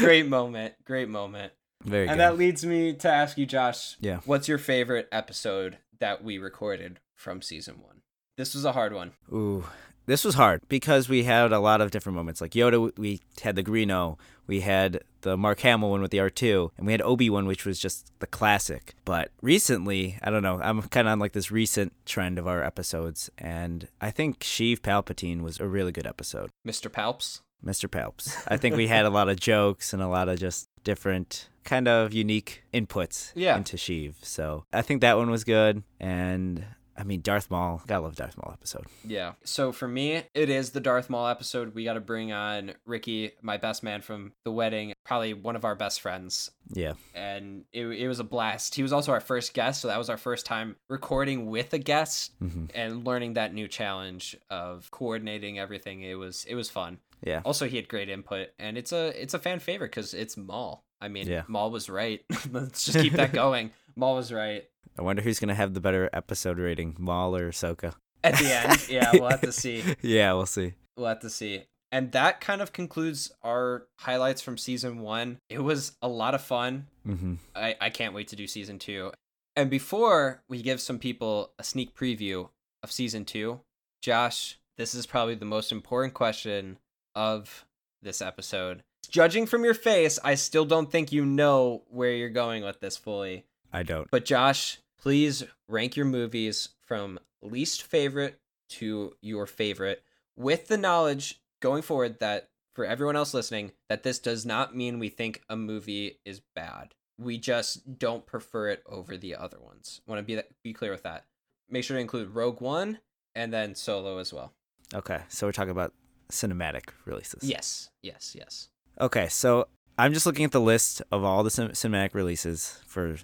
great 0.00 0.26
moment, 0.26 0.72
great 0.86 1.10
moment. 1.10 1.52
Very 1.84 2.08
and 2.08 2.12
good. 2.12 2.20
that 2.20 2.38
leads 2.38 2.64
me 2.64 2.94
to 2.94 3.08
ask 3.10 3.36
you, 3.36 3.44
Josh. 3.44 3.96
Yeah. 4.00 4.20
What's 4.24 4.48
your 4.48 4.56
favorite 4.56 5.08
episode 5.12 5.76
that 5.98 6.24
we 6.24 6.38
recorded 6.38 7.00
from 7.14 7.42
season 7.42 7.82
one? 7.82 8.00
This 8.38 8.54
was 8.54 8.64
a 8.64 8.72
hard 8.72 8.94
one. 8.94 9.12
Ooh, 9.30 9.64
this 10.06 10.24
was 10.24 10.34
hard 10.34 10.60
because 10.68 11.08
we 11.08 11.24
had 11.24 11.52
a 11.52 11.58
lot 11.60 11.80
of 11.80 11.90
different 11.90 12.16
moments. 12.16 12.40
Like 12.40 12.52
Yoda, 12.52 12.96
we 12.98 13.20
had 13.42 13.56
the 13.56 13.62
Greeno, 13.62 14.18
we 14.46 14.60
had 14.60 15.02
the 15.22 15.36
Mark 15.36 15.60
Hamill 15.60 15.90
one 15.90 16.02
with 16.02 16.10
the 16.10 16.18
R2, 16.18 16.70
and 16.76 16.86
we 16.86 16.92
had 16.92 17.02
Obi 17.02 17.30
Wan, 17.30 17.46
which 17.46 17.64
was 17.64 17.78
just 17.78 18.10
the 18.18 18.26
classic. 18.26 18.94
But 19.04 19.30
recently, 19.40 20.18
I 20.22 20.30
don't 20.30 20.42
know, 20.42 20.60
I'm 20.62 20.82
kind 20.82 21.06
of 21.06 21.12
on 21.12 21.18
like 21.18 21.32
this 21.32 21.50
recent 21.50 21.92
trend 22.06 22.38
of 22.38 22.46
our 22.48 22.62
episodes, 22.62 23.30
and 23.38 23.86
I 24.00 24.10
think 24.10 24.40
Sheev 24.40 24.80
Palpatine 24.80 25.42
was 25.42 25.60
a 25.60 25.66
really 25.68 25.92
good 25.92 26.06
episode. 26.06 26.50
Mr. 26.66 26.90
Palps. 26.90 27.40
Mr. 27.64 27.88
Palps. 27.88 28.42
I 28.48 28.56
think 28.56 28.74
we 28.74 28.88
had 28.88 29.06
a 29.06 29.10
lot 29.10 29.28
of 29.28 29.38
jokes 29.38 29.92
and 29.92 30.02
a 30.02 30.08
lot 30.08 30.28
of 30.28 30.36
just 30.40 30.66
different 30.82 31.48
kind 31.62 31.86
of 31.86 32.12
unique 32.12 32.64
inputs 32.74 33.30
Yeah. 33.36 33.56
into 33.56 33.76
Sheev. 33.76 34.14
So 34.22 34.64
I 34.72 34.82
think 34.82 35.00
that 35.02 35.16
one 35.16 35.30
was 35.30 35.44
good. 35.44 35.84
And 36.00 36.64
I 37.02 37.04
mean, 37.04 37.20
Darth 37.20 37.50
Maul. 37.50 37.82
Gotta 37.88 38.02
love 38.04 38.14
Darth 38.14 38.36
Maul 38.36 38.52
episode. 38.52 38.86
Yeah. 39.04 39.32
So 39.42 39.72
for 39.72 39.88
me, 39.88 40.22
it 40.34 40.48
is 40.48 40.70
the 40.70 40.78
Darth 40.78 41.10
Maul 41.10 41.26
episode. 41.26 41.74
We 41.74 41.82
got 41.82 41.94
to 41.94 42.00
bring 42.00 42.30
on 42.30 42.74
Ricky, 42.86 43.32
my 43.42 43.56
best 43.56 43.82
man 43.82 44.02
from 44.02 44.34
the 44.44 44.52
wedding, 44.52 44.92
probably 45.02 45.34
one 45.34 45.56
of 45.56 45.64
our 45.64 45.74
best 45.74 46.00
friends. 46.00 46.52
Yeah. 46.72 46.92
And 47.12 47.64
it, 47.72 47.86
it 47.88 48.06
was 48.06 48.20
a 48.20 48.24
blast. 48.24 48.76
He 48.76 48.84
was 48.84 48.92
also 48.92 49.10
our 49.10 49.18
first 49.20 49.52
guest. 49.52 49.80
So 49.80 49.88
that 49.88 49.98
was 49.98 50.08
our 50.10 50.16
first 50.16 50.46
time 50.46 50.76
recording 50.88 51.46
with 51.46 51.72
a 51.74 51.78
guest 51.78 52.30
hmm 52.38 52.66
and 52.72 53.04
learning 53.04 53.34
that 53.34 53.52
new 53.52 53.66
challenge 53.66 54.36
of 54.48 54.88
coordinating 54.92 55.58
everything. 55.58 56.02
It 56.02 56.14
was 56.14 56.44
it 56.48 56.54
was 56.54 56.70
fun. 56.70 56.98
Yeah. 57.24 57.42
Also, 57.44 57.66
he 57.66 57.74
had 57.76 57.88
great 57.88 58.08
input, 58.08 58.50
and 58.60 58.78
it's 58.78 58.92
a 58.92 59.20
it's 59.20 59.34
a 59.34 59.40
fan 59.40 59.58
favorite 59.58 59.90
because 59.90 60.14
it's 60.14 60.36
Maul. 60.36 60.84
I 61.00 61.08
mean, 61.08 61.26
Yeah. 61.26 61.42
Maul 61.48 61.72
was 61.72 61.90
right. 61.90 62.24
Let's 62.52 62.84
just 62.84 62.98
keep 63.00 63.14
that 63.14 63.32
going. 63.42 63.72
Maul 63.96 64.14
was 64.14 64.32
right 64.32 64.64
I 64.98 65.02
wonder 65.02 65.22
who's 65.22 65.40
gonna 65.40 65.54
have 65.54 65.74
the 65.74 65.80
better 65.80 66.08
episode 66.12 66.58
rating, 66.58 66.96
Maul 66.98 67.36
or 67.36 67.50
Ahsoka. 67.50 67.94
at 68.24 68.36
the 68.38 68.52
end. 68.54 68.86
Yeah, 68.88 69.10
we'll 69.12 69.28
have 69.30 69.40
to 69.42 69.52
see. 69.52 69.82
yeah, 70.02 70.32
we'll 70.34 70.46
see. 70.46 70.74
We'll 70.96 71.08
have 71.08 71.20
to 71.20 71.30
see. 71.30 71.64
And 71.90 72.12
that 72.12 72.40
kind 72.40 72.62
of 72.62 72.72
concludes 72.72 73.32
our 73.42 73.86
highlights 74.00 74.40
from 74.40 74.56
season 74.56 75.00
one. 75.00 75.38
It 75.50 75.58
was 75.62 75.92
a 76.00 76.08
lot 76.08 76.34
of 76.34 76.40
fun. 76.42 76.86
hmm 77.04 77.34
I, 77.54 77.76
I 77.80 77.90
can't 77.90 78.14
wait 78.14 78.28
to 78.28 78.36
do 78.36 78.46
season 78.46 78.78
two. 78.78 79.12
And 79.56 79.68
before 79.68 80.42
we 80.48 80.62
give 80.62 80.80
some 80.80 80.98
people 80.98 81.52
a 81.58 81.64
sneak 81.64 81.94
preview 81.94 82.48
of 82.82 82.90
season 82.90 83.24
two, 83.26 83.60
Josh, 84.00 84.58
this 84.78 84.94
is 84.94 85.06
probably 85.06 85.34
the 85.34 85.44
most 85.44 85.70
important 85.72 86.14
question 86.14 86.78
of 87.14 87.66
this 88.00 88.22
episode. 88.22 88.82
Judging 89.10 89.44
from 89.46 89.62
your 89.64 89.74
face, 89.74 90.18
I 90.24 90.34
still 90.36 90.64
don't 90.64 90.90
think 90.90 91.12
you 91.12 91.26
know 91.26 91.82
where 91.88 92.12
you're 92.12 92.30
going 92.30 92.64
with 92.64 92.80
this 92.80 92.96
fully. 92.96 93.44
I 93.70 93.82
don't. 93.82 94.10
But 94.10 94.24
Josh, 94.24 94.78
please 95.02 95.42
rank 95.68 95.96
your 95.96 96.06
movies 96.06 96.68
from 96.80 97.18
least 97.42 97.82
favorite 97.82 98.38
to 98.68 99.12
your 99.20 99.46
favorite 99.46 100.02
with 100.36 100.68
the 100.68 100.78
knowledge 100.78 101.42
going 101.60 101.82
forward 101.82 102.20
that 102.20 102.48
for 102.74 102.84
everyone 102.84 103.16
else 103.16 103.34
listening 103.34 103.72
that 103.88 104.04
this 104.04 104.18
does 104.18 104.46
not 104.46 104.74
mean 104.74 104.98
we 104.98 105.08
think 105.08 105.42
a 105.48 105.56
movie 105.56 106.18
is 106.24 106.40
bad. 106.54 106.94
We 107.18 107.36
just 107.36 107.98
don't 107.98 108.24
prefer 108.24 108.68
it 108.68 108.82
over 108.86 109.16
the 109.16 109.34
other 109.34 109.58
ones. 109.60 110.00
Want 110.06 110.20
to 110.20 110.22
be 110.22 110.36
that, 110.36 110.48
be 110.62 110.72
clear 110.72 110.92
with 110.92 111.02
that. 111.02 111.26
Make 111.68 111.84
sure 111.84 111.96
to 111.96 112.00
include 112.00 112.34
Rogue 112.34 112.60
One 112.60 112.98
and 113.34 113.52
then 113.52 113.74
Solo 113.74 114.18
as 114.18 114.32
well. 114.32 114.52
Okay, 114.94 115.20
so 115.28 115.46
we're 115.46 115.52
talking 115.52 115.70
about 115.70 115.92
cinematic 116.30 116.90
releases. 117.04 117.42
Yes, 117.42 117.90
yes, 118.02 118.34
yes. 118.38 118.68
Okay, 119.00 119.28
so 119.28 119.68
I'm 119.98 120.14
just 120.14 120.26
looking 120.26 120.44
at 120.44 120.52
the 120.52 120.60
list 120.60 121.02
of 121.10 121.24
all 121.24 121.42
the 121.42 121.50
cin- 121.50 121.70
cinematic 121.70 122.14
releases 122.14 122.78
for 122.86 123.16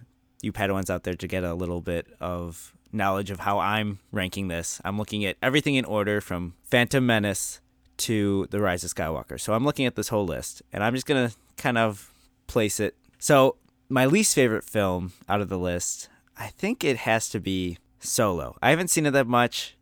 you 0.43 0.53
Padawans 0.53 0.91
out 0.91 1.05
there 1.05 1.14
to 1.14 1.26
get 1.26 1.45
a 1.45 1.55
little 1.55 1.80
bit 1.80 2.07
of 2.20 2.72
knowledge 2.93 3.30
of 3.30 3.41
how 3.41 3.59
I'm 3.59 3.99
ranking 4.12 4.49
this. 4.49 4.80
I'm 4.84 4.99
looking 4.99 5.24
at 5.24 5.36
everything 5.43 5.74
in 5.74 5.84
order 5.84 6.20
from 6.20 6.55
Phantom 6.64 7.05
Menace 7.05 7.61
to 7.99 8.47
The 8.51 8.61
Rise 8.61 8.84
of 8.84 8.95
Skywalker. 8.95 9.41
So 9.41 9.53
I'm 9.53 9.64
looking 9.64 9.86
at 9.86 9.97
this 9.97 10.09
whole 10.09 10.24
list 10.24 10.62
and 10.72 10.82
I'm 10.82 10.95
just 10.95 11.07
going 11.07 11.28
to 11.28 11.36
kind 11.57 11.76
of 11.76 12.12
place 12.47 12.80
it. 12.80 12.95
So, 13.18 13.57
my 13.89 14.07
least 14.07 14.34
favorite 14.34 14.64
film 14.64 15.12
out 15.28 15.41
of 15.41 15.49
the 15.49 15.59
list, 15.59 16.09
I 16.36 16.49
think 16.49 16.84
it 16.84 16.99
has 16.99 17.28
to 17.30 17.41
be 17.41 17.78
Solo. 18.01 18.57
I 18.62 18.70
haven't 18.70 18.89
seen 18.89 19.07
it 19.07 19.12
that 19.12 19.26
much. 19.26 19.76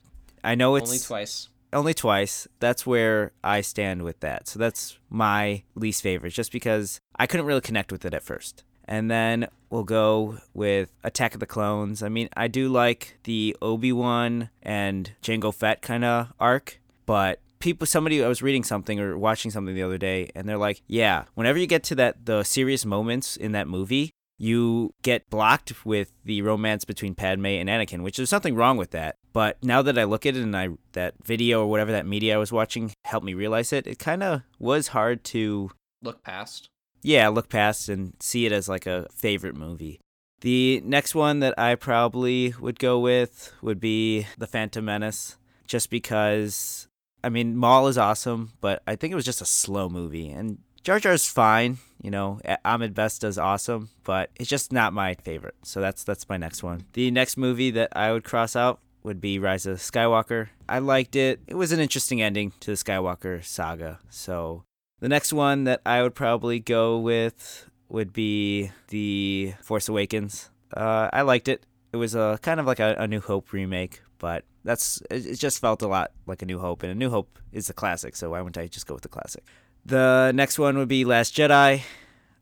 I 0.45 0.55
know 0.55 0.77
it's 0.77 0.89
only 0.89 0.99
twice. 0.99 1.49
Only 1.73 1.93
twice. 1.93 2.47
That's 2.61 2.87
where 2.87 3.33
I 3.43 3.61
stand 3.61 4.03
with 4.03 4.21
that. 4.21 4.49
So 4.49 4.59
that's 4.59 4.99
my 5.11 5.65
least 5.75 6.03
favorite, 6.03 6.33
just 6.33 6.53
because 6.53 7.01
I 7.17 7.27
couldn't 7.27 7.47
really 7.47 7.61
connect 7.61 7.91
with 7.91 8.05
it 8.05 8.15
at 8.15 8.23
first. 8.23 8.63
And 8.89 9.11
then 9.11 9.49
we'll 9.71 9.85
go 9.85 10.39
with 10.55 10.93
Attack 11.03 11.35
of 11.35 11.41
the 11.41 11.47
Clones. 11.47 12.03
I 12.03 12.09
mean, 12.09 12.29
I 12.37 12.49
do 12.49 12.69
like 12.69 13.19
the 13.25 13.57
Obi 13.61 13.93
Wan 13.93 14.51
and 14.63 15.13
Jango 15.23 15.53
Fett 15.53 15.83
kind 15.83 16.05
of 16.05 16.33
arc, 16.39 16.81
but 17.05 17.41
people 17.59 17.87
somebody 17.87 18.23
I 18.23 18.29
was 18.29 18.43
reading 18.43 18.65
something 18.65 19.01
or 19.01 19.19
watching 19.19 19.51
something 19.51 19.75
the 19.75 19.83
other 19.83 19.99
day 19.99 20.31
and 20.35 20.49
they're 20.49 20.59
like, 20.59 20.83
"Yeah, 20.87 21.25
whenever 21.35 21.59
you 21.59 21.67
get 21.67 21.83
to 21.85 21.95
that 21.97 22.27
the 22.27 22.45
serious 22.45 22.85
moments 22.85 23.37
in 23.37 23.53
that 23.53 23.67
movie, 23.67 24.13
you 24.39 24.93
get 25.03 25.29
blocked 25.31 25.85
with 25.85 26.13
the 26.25 26.43
romance 26.43 26.85
between 26.85 27.15
Padme 27.15 27.47
and 27.47 27.69
Anakin, 27.69 28.03
which 28.03 28.17
there's 28.17 28.33
nothing 28.33 28.55
wrong 28.55 28.77
with 28.77 28.91
that. 28.91 29.17
But 29.33 29.63
now 29.63 29.83
that 29.83 29.99
I 29.99 30.05
look 30.05 30.27
at 30.27 30.37
it 30.37 30.43
and 30.43 30.57
I 30.57 30.71
that 30.93 31.15
video 31.25 31.63
or 31.63 31.67
whatever 31.67 31.93
that 31.93 32.07
media 32.07 32.35
I 32.35 32.39
was 32.39 32.53
watching 32.53 32.93
helped 33.05 33.27
me 33.27 33.35
realize 33.35 33.73
it, 33.73 33.87
it 33.87 33.99
kind 33.99 34.23
of 34.23 34.43
was 34.59 34.89
hard 34.89 35.25
to 35.25 35.71
look 36.03 36.23
past. 36.23 36.69
Yeah, 37.07 37.29
look 37.29 37.49
past 37.49 37.89
and 37.89 38.15
see 38.19 38.47
it 38.47 38.53
as 38.53 38.69
like 38.69 38.85
a 38.85 39.07
favorite 39.15 39.55
movie. 39.55 40.01
The 40.41 40.83
next 40.85 41.15
one 41.15 41.39
that 41.39 41.57
I 41.57 41.77
probably 41.77 42.53
would 42.59 42.81
go 42.81 42.99
with 42.99 43.53
would 43.63 43.79
be 43.79 44.27
The 44.39 44.49
Phantom 44.49 44.85
Menace, 44.85 45.37
just 45.69 45.89
because 45.89 46.89
I 47.23 47.29
mean 47.29 47.57
Maul 47.57 47.87
is 47.87 47.97
awesome, 47.97 48.55
but 48.61 48.83
I 48.89 48.97
think 48.97 49.13
it 49.13 49.15
was 49.15 49.25
just 49.25 49.41
a 49.41 49.47
slow 49.47 49.89
movie 49.89 50.29
and 50.31 50.59
Jar 50.83 50.99
Jar's 50.99 51.29
fine, 51.29 51.79
you 52.03 52.11
know. 52.11 52.41
Ahmed 52.65 52.93
Best 52.93 53.21
does 53.21 53.39
awesome, 53.39 53.91
but 54.03 54.31
it's 54.35 54.51
just 54.51 54.73
not 54.73 54.93
my 54.93 55.15
favorite. 55.15 55.55
So 55.63 55.81
that's 55.81 56.03
that's 56.03 56.29
my 56.29 56.37
next 56.37 56.65
one. 56.65 56.87
The 56.95 57.13
next 57.13 57.37
movie 57.37 57.71
that 57.71 57.91
I 57.95 58.11
would 58.11 58.25
cross 58.25 58.57
out 58.57 58.81
would 59.05 59.21
be 59.21 59.39
Rise 59.39 59.65
of 59.65 59.79
Skywalker. 59.79 60.49
I 60.69 60.81
liked 60.81 61.15
it. 61.15 61.39
It 61.47 61.55
was 61.55 61.71
an 61.71 61.79
interesting 61.79 62.21
ending 62.21 62.53
to 62.59 62.73
the 62.73 62.77
Skywalker 62.77 63.45
saga. 63.45 64.01
So 64.11 64.65
the 65.01 65.09
next 65.09 65.33
one 65.33 65.65
that 65.65 65.81
I 65.85 66.03
would 66.03 66.15
probably 66.15 66.61
go 66.61 66.99
with 66.99 67.69
would 67.89 68.13
be 68.13 68.71
The 68.89 69.55
Force 69.63 69.89
Awakens. 69.89 70.51
Uh, 70.73 71.09
I 71.13 71.23
liked 71.23 71.49
it. 71.49 71.65
It 71.93 71.97
was 71.97 72.15
a 72.15 72.39
kind 72.43 72.61
of 72.61 72.67
like 72.67 72.81
a, 72.81 72.97
a 72.99 73.07
New 73.07 73.21
Hope 73.21 73.53
remake, 73.53 74.03
but 74.19 74.45
that's 74.65 75.03
it 75.11 75.35
just 75.37 75.61
felt 75.61 75.83
a 75.83 75.89
lot 75.89 76.11
like 76.27 76.43
a 76.43 76.47
New 76.47 76.59
Hope, 76.59 76.83
and 76.83 76.93
a 76.93 76.95
New 76.95 77.11
Hope 77.11 77.39
is 77.53 77.69
the 77.69 77.73
classic. 77.73 78.17
So 78.17 78.31
why 78.31 78.41
wouldn't 78.41 78.59
I 78.59 78.67
just 78.67 78.87
go 78.87 78.95
with 78.95 79.03
the 79.03 79.09
classic? 79.09 79.45
The 79.85 80.33
next 80.35 80.59
one 80.59 80.77
would 80.79 80.89
be 80.89 81.05
Last 81.05 81.37
Jedi. 81.37 81.83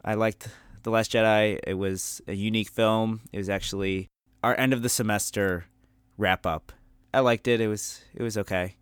I 0.04 0.14
liked 0.14 0.48
The 0.82 0.90
Last 0.90 1.12
Jedi. 1.12 1.60
It 1.66 1.74
was 1.74 2.22
a 2.26 2.32
unique 2.32 2.70
film. 2.70 3.20
It 3.32 3.38
was 3.38 3.50
actually 3.50 4.08
our 4.42 4.58
end 4.58 4.72
of 4.72 4.82
the 4.82 4.88
semester 4.88 5.66
wrap 6.16 6.46
up. 6.46 6.72
I 7.12 7.20
liked 7.20 7.46
it. 7.46 7.60
It 7.60 7.68
was 7.68 8.02
it 8.14 8.22
was 8.22 8.38
okay. 8.38 8.76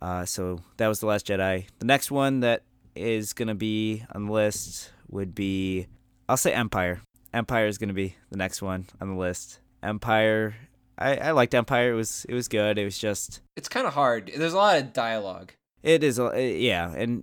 Uh, 0.00 0.24
so 0.26 0.60
that 0.76 0.86
was 0.86 1.00
The 1.00 1.06
Last 1.06 1.26
Jedi. 1.26 1.66
The 1.78 1.86
next 1.86 2.10
one 2.10 2.40
that 2.40 2.62
is 2.98 3.32
gonna 3.32 3.54
be 3.54 4.04
on 4.12 4.26
the 4.26 4.32
list 4.32 4.92
would 5.08 5.34
be 5.34 5.86
I'll 6.28 6.36
say 6.36 6.52
Empire. 6.52 7.00
Empire 7.32 7.66
is 7.66 7.78
gonna 7.78 7.92
be 7.92 8.16
the 8.30 8.36
next 8.36 8.62
one 8.62 8.86
on 9.00 9.08
the 9.08 9.16
list. 9.16 9.60
Empire. 9.82 10.54
I, 10.98 11.16
I 11.16 11.30
liked 11.30 11.54
Empire. 11.54 11.92
It 11.92 11.96
was 11.96 12.26
it 12.28 12.34
was 12.34 12.48
good. 12.48 12.78
It 12.78 12.84
was 12.84 12.98
just 12.98 13.40
it's 13.56 13.68
kind 13.68 13.86
of 13.86 13.94
hard. 13.94 14.30
There's 14.36 14.52
a 14.52 14.56
lot 14.56 14.78
of 14.78 14.92
dialogue. 14.92 15.52
It 15.82 16.02
is, 16.02 16.18
yeah, 16.18 16.92
and 16.92 17.22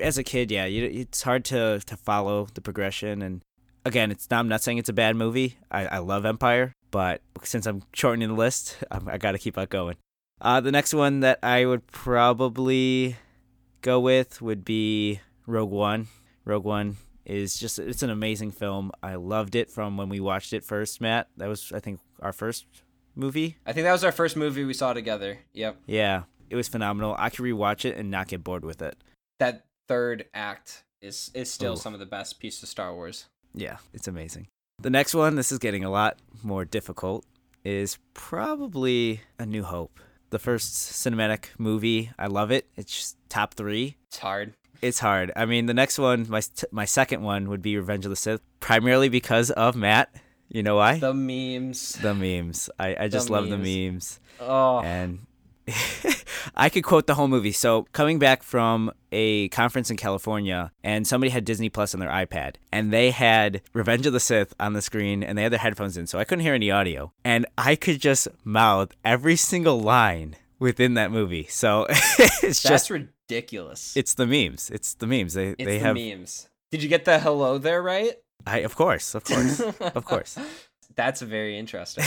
as 0.00 0.18
a 0.18 0.24
kid, 0.24 0.50
yeah, 0.50 0.64
you, 0.64 0.84
it's 0.84 1.22
hard 1.22 1.44
to 1.46 1.80
to 1.86 1.96
follow 1.96 2.48
the 2.54 2.60
progression. 2.60 3.22
And 3.22 3.42
again, 3.84 4.10
it's 4.10 4.28
not, 4.30 4.40
I'm 4.40 4.48
not 4.48 4.62
saying 4.62 4.78
it's 4.78 4.88
a 4.88 4.94
bad 4.94 5.16
movie. 5.16 5.56
I, 5.70 5.86
I 5.86 5.98
love 5.98 6.24
Empire, 6.24 6.72
but 6.90 7.22
since 7.42 7.66
I'm 7.66 7.82
shortening 7.92 8.28
the 8.28 8.34
list, 8.34 8.78
I'm, 8.90 9.08
I 9.12 9.18
got 9.18 9.32
to 9.32 9.38
keep 9.38 9.58
on 9.58 9.66
going. 9.66 9.96
Uh, 10.40 10.60
the 10.60 10.72
next 10.72 10.92
one 10.92 11.20
that 11.20 11.38
I 11.42 11.64
would 11.64 11.86
probably 11.86 13.16
go 13.86 14.00
with 14.00 14.42
would 14.42 14.64
be 14.64 15.20
Rogue 15.46 15.70
One. 15.70 16.08
Rogue 16.44 16.64
One 16.64 16.96
is 17.24 17.58
just 17.58 17.78
it's 17.78 18.02
an 18.02 18.10
amazing 18.10 18.50
film. 18.50 18.92
I 19.02 19.14
loved 19.14 19.54
it 19.54 19.70
from 19.70 19.96
when 19.96 20.08
we 20.08 20.20
watched 20.20 20.52
it 20.52 20.64
first, 20.64 21.00
Matt. 21.00 21.28
That 21.36 21.48
was 21.48 21.72
I 21.72 21.80
think 21.80 22.00
our 22.20 22.32
first 22.32 22.66
movie. 23.14 23.56
I 23.64 23.72
think 23.72 23.84
that 23.84 23.92
was 23.92 24.04
our 24.04 24.12
first 24.12 24.36
movie 24.36 24.64
we 24.64 24.74
saw 24.74 24.92
together. 24.92 25.38
Yep. 25.54 25.78
Yeah, 25.86 26.24
it 26.50 26.56
was 26.56 26.68
phenomenal. 26.68 27.16
I 27.18 27.30
could 27.30 27.44
rewatch 27.44 27.84
it 27.84 27.96
and 27.96 28.10
not 28.10 28.28
get 28.28 28.44
bored 28.44 28.64
with 28.64 28.82
it 28.82 28.96
that 29.38 29.64
third 29.88 30.26
act 30.34 30.84
is 31.00 31.30
is 31.34 31.52
still 31.52 31.74
Ooh. 31.74 31.76
some 31.76 31.94
of 31.94 32.00
the 32.00 32.06
best 32.06 32.38
pieces 32.40 32.62
of 32.62 32.68
Star 32.68 32.94
Wars. 32.94 33.26
Yeah, 33.54 33.78
it's 33.92 34.08
amazing. 34.08 34.48
The 34.80 34.90
next 34.90 35.14
one, 35.14 35.36
this 35.36 35.50
is 35.50 35.58
getting 35.58 35.84
a 35.84 35.90
lot 35.90 36.18
more 36.42 36.64
difficult, 36.64 37.24
is 37.64 37.98
probably 38.12 39.22
A 39.38 39.46
New 39.46 39.62
Hope. 39.62 40.00
The 40.30 40.38
first 40.38 40.72
cinematic 40.74 41.46
movie, 41.58 42.10
I 42.18 42.26
love 42.26 42.50
it. 42.50 42.68
It's 42.76 43.16
top 43.28 43.54
three. 43.54 43.96
It's 44.08 44.18
hard. 44.18 44.54
It's 44.82 44.98
hard. 44.98 45.32
I 45.36 45.46
mean, 45.46 45.66
the 45.66 45.74
next 45.74 45.98
one, 45.98 46.26
my 46.28 46.42
my 46.70 46.84
second 46.84 47.22
one 47.22 47.48
would 47.48 47.62
be 47.62 47.76
Revenge 47.76 48.04
of 48.04 48.10
the 48.10 48.16
Sith, 48.16 48.40
primarily 48.60 49.08
because 49.08 49.50
of 49.50 49.76
Matt. 49.76 50.14
You 50.48 50.62
know 50.62 50.76
why? 50.76 50.98
The 50.98 51.14
memes. 51.14 51.92
The 51.92 52.14
memes. 52.14 52.70
I, 52.78 52.96
I 53.00 53.08
just 53.08 53.26
the 53.26 53.32
love 53.32 53.48
memes. 53.48 53.62
the 53.64 53.88
memes. 53.88 54.20
Oh. 54.40 54.80
And 54.80 55.26
I 56.56 56.68
could 56.68 56.84
quote 56.84 57.06
the 57.06 57.14
whole 57.14 57.28
movie. 57.28 57.52
So, 57.52 57.86
coming 57.92 58.18
back 58.18 58.42
from 58.42 58.92
a 59.12 59.48
conference 59.48 59.90
in 59.90 59.96
California, 59.96 60.72
and 60.84 61.06
somebody 61.06 61.30
had 61.30 61.44
Disney 61.44 61.68
Plus 61.68 61.94
on 61.94 62.00
their 62.00 62.10
iPad, 62.10 62.56
and 62.72 62.92
they 62.92 63.10
had 63.10 63.62
Revenge 63.72 64.06
of 64.06 64.12
the 64.12 64.20
Sith 64.20 64.54
on 64.60 64.72
the 64.72 64.82
screen, 64.82 65.22
and 65.22 65.36
they 65.36 65.42
had 65.42 65.52
their 65.52 65.58
headphones 65.58 65.96
in, 65.96 66.06
so 66.06 66.18
I 66.18 66.24
couldn't 66.24 66.44
hear 66.44 66.54
any 66.54 66.70
audio. 66.70 67.12
And 67.24 67.46
I 67.58 67.76
could 67.76 68.00
just 68.00 68.28
mouth 68.44 68.92
every 69.04 69.36
single 69.36 69.80
line 69.80 70.36
within 70.58 70.94
that 70.94 71.10
movie. 71.10 71.46
So, 71.48 71.86
it's 71.90 72.40
That's 72.40 72.62
just 72.62 72.90
ridiculous. 72.90 73.96
It's 73.96 74.14
the 74.14 74.26
memes. 74.26 74.70
It's 74.70 74.94
the 74.94 75.06
memes. 75.06 75.34
They 75.34 75.48
it's 75.48 75.64
they 75.64 75.78
the 75.78 75.84
have 75.84 75.96
memes. 75.96 76.48
Did 76.70 76.82
you 76.82 76.88
get 76.88 77.04
the 77.04 77.18
hello 77.18 77.58
there 77.58 77.82
right? 77.82 78.14
I 78.46 78.58
of 78.58 78.76
course, 78.76 79.14
of 79.14 79.24
course, 79.24 79.60
of 79.80 80.04
course. 80.04 80.38
That's 80.94 81.20
very 81.20 81.58
interesting. 81.58 82.04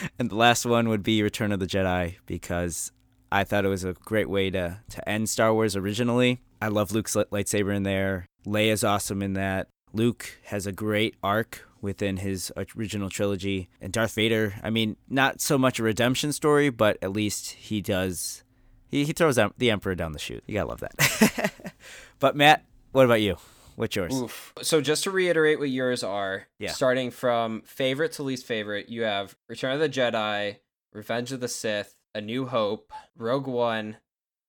and 0.18 0.30
the 0.30 0.36
last 0.36 0.66
one 0.66 0.88
would 0.88 1.02
be 1.02 1.22
Return 1.22 1.52
of 1.52 1.60
the 1.60 1.66
Jedi 1.66 2.16
because 2.26 2.92
I 3.30 3.44
thought 3.44 3.64
it 3.64 3.68
was 3.68 3.84
a 3.84 3.92
great 3.92 4.28
way 4.28 4.50
to 4.50 4.80
to 4.90 5.08
end 5.08 5.28
Star 5.28 5.52
Wars 5.52 5.76
originally. 5.76 6.40
I 6.60 6.68
love 6.68 6.92
Luke's 6.92 7.14
lightsaber 7.14 7.74
in 7.74 7.82
there. 7.84 8.26
Leia's 8.46 8.84
awesome 8.84 9.22
in 9.22 9.34
that. 9.34 9.68
Luke 9.92 10.38
has 10.44 10.66
a 10.66 10.72
great 10.72 11.14
arc 11.22 11.64
within 11.80 12.18
his 12.18 12.52
original 12.76 13.08
trilogy. 13.08 13.68
And 13.80 13.92
Darth 13.92 14.14
Vader, 14.14 14.54
I 14.62 14.70
mean, 14.70 14.96
not 15.08 15.40
so 15.40 15.56
much 15.56 15.78
a 15.78 15.84
redemption 15.84 16.32
story, 16.32 16.70
but 16.70 16.98
at 17.00 17.12
least 17.12 17.52
he 17.52 17.80
does 17.80 18.42
he, 18.88 19.04
he 19.04 19.12
throws 19.12 19.36
the 19.36 19.70
emperor 19.70 19.94
down 19.94 20.12
the 20.12 20.18
chute. 20.18 20.42
You 20.46 20.54
got 20.54 20.64
to 20.64 20.68
love 20.68 20.80
that. 20.80 21.52
but 22.18 22.36
Matt, 22.36 22.64
what 22.92 23.04
about 23.04 23.20
you? 23.20 23.36
What's 23.78 23.94
yours? 23.94 24.12
Oof. 24.12 24.52
So 24.60 24.80
just 24.80 25.04
to 25.04 25.12
reiterate 25.12 25.60
what 25.60 25.70
yours 25.70 26.02
are, 26.02 26.48
yeah. 26.58 26.72
starting 26.72 27.12
from 27.12 27.62
favorite 27.62 28.10
to 28.14 28.24
least 28.24 28.44
favorite, 28.44 28.88
you 28.88 29.02
have 29.02 29.36
Return 29.48 29.72
of 29.72 29.78
the 29.78 29.88
Jedi, 29.88 30.56
Revenge 30.92 31.30
of 31.30 31.38
the 31.38 31.46
Sith, 31.46 31.94
A 32.12 32.20
New 32.20 32.46
Hope, 32.46 32.92
Rogue 33.16 33.46
One, 33.46 33.98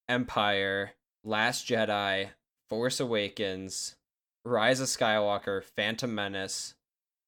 Empire, 0.07 0.93
Last 1.23 1.67
Jedi, 1.67 2.29
Force 2.71 2.99
Awakens, 2.99 3.95
Rise 4.45 4.79
of 4.79 4.87
Skywalker, 4.87 5.63
Phantom 5.63 6.13
Menace, 6.15 6.73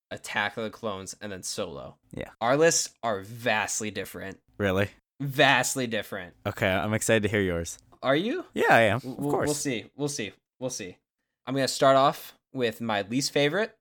Attack 0.09 0.57
of 0.57 0.63
the 0.63 0.71
Clones, 0.71 1.15
and 1.21 1.31
then 1.31 1.43
Solo. 1.43 1.97
Yeah. 2.15 2.29
Our 2.41 2.57
lists 2.57 2.89
are 3.03 3.21
vastly 3.21 3.91
different. 3.91 4.39
Really? 4.57 4.89
Vastly 5.19 5.85
different. 5.85 6.33
Okay, 6.47 6.67
I'm 6.67 6.95
excited 6.95 7.21
to 7.21 7.29
hear 7.29 7.41
yours. 7.41 7.77
Are 8.01 8.15
you? 8.15 8.45
Yeah, 8.55 8.73
I 8.73 8.81
am. 8.81 8.97
Of 8.97 9.03
we'll, 9.03 9.31
course. 9.31 9.45
We'll 9.45 9.53
see. 9.53 9.85
We'll 9.95 10.09
see. 10.09 10.31
We'll 10.59 10.71
see. 10.71 10.97
I'm 11.45 11.53
going 11.53 11.67
to 11.67 11.73
start 11.73 11.95
off 11.95 12.33
with 12.53 12.81
my 12.81 13.03
least 13.03 13.31
favorite, 13.31 13.75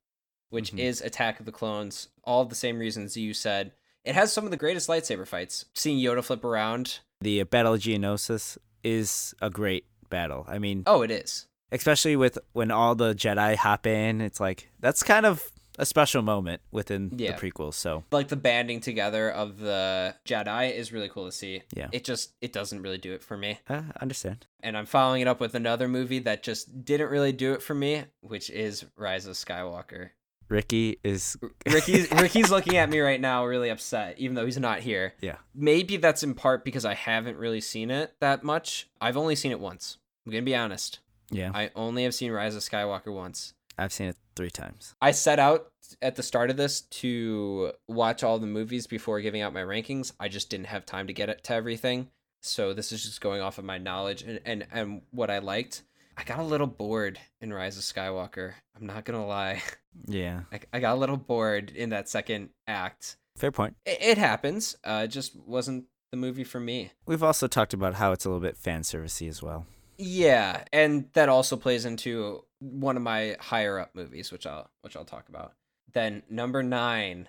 which 0.50 0.68
mm-hmm. 0.70 0.78
is 0.78 1.00
Attack 1.00 1.40
of 1.40 1.46
the 1.46 1.52
Clones. 1.52 2.08
All 2.24 2.44
the 2.44 2.54
same 2.54 2.78
reasons 2.78 3.16
you 3.16 3.34
said. 3.34 3.72
It 4.04 4.14
has 4.14 4.32
some 4.32 4.44
of 4.44 4.50
the 4.50 4.56
greatest 4.56 4.88
lightsaber 4.88 5.26
fights. 5.26 5.66
Seeing 5.74 5.98
Yoda 5.98 6.24
flip 6.24 6.44
around. 6.44 7.00
The 7.20 7.42
Battle 7.44 7.74
of 7.74 7.80
Geonosis 7.80 8.56
is 8.82 9.34
a 9.42 9.50
great 9.50 9.84
battle. 10.08 10.46
I 10.48 10.58
mean, 10.58 10.84
Oh, 10.86 11.02
it 11.02 11.10
is. 11.10 11.46
especially 11.70 12.16
with 12.16 12.38
when 12.52 12.70
all 12.70 12.94
the 12.94 13.14
Jedi 13.14 13.56
hop 13.56 13.86
in, 13.86 14.20
it's 14.20 14.40
like 14.40 14.70
that's 14.80 15.02
kind 15.02 15.26
of 15.26 15.50
a 15.80 15.86
special 15.86 16.22
moment 16.22 16.62
within 16.70 17.10
Yeah. 17.16 17.36
the 17.36 17.50
prequels. 17.50 17.74
So 17.74 18.04
Like 18.12 18.28
the 18.28 18.36
banding 18.36 18.80
together 18.80 19.30
of 19.30 19.58
the 19.58 20.14
Jedi 20.24 20.72
is 20.74 20.92
really 20.92 21.08
cool 21.08 21.26
to 21.26 21.32
see. 21.32 21.62
Yeah. 21.74 21.88
It 21.92 22.04
just 22.04 22.34
it 22.40 22.52
doesn't 22.52 22.82
really 22.82 22.98
do 22.98 23.12
it 23.12 23.22
for 23.22 23.36
me. 23.36 23.58
uh, 23.68 23.82
understand. 24.00 24.46
And 24.62 24.76
I'm 24.76 24.86
following 24.86 25.22
it 25.22 25.28
up 25.28 25.40
with 25.40 25.54
another 25.54 25.88
movie 25.88 26.18
that 26.20 26.42
just 26.42 26.84
didn't 26.84 27.10
really 27.10 27.32
do 27.32 27.52
it 27.52 27.62
for 27.62 27.74
me, 27.74 28.04
which 28.20 28.50
is 28.50 28.84
Rise 28.96 29.26
of 29.26 29.34
Skywalker. 29.34 30.10
Ricky 30.48 30.98
is 31.04 31.36
Ricky's 31.64 32.10
Ricky's 32.10 32.50
looking 32.50 32.76
at 32.76 32.90
me 32.90 32.98
right 32.98 33.20
now 33.20 33.46
really 33.46 33.68
upset, 33.70 34.18
even 34.18 34.34
though 34.34 34.44
he's 34.46 34.58
not 34.58 34.80
here. 34.80 35.14
yeah. 35.20 35.36
Maybe 35.54 35.96
that's 35.96 36.22
in 36.24 36.34
part 36.34 36.64
because 36.64 36.84
I 36.84 36.94
haven't 36.94 37.36
really 37.36 37.60
seen 37.60 37.90
it 37.90 38.14
that 38.20 38.42
much. 38.42 38.88
I've 39.00 39.16
only 39.16 39.36
seen 39.36 39.52
it 39.52 39.60
once. 39.60 39.98
I'm 40.26 40.32
gonna 40.32 40.42
be 40.42 40.56
honest. 40.56 40.98
Yeah, 41.30 41.52
I 41.54 41.70
only 41.76 42.02
have 42.02 42.14
seen 42.14 42.32
Rise 42.32 42.56
of 42.56 42.62
Skywalker 42.62 43.14
once. 43.14 43.54
I've 43.78 43.92
seen 43.92 44.08
it 44.08 44.16
three 44.36 44.50
times. 44.50 44.94
I 45.00 45.12
set 45.12 45.38
out 45.38 45.66
at 46.02 46.16
the 46.16 46.22
start 46.22 46.50
of 46.50 46.56
this 46.56 46.82
to 46.82 47.72
watch 47.88 48.22
all 48.22 48.38
the 48.38 48.46
movies 48.46 48.86
before 48.86 49.20
giving 49.20 49.40
out 49.42 49.52
my 49.54 49.62
rankings. 49.62 50.12
I 50.20 50.28
just 50.28 50.50
didn't 50.50 50.66
have 50.66 50.84
time 50.86 51.06
to 51.06 51.12
get 51.12 51.28
it 51.28 51.44
to 51.44 51.54
everything. 51.54 52.08
So 52.42 52.72
this 52.72 52.92
is 52.92 53.02
just 53.02 53.20
going 53.20 53.40
off 53.40 53.58
of 53.58 53.64
my 53.64 53.78
knowledge 53.78 54.22
and, 54.22 54.40
and, 54.44 54.66
and 54.72 55.02
what 55.10 55.30
I 55.30 55.38
liked. 55.38 55.82
I 56.16 56.24
got 56.24 56.38
a 56.38 56.44
little 56.44 56.66
bored 56.66 57.18
in 57.40 57.52
Rise 57.52 57.76
of 57.78 57.82
Skywalker. 57.82 58.52
I'm 58.76 58.86
not 58.86 59.04
gonna 59.04 59.26
lie. 59.26 59.62
Yeah, 60.06 60.42
I, 60.52 60.60
I 60.72 60.78
got 60.78 60.94
a 60.94 61.00
little 61.00 61.16
bored 61.16 61.72
in 61.74 61.90
that 61.90 62.08
second 62.08 62.50
act. 62.68 63.16
fair 63.36 63.50
point. 63.50 63.74
It, 63.84 63.98
it 64.00 64.18
happens. 64.18 64.76
Uh, 64.84 65.02
it 65.04 65.08
just 65.08 65.34
wasn't 65.34 65.86
the 66.12 66.16
movie 66.16 66.44
for 66.44 66.60
me. 66.60 66.92
We've 67.06 67.24
also 67.24 67.48
talked 67.48 67.74
about 67.74 67.94
how 67.94 68.12
it's 68.12 68.24
a 68.24 68.28
little 68.28 68.40
bit 68.40 68.56
fan 68.56 68.82
servicey 68.82 69.28
as 69.28 69.42
well. 69.42 69.66
Yeah, 69.98 70.62
and 70.72 71.08
that 71.14 71.28
also 71.28 71.56
plays 71.56 71.84
into 71.84 72.44
one 72.60 72.96
of 72.96 73.02
my 73.02 73.36
higher 73.40 73.78
up 73.78 73.94
movies, 73.94 74.30
which 74.30 74.46
I'll 74.46 74.70
which 74.82 74.96
I'll 74.96 75.04
talk 75.04 75.28
about. 75.28 75.54
Then 75.92 76.22
number 76.30 76.62
nine 76.62 77.28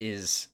is 0.00 0.48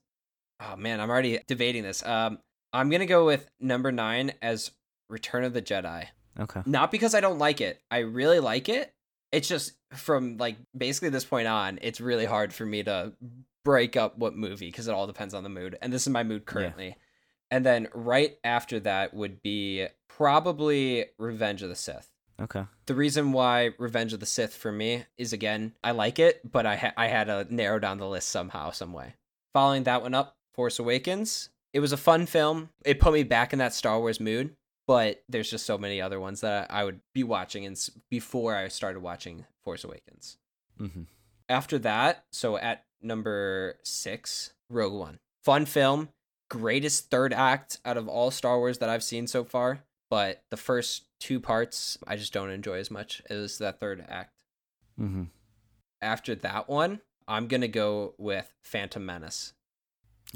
oh 0.59 0.75
man, 0.75 0.99
I'm 0.99 1.09
already 1.09 1.39
debating 1.47 1.83
this. 1.83 2.05
Um, 2.05 2.39
I'm 2.71 2.89
gonna 2.89 3.05
go 3.05 3.25
with 3.25 3.49
number 3.59 3.91
nine 3.91 4.33
as 4.41 4.71
Return 5.09 5.43
of 5.43 5.53
the 5.53 5.61
Jedi. 5.61 6.07
Okay. 6.39 6.61
Not 6.65 6.91
because 6.91 7.13
I 7.13 7.21
don't 7.21 7.37
like 7.37 7.61
it. 7.61 7.81
I 7.91 7.99
really 7.99 8.39
like 8.39 8.69
it. 8.69 8.93
It's 9.31 9.47
just 9.47 9.73
from 9.93 10.37
like 10.37 10.57
basically 10.75 11.09
this 11.09 11.25
point 11.25 11.47
on, 11.47 11.79
it's 11.81 12.01
really 12.01 12.25
hard 12.25 12.53
for 12.53 12.65
me 12.65 12.83
to 12.83 13.13
break 13.63 13.95
up 13.95 14.17
what 14.17 14.35
movie 14.35 14.67
because 14.67 14.87
it 14.87 14.93
all 14.93 15.07
depends 15.07 15.33
on 15.33 15.43
the 15.43 15.49
mood. 15.49 15.77
And 15.81 15.91
this 15.93 16.03
is 16.03 16.09
my 16.09 16.23
mood 16.23 16.45
currently. 16.45 16.95
And 17.51 17.65
then 17.65 17.87
right 17.93 18.37
after 18.43 18.79
that 18.81 19.13
would 19.13 19.41
be 19.41 19.87
probably 20.07 21.05
Revenge 21.19 21.61
of 21.61 21.69
the 21.69 21.75
Sith. 21.75 22.09
Okay. 22.43 22.65
The 22.87 22.95
reason 22.95 23.31
why 23.31 23.71
Revenge 23.77 24.11
of 24.13 24.19
the 24.19 24.25
Sith 24.25 24.53
for 24.53 24.71
me 24.71 25.05
is 25.17 25.31
again, 25.31 25.73
I 25.83 25.91
like 25.91 26.19
it, 26.19 26.41
but 26.49 26.65
I 26.65 26.75
ha- 26.75 26.93
I 26.97 27.07
had 27.07 27.25
to 27.25 27.47
narrow 27.49 27.79
down 27.79 27.99
the 27.99 28.07
list 28.07 28.29
somehow, 28.29 28.71
some 28.71 28.91
way. 28.91 29.13
Following 29.53 29.83
that 29.83 30.01
one 30.01 30.13
up, 30.13 30.35
Force 30.53 30.79
Awakens. 30.79 31.49
It 31.71 31.79
was 31.79 31.93
a 31.93 31.97
fun 31.97 32.25
film. 32.25 32.69
It 32.85 32.99
put 32.99 33.13
me 33.13 33.23
back 33.23 33.53
in 33.53 33.59
that 33.59 33.73
Star 33.73 33.99
Wars 33.99 34.19
mood, 34.19 34.55
but 34.87 35.23
there's 35.29 35.49
just 35.49 35.65
so 35.65 35.77
many 35.77 36.01
other 36.01 36.19
ones 36.19 36.41
that 36.41 36.69
I 36.69 36.83
would 36.83 36.99
be 37.13 37.23
watching 37.23 37.65
and 37.65 37.77
before 38.09 38.55
I 38.55 38.67
started 38.67 39.01
watching 39.01 39.45
Force 39.63 39.83
Awakens. 39.83 40.37
Mm-hmm. 40.79 41.03
After 41.49 41.79
that, 41.79 42.25
so 42.31 42.57
at 42.57 42.83
number 43.01 43.77
six, 43.83 44.53
Rogue 44.69 44.93
One. 44.93 45.19
Fun 45.43 45.65
film, 45.65 46.09
greatest 46.49 47.09
third 47.09 47.33
act 47.33 47.79
out 47.85 47.97
of 47.97 48.07
all 48.07 48.31
Star 48.31 48.57
Wars 48.57 48.79
that 48.79 48.89
I've 48.89 49.03
seen 49.03 49.27
so 49.27 49.43
far. 49.43 49.83
But 50.13 50.43
the 50.51 50.57
first 50.57 51.05
two 51.19 51.39
parts, 51.39 51.97
I 52.05 52.17
just 52.17 52.33
don't 52.33 52.51
enjoy 52.51 52.77
as 52.77 52.91
much 52.91 53.23
as 53.31 53.57
that 53.57 53.79
third 53.79 54.05
act. 54.07 54.43
Mm-hmm. 55.01 55.23
After 56.03 56.35
that 56.35 56.69
one, 56.69 57.01
I'm 57.27 57.47
going 57.47 57.61
to 57.61 57.67
go 57.67 58.13
with 58.19 58.53
Phantom 58.61 59.03
Menace. 59.03 59.53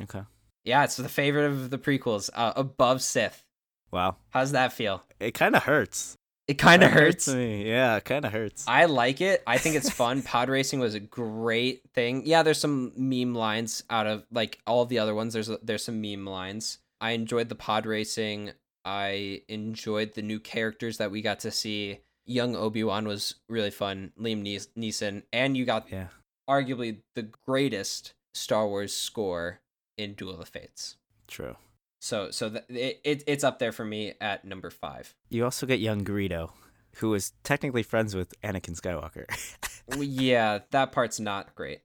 Okay. 0.02 0.24
Yeah, 0.64 0.84
it's 0.84 0.96
the 0.98 1.08
favorite 1.08 1.46
of 1.46 1.70
the 1.70 1.78
prequels, 1.78 2.32
uh, 2.34 2.54
above 2.56 3.04
Sith. 3.04 3.46
Wow. 3.92 4.16
How's 4.32 4.54
that 4.54 4.74
feel? 4.74 5.04
It 5.20 5.36
kind 5.36 5.56
of 5.56 5.62
hurts. 5.62 6.16
It 6.48 6.56
kind 6.56 6.82
of 6.82 6.90
That 6.90 7.00
hurts. 7.00 7.28
me. 7.28 7.70
Yeah, 7.70 7.98
it 7.98 8.06
kind 8.06 8.26
of 8.26 8.32
hurts. 8.32 8.66
I 8.68 8.86
like 8.86 9.22
it. 9.22 9.44
I 9.46 9.60
think 9.60 9.76
it's 9.76 9.92
fun. 9.92 10.22
Pod 10.24 10.50
racing 10.50 10.80
was 10.80 10.96
a 10.96 11.00
great 11.00 11.84
thing. 11.94 12.24
Yeah, 12.26 12.42
there's 12.42 12.60
some 12.60 12.94
meme 12.98 13.36
lines 13.36 13.84
out 13.92 14.08
of 14.08 14.26
like 14.32 14.58
all 14.66 14.82
of 14.82 14.90
the 14.90 14.98
other 14.98 15.14
ones. 15.14 15.34
There's 15.34 15.52
there's 15.62 15.84
some 15.84 16.02
meme 16.02 16.26
lines. 16.26 16.80
I 17.00 17.12
enjoyed 17.12 17.50
the 17.50 17.56
pod 17.56 17.86
racing. 17.86 18.54
I 18.88 19.42
enjoyed 19.50 20.14
the 20.14 20.22
new 20.22 20.40
characters 20.40 20.98
that 20.98 21.12
we 21.12 21.22
got 21.22 21.42
to 21.42 21.52
see. 21.52 22.00
Young 22.26 22.56
Obi 22.56 22.86
Wan 22.86 23.06
was 23.06 23.36
really 23.50 23.70
fun. 23.70 24.14
Liam 24.18 24.42
Nees- 24.42 24.70
Neeson, 24.78 25.24
and 25.34 25.58
you 25.58 25.66
got 25.66 25.92
yeah. 25.92 26.08
arguably 26.50 27.00
the 27.14 27.24
greatest 27.46 28.14
Star 28.34 28.66
Wars 28.66 28.94
score 28.94 29.60
in 29.98 30.14
Duel 30.14 30.32
of 30.32 30.40
the 30.40 30.46
Fates. 30.46 30.96
True. 31.28 31.58
So 32.00 32.32
so 32.32 32.50
th- 32.50 32.64
it, 32.70 33.02
it 33.04 33.24
it's 33.28 33.44
up 33.44 33.60
there 33.60 33.74
for 33.74 33.84
me 33.84 34.14
at 34.22 34.46
number 34.46 34.70
five. 34.70 35.14
You 35.30 35.44
also 35.44 35.66
get 35.66 35.80
young 35.80 36.06
Greedo, 36.06 36.52
who 36.98 37.14
is 37.14 37.34
technically 37.44 37.84
friends 37.84 38.16
with 38.16 38.40
Anakin 38.42 38.80
Skywalker. 38.80 39.26
Well, 39.90 40.04
yeah, 40.04 40.60
that 40.72 40.92
part's 40.92 41.18
not 41.18 41.56
great. 41.56 41.80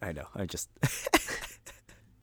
I 0.00 0.12
know. 0.12 0.26
I 0.32 0.46
just. 0.46 0.68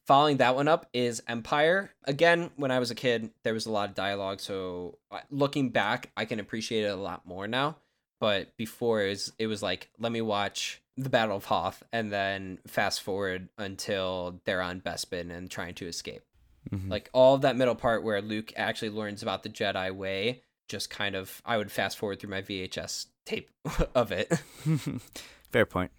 Following 0.06 0.38
that 0.38 0.56
one 0.56 0.68
up 0.68 0.88
is 0.94 1.24
Empire. 1.28 1.92
Again, 2.04 2.52
when 2.58 2.70
I 2.70 2.78
was 2.78 2.92
a 2.92 2.96
kid, 2.96 3.32
there 3.44 3.56
was 3.56 3.66
a 3.66 3.72
lot 3.72 3.90
of 3.90 3.96
dialogue, 3.96 4.40
so 4.40 5.00
uh, 5.10 5.22
looking 5.32 5.70
back, 5.70 6.12
I 6.16 6.26
can 6.26 6.40
appreciate 6.40 6.84
it 6.84 6.90
a 6.90 6.96
lot 6.96 7.26
more 7.26 7.48
now. 7.48 7.78
But 8.20 8.56
before 8.56 9.02
it 9.04 9.10
was, 9.10 9.34
it 9.40 9.48
was 9.48 9.64
like, 9.64 9.90
let 10.00 10.12
me 10.12 10.22
watch 10.22 10.82
the 10.96 11.10
Battle 11.10 11.36
of 11.36 11.46
Hoth, 11.46 11.82
and 11.92 12.12
then 12.12 12.60
fast 12.68 13.02
forward 13.02 13.50
until 13.58 14.42
they're 14.46 14.62
on 14.62 14.80
Bespin 14.80 15.36
and 15.36 15.50
trying 15.50 15.74
to 15.76 15.88
escape. 15.88 16.22
Mhm. 16.70 16.90
Like 16.90 17.10
all 17.12 17.36
of 17.36 17.42
that 17.42 17.58
middle 17.58 17.76
part 17.76 18.04
where 18.04 18.22
Luke 18.22 18.54
actually 18.56 18.92
learns 18.92 19.24
about 19.24 19.42
the 19.44 19.50
Jedi 19.50 19.92
way, 19.94 20.44
just 20.70 20.90
kind 20.90 21.16
of, 21.16 21.42
I 21.46 21.58
would 21.58 21.72
fast 21.72 21.98
forward 21.98 22.20
through 22.20 22.30
my 22.30 22.42
VHS 22.44 23.08
tape 23.26 23.50
of 23.96 24.12
it. 24.12 24.32
Fair 25.52 25.66
point. 25.66 25.92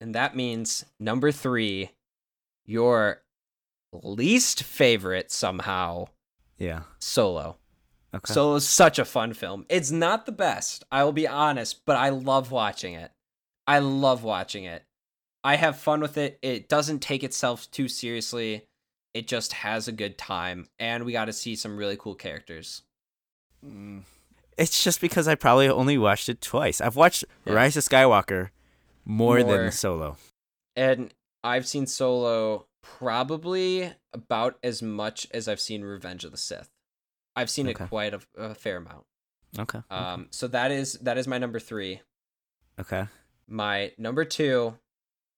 And 0.00 0.14
that 0.14 0.34
means 0.36 0.84
number 0.98 1.30
three, 1.30 1.90
your 2.64 3.22
least 3.92 4.62
favorite 4.62 5.30
somehow, 5.30 6.06
Yeah. 6.58 6.82
Solo. 6.98 7.58
Okay. 8.14 8.32
Solo 8.32 8.56
is 8.56 8.68
such 8.68 8.98
a 8.98 9.04
fun 9.04 9.32
film. 9.32 9.64
It's 9.68 9.90
not 9.90 10.26
the 10.26 10.32
best, 10.32 10.84
I 10.92 11.02
will 11.04 11.12
be 11.12 11.26
honest, 11.26 11.84
but 11.86 11.96
I 11.96 12.10
love 12.10 12.50
watching 12.50 12.94
it. 12.94 13.10
I 13.66 13.78
love 13.78 14.22
watching 14.22 14.64
it. 14.64 14.84
I 15.44 15.56
have 15.56 15.78
fun 15.78 16.00
with 16.00 16.16
it. 16.18 16.38
It 16.42 16.68
doesn't 16.68 17.00
take 17.00 17.24
itself 17.24 17.70
too 17.70 17.88
seriously. 17.88 18.66
It 19.14 19.26
just 19.26 19.52
has 19.54 19.88
a 19.88 19.92
good 19.92 20.16
time, 20.18 20.68
and 20.78 21.04
we 21.04 21.12
got 21.12 21.24
to 21.26 21.32
see 21.32 21.56
some 21.56 21.76
really 21.76 21.96
cool 21.96 22.14
characters. 22.14 22.82
Mm. 23.64 24.02
It's 24.58 24.82
just 24.84 25.00
because 25.00 25.26
I 25.28 25.34
probably 25.34 25.68
only 25.68 25.98
watched 25.98 26.28
it 26.28 26.40
twice. 26.40 26.80
I've 26.80 26.96
watched 26.96 27.24
Yeah. 27.46 27.54
Rise 27.54 27.76
of 27.76 27.84
Skywalker 27.84 28.50
more, 29.04 29.40
More. 29.40 29.56
than 29.58 29.72
Solo. 29.72 30.16
And 30.76 31.12
I've 31.44 31.66
seen 31.66 31.86
Solo 31.86 32.66
probably 32.82 33.92
about 34.12 34.58
as 34.62 34.82
much 34.82 35.26
as 35.32 35.48
I've 35.48 35.60
seen 35.60 35.82
Revenge 35.82 36.24
of 36.24 36.30
the 36.30 36.36
Sith. 36.36 36.70
I've 37.36 37.50
seen 37.50 37.68
Okay. 37.68 37.84
it 37.84 37.88
quite 37.88 38.14
a, 38.14 38.20
a 38.36 38.54
fair 38.54 38.76
amount. 38.76 39.04
Okay. 39.58 39.80
Um, 39.90 40.28
so 40.30 40.46
that 40.48 40.70
is 40.70 40.94
that 41.00 41.18
is 41.18 41.26
my 41.26 41.38
number 41.38 41.58
three. 41.60 42.00
okay. 42.80 43.06
My 43.48 43.92
number 43.98 44.24
two, 44.24 44.78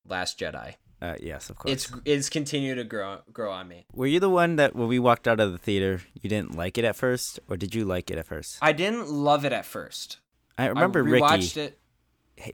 Last 0.07 0.39
Jedi. 0.39 0.75
Uh, 1.01 1.15
yes, 1.19 1.49
of 1.49 1.57
course. 1.57 1.71
It's 1.73 1.91
it's 2.05 2.29
continued 2.29 2.75
to 2.75 2.83
grow 2.85 3.19
grow 3.33 3.51
on 3.51 3.67
me. 3.67 3.85
Were 3.93 4.05
you 4.07 4.19
the 4.19 4.29
one 4.29 4.55
that 4.55 4.75
when 4.75 4.87
we 4.87 4.99
walked 4.99 5.27
out 5.27 5.39
of 5.39 5.51
the 5.51 5.57
theater, 5.57 6.01
you 6.21 6.29
didn't 6.29 6.55
like 6.55 6.77
it 6.77 6.85
at 6.85 6.95
first, 6.95 7.39
or 7.49 7.57
did 7.57 7.75
you 7.75 7.83
like 7.83 8.09
it 8.09 8.17
at 8.17 8.25
first? 8.27 8.57
I 8.61 8.71
didn't 8.71 9.09
love 9.09 9.43
it 9.43 9.51
at 9.51 9.65
first. 9.65 10.19
I 10.57 10.67
remember 10.67 10.99
I 10.99 11.03
Ricky 11.03 11.23
rewatched 11.25 11.57
it. 11.57 11.79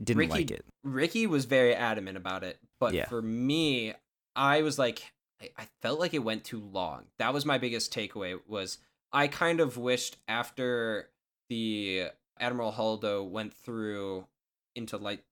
didn't 0.02 0.16
Ricky- 0.18 0.32
like 0.32 0.50
it. 0.50 0.64
Ricky 0.82 1.26
was 1.28 1.44
very 1.44 1.74
adamant 1.74 2.16
about 2.16 2.42
it, 2.42 2.58
but 2.82 2.94
Yeah. 2.94 3.08
for 3.08 3.22
me, 3.22 3.94
I 4.34 4.62
was 4.62 4.76
like, 4.76 5.12
I, 5.40 5.50
I 5.56 5.68
felt 5.82 6.00
like 6.00 6.14
it 6.14 6.24
went 6.24 6.42
too 6.42 6.58
long. 6.58 7.04
That 7.18 7.32
was 7.32 7.46
my 7.46 7.56
biggest 7.56 7.94
takeaway. 7.94 8.40
Was 8.48 8.78
I 9.12 9.28
kind 9.28 9.60
of 9.60 9.76
wished 9.76 10.16
after 10.26 11.08
the 11.48 12.08
Admiral 12.40 12.72
Holdo 12.72 13.24
went 13.24 13.54
through 13.54 14.26
into 14.74 14.96
light 14.96 15.22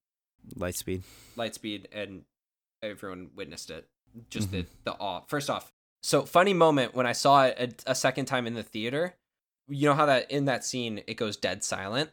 Lightspeed. 0.55 1.03
Lightspeed 1.37 1.87
and 1.93 2.23
everyone 2.85 3.31
witnessed 3.35 3.71
it. 3.71 3.89
Just 4.29 4.53
the 4.53 4.59
mm-hmm. 4.59 4.73
the 4.85 4.93
awe. 4.93 5.23
First 5.27 5.51
off, 5.51 5.73
so 6.05 6.23
funny 6.23 6.55
moment 6.55 6.95
when 6.95 7.07
I 7.07 7.13
saw 7.13 7.47
it 7.47 7.83
a, 7.85 7.91
a 7.91 7.95
second 7.97 8.27
time 8.27 8.47
in 8.47 8.55
the 8.55 8.63
theater. 8.63 9.17
You 9.67 9.89
know 9.89 9.95
how 9.95 10.07
that 10.07 10.31
in 10.31 10.45
that 10.45 10.65
scene 10.65 11.03
it 11.09 11.15
goes 11.15 11.37
dead 11.37 11.65
silent. 11.65 12.11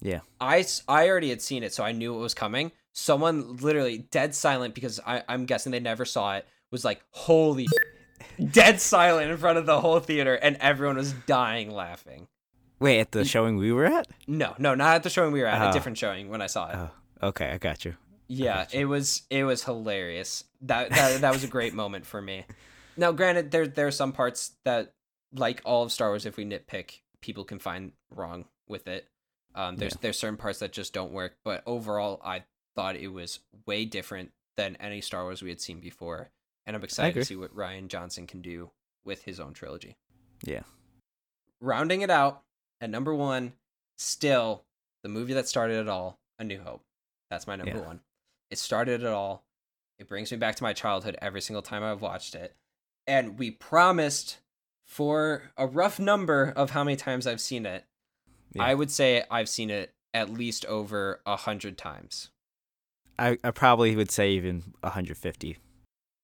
Yeah. 0.00 0.20
I 0.40 0.64
I 0.86 1.08
already 1.08 1.30
had 1.30 1.42
seen 1.42 1.64
it, 1.64 1.74
so 1.74 1.82
I 1.82 1.90
knew 1.90 2.14
it 2.14 2.20
was 2.20 2.34
coming. 2.34 2.70
Someone 2.98 3.56
literally 3.58 3.98
dead 4.10 4.34
silent 4.34 4.74
because 4.74 4.98
I, 5.06 5.22
I'm 5.28 5.46
guessing 5.46 5.70
they 5.70 5.78
never 5.78 6.04
saw 6.04 6.34
it. 6.36 6.46
was 6.72 6.84
like, 6.84 7.00
"Holy!" 7.10 7.68
dead 8.50 8.80
silent 8.80 9.30
in 9.30 9.36
front 9.36 9.56
of 9.56 9.66
the 9.66 9.80
whole 9.80 10.00
theater, 10.00 10.34
and 10.34 10.56
everyone 10.56 10.96
was 10.96 11.12
dying 11.26 11.70
laughing. 11.70 12.26
Wait, 12.80 12.98
at 13.00 13.12
the 13.12 13.24
showing 13.24 13.56
we 13.56 13.72
were 13.72 13.86
at? 13.86 14.08
No, 14.26 14.54
no, 14.58 14.74
not 14.74 14.96
at 14.96 15.02
the 15.04 15.10
showing 15.10 15.32
we 15.32 15.40
were 15.40 15.46
at. 15.46 15.62
Oh. 15.62 15.70
A 15.70 15.72
different 15.72 15.96
showing 15.96 16.28
when 16.28 16.42
I 16.42 16.46
saw 16.48 16.70
it. 16.70 16.76
Oh, 16.76 17.28
okay, 17.28 17.50
I 17.50 17.58
got 17.58 17.84
you. 17.84 17.94
Yeah, 18.26 18.66
it 18.72 18.84
was 18.86 19.22
it 19.30 19.44
was 19.44 19.62
hilarious. 19.64 20.42
That 20.62 20.90
that 20.90 21.20
that 21.20 21.32
was 21.32 21.44
a 21.44 21.48
great 21.48 21.74
moment 21.82 22.04
for 22.04 22.20
me. 22.20 22.46
Now, 22.96 23.12
granted, 23.12 23.52
there 23.52 23.68
there 23.68 23.86
are 23.86 23.92
some 23.92 24.10
parts 24.12 24.52
that, 24.64 24.92
like 25.32 25.60
all 25.64 25.84
of 25.84 25.92
Star 25.92 26.08
Wars, 26.08 26.26
if 26.26 26.36
we 26.36 26.44
nitpick, 26.44 27.00
people 27.20 27.44
can 27.44 27.60
find 27.60 27.92
wrong 28.10 28.46
with 28.68 28.88
it. 28.88 29.06
Um, 29.54 29.76
there's 29.76 29.92
Yeah. 29.94 29.98
there's 30.02 30.18
certain 30.18 30.36
parts 30.36 30.58
that 30.58 30.72
just 30.72 30.92
don't 30.92 31.12
work, 31.12 31.36
but 31.44 31.62
overall, 31.64 32.20
I 32.24 32.42
thought 32.78 32.94
it 32.94 33.08
was 33.08 33.40
way 33.66 33.84
different 33.84 34.30
than 34.56 34.76
any 34.76 35.00
Star 35.00 35.24
Wars 35.24 35.42
we 35.42 35.48
had 35.48 35.60
seen 35.60 35.80
before, 35.80 36.30
and 36.64 36.76
I'm 36.76 36.84
excited 36.84 37.14
to 37.14 37.24
see 37.24 37.34
what 37.34 37.52
Rian 37.52 37.88
Johnson 37.88 38.24
can 38.24 38.40
do 38.40 38.70
with 39.04 39.24
his 39.24 39.40
own 39.40 39.52
trilogy. 39.52 39.96
Yeah. 40.44 40.62
Rounding 41.60 42.02
it 42.02 42.10
out 42.10 42.42
at 42.80 42.88
number 42.88 43.12
one, 43.12 43.54
still 43.96 44.62
the 45.02 45.08
movie 45.08 45.34
that 45.34 45.48
started 45.48 45.80
it 45.80 45.88
all, 45.88 46.20
A 46.38 46.44
New 46.44 46.60
Hope. 46.60 46.84
That's 47.30 47.48
my 47.48 47.56
number 47.56 47.78
Yeah. 47.78 47.84
one. 47.86 48.00
It 48.48 48.58
started 48.60 49.00
it 49.02 49.08
all. 49.08 49.44
It 49.98 50.06
brings 50.06 50.30
me 50.30 50.36
back 50.38 50.54
to 50.54 50.62
my 50.62 50.72
childhood 50.72 51.18
every 51.20 51.40
single 51.40 51.62
time 51.62 51.82
I've 51.82 52.00
watched 52.00 52.36
it. 52.36 52.54
And 53.08 53.40
we 53.40 53.50
promised 53.50 54.38
for 54.84 55.50
a 55.56 55.66
rough 55.66 55.98
number 55.98 56.52
of 56.54 56.70
how 56.70 56.84
many 56.84 56.96
times 56.96 57.26
I've 57.26 57.40
seen 57.40 57.66
it. 57.66 57.86
Yeah. 58.52 58.62
I 58.62 58.74
would 58.74 58.92
say 58.92 59.24
I've 59.32 59.48
seen 59.48 59.68
it 59.68 59.94
at 60.14 60.30
least 60.30 60.64
over 60.66 61.20
a 61.26 61.34
hundred 61.34 61.76
times. 61.76 62.30
I, 63.18 63.38
I 63.42 63.50
probably 63.50 63.96
would 63.96 64.10
say 64.10 64.30
even 64.32 64.74
150. 64.80 65.58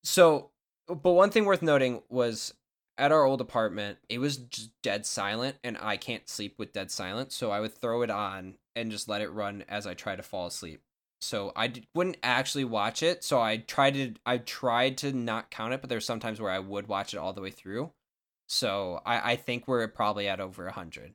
So, 0.03 0.51
but 0.87 1.13
one 1.13 1.31
thing 1.31 1.45
worth 1.45 1.63
noting 1.63 2.03
was 2.09 2.55
at 2.97 3.13
our 3.13 3.25
old 3.25 3.41
apartment, 3.41 3.99
it 4.09 4.19
was 4.19 4.37
just 4.37 4.71
dead 4.83 5.07
silent, 5.07 5.57
and 5.65 5.77
I 5.81 5.97
can't 5.97 6.29
sleep 6.29 6.59
with 6.59 6.73
dead 6.73 6.91
silent. 6.91 7.33
So 7.33 7.51
I 7.51 7.61
would 7.61 7.75
throw 7.75 8.03
it 8.03 8.11
on 8.11 8.55
and 8.77 8.91
just 8.91 9.09
let 9.09 9.23
it 9.23 9.31
run 9.31 9.65
as 9.69 9.87
I 9.87 9.95
try 9.95 10.17
to 10.17 10.23
fall 10.23 10.47
asleep. 10.47 10.83
So 11.21 11.53
I 11.57 11.69
d- 11.69 11.89
wouldn't 11.95 12.19
actually 12.23 12.65
watch 12.65 13.03
it. 13.03 13.25
So 13.25 13.41
I 13.41 13.57
tried 13.57 13.95
to, 13.95 14.15
I 14.27 14.39
tried 14.39 14.99
to 14.99 15.13
not 15.13 15.51
count 15.51 15.73
it, 15.73 15.81
but 15.81 15.89
there's 15.89 16.05
sometimes 16.05 16.41
where 16.41 16.51
I 16.51 16.59
would 16.59 16.87
watch 16.87 17.15
it 17.15 17.19
all 17.19 17.33
the 17.33 17.41
way 17.41 17.51
through. 17.51 17.93
So 18.47 19.01
I, 19.07 19.33
I 19.33 19.37
think 19.37 19.67
we're 19.67 19.89
probably 19.89 20.29
at 20.29 20.41
over 20.41 20.69
hundred. 20.69 21.15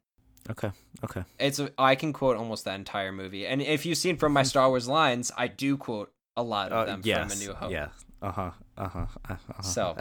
Okay, 0.50 0.72
okay. 1.04 1.24
It's 1.40 1.60
a, 1.60 1.72
I 1.78 1.96
can 1.96 2.12
quote 2.14 2.38
almost 2.38 2.66
that 2.66 2.76
entire 2.76 3.12
movie, 3.12 3.46
and 3.46 3.62
if 3.62 3.86
you've 3.86 3.98
seen 3.98 4.18
from 4.18 4.34
my 4.34 4.44
Star 4.44 4.68
Wars 4.70 4.88
lines, 4.88 5.32
I 5.38 5.48
do 5.48 5.78
quote 5.78 6.12
a 6.36 6.44
lot 6.44 6.72
of 6.72 6.78
Uh, 6.78 6.86
them 6.86 7.02
yes, 7.04 7.32
from 7.32 7.40
A 7.42 7.44
New 7.46 7.54
Hope. 7.54 7.72
Yeah. 7.72 7.88
Uh 8.22 8.32
huh. 8.32 8.52
Uh 8.78 8.88
huh. 8.88 9.06
Uh-huh. 9.30 9.62
So. 9.62 9.96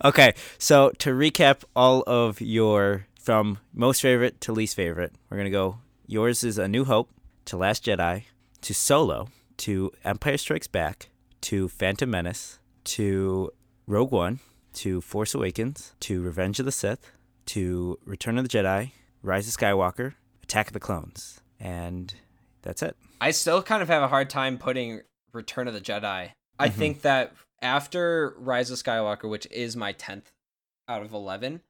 okay, 0.04 0.34
so 0.58 0.90
to 0.98 1.10
recap 1.10 1.62
all 1.74 2.02
of 2.06 2.40
your 2.40 3.06
from 3.20 3.58
most 3.74 4.00
favorite 4.02 4.40
to 4.42 4.52
least 4.52 4.76
favorite, 4.76 5.12
we're 5.30 5.36
gonna 5.36 5.50
go. 5.50 5.78
Yours 6.06 6.44
is 6.44 6.56
A 6.58 6.68
New 6.68 6.84
Hope, 6.84 7.10
to 7.46 7.56
Last 7.56 7.84
Jedi, 7.84 8.24
to 8.60 8.72
Solo, 8.74 9.28
to 9.58 9.90
Empire 10.04 10.36
Strikes 10.38 10.68
Back, 10.68 11.08
to 11.42 11.68
Phantom 11.68 12.08
Menace, 12.08 12.60
to 12.84 13.50
Rogue 13.88 14.12
One, 14.12 14.38
to 14.74 15.00
Force 15.00 15.34
Awakens, 15.34 15.94
to 16.00 16.22
Revenge 16.22 16.60
of 16.60 16.66
the 16.66 16.72
Sith, 16.72 17.10
to 17.46 17.98
Return 18.04 18.38
of 18.38 18.48
the 18.48 18.58
Jedi, 18.58 18.92
Rise 19.22 19.48
of 19.48 19.54
Skywalker, 19.60 20.14
Attack 20.42 20.68
of 20.68 20.72
the 20.72 20.80
Clones, 20.80 21.40
and 21.58 22.14
that's 22.62 22.82
it. 22.82 22.96
I 23.20 23.30
still 23.30 23.62
kind 23.62 23.82
of 23.82 23.88
have 23.88 24.02
a 24.02 24.08
hard 24.08 24.28
time 24.30 24.58
putting 24.58 25.02
Return 25.32 25.68
of 25.68 25.74
the 25.74 25.80
Jedi. 25.80 26.32
I 26.58 26.68
Mhm. 26.68 26.72
think 26.72 27.02
that 27.02 27.34
after 27.62 28.34
Rise 28.38 28.70
of 28.70 28.78
Skywalker, 28.78 29.28
which 29.28 29.46
is 29.50 29.76
my 29.76 29.92
10th 29.92 30.32
out 30.88 31.02
of 31.02 31.12
11, 31.12 31.62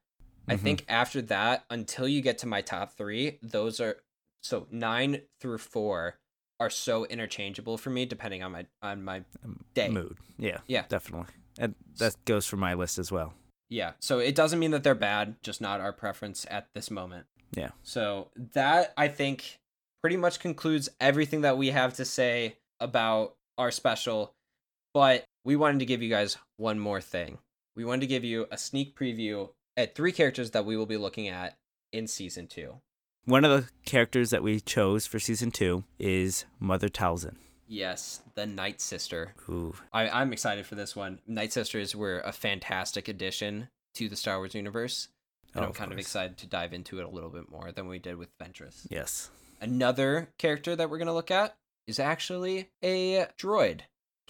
I 0.48 0.56
Mhm. 0.56 0.60
think 0.60 0.84
after 0.88 1.20
that, 1.22 1.64
until 1.70 2.06
you 2.06 2.20
get 2.20 2.38
to 2.38 2.46
my 2.46 2.60
top 2.62 2.92
three, 2.96 3.38
those 3.42 3.80
are 3.80 4.02
so 4.42 4.66
nine 4.70 5.22
through 5.40 5.58
four 5.58 6.18
are 6.60 6.70
so 6.70 7.04
interchangeable 7.06 7.76
for 7.76 7.90
me 7.90 8.06
depending 8.06 8.42
on 8.42 8.52
my 8.52 8.66
on 8.80 9.02
my 9.04 9.24
day. 9.74 9.88
Mood, 9.88 10.18
yeah, 10.38 10.60
Yeah. 10.66 10.86
definitely, 10.88 11.34
and 11.58 11.74
that 11.98 12.16
goes 12.24 12.46
for 12.46 12.56
my 12.56 12.72
list 12.74 12.98
as 12.98 13.10
well. 13.12 13.34
Yeah. 13.68 13.92
So 14.00 14.18
it 14.18 14.34
doesn't 14.34 14.58
mean 14.58 14.70
that 14.70 14.82
they're 14.84 14.94
bad, 14.94 15.36
just 15.42 15.60
not 15.60 15.80
our 15.80 15.92
preference 15.92 16.46
at 16.50 16.68
this 16.74 16.90
moment. 16.90 17.26
Yeah. 17.52 17.70
So 17.82 18.28
that 18.54 18.92
I 18.96 19.08
think 19.08 19.58
pretty 20.02 20.16
much 20.16 20.40
concludes 20.40 20.88
everything 21.00 21.40
that 21.42 21.58
we 21.58 21.70
have 21.70 21.94
to 21.94 22.04
say 22.04 22.56
about 22.80 23.34
our 23.58 23.70
special. 23.70 24.34
But 24.94 25.24
we 25.44 25.56
wanted 25.56 25.80
to 25.80 25.86
give 25.86 26.02
you 26.02 26.08
guys 26.08 26.36
one 26.56 26.78
more 26.78 27.00
thing. 27.00 27.38
We 27.74 27.84
wanted 27.84 28.02
to 28.02 28.06
give 28.06 28.24
you 28.24 28.46
a 28.50 28.56
sneak 28.56 28.98
preview 28.98 29.50
at 29.76 29.94
three 29.94 30.12
characters 30.12 30.52
that 30.52 30.64
we 30.64 30.76
will 30.76 30.86
be 30.86 30.96
looking 30.96 31.28
at 31.28 31.56
in 31.92 32.06
season 32.06 32.46
two. 32.46 32.80
One 33.24 33.44
of 33.44 33.50
the 33.50 33.68
characters 33.84 34.30
that 34.30 34.42
we 34.42 34.60
chose 34.60 35.06
for 35.06 35.18
season 35.18 35.50
two 35.50 35.84
is 35.98 36.44
Mother 36.60 36.88
Talzin. 36.88 37.36
Yes, 37.68 38.20
the 38.34 38.46
Night 38.46 38.80
Sister. 38.80 39.34
Ooh, 39.48 39.74
I, 39.92 40.08
I'm 40.08 40.32
excited 40.32 40.66
for 40.66 40.74
this 40.76 40.94
one. 40.94 41.20
Night 41.26 41.52
Sisters 41.52 41.94
were 41.96 42.20
a 42.24 42.32
fantastic 42.32 43.08
addition 43.08 43.68
to 43.94 44.08
the 44.08 44.16
Star 44.16 44.38
Wars 44.38 44.54
universe. 44.54 45.08
And 45.54 45.64
Oh, 45.64 45.68
I'm 45.68 45.74
kind 45.74 45.90
of 45.90 45.96
course. 45.96 46.06
excited 46.06 46.36
to 46.38 46.46
dive 46.46 46.72
into 46.74 46.98
it 46.98 47.04
a 47.04 47.08
little 47.08 47.30
bit 47.30 47.50
more 47.50 47.72
than 47.72 47.88
we 47.88 47.98
did 47.98 48.16
with 48.16 48.36
Ventress. 48.38 48.86
yes. 48.90 49.30
Another 49.60 50.28
character 50.38 50.76
that 50.76 50.90
we're 50.90 50.98
going 50.98 51.06
to 51.06 51.14
look 51.14 51.30
at 51.30 51.56
is 51.86 51.98
actually 51.98 52.68
a 52.84 53.26
droid, 53.38 53.80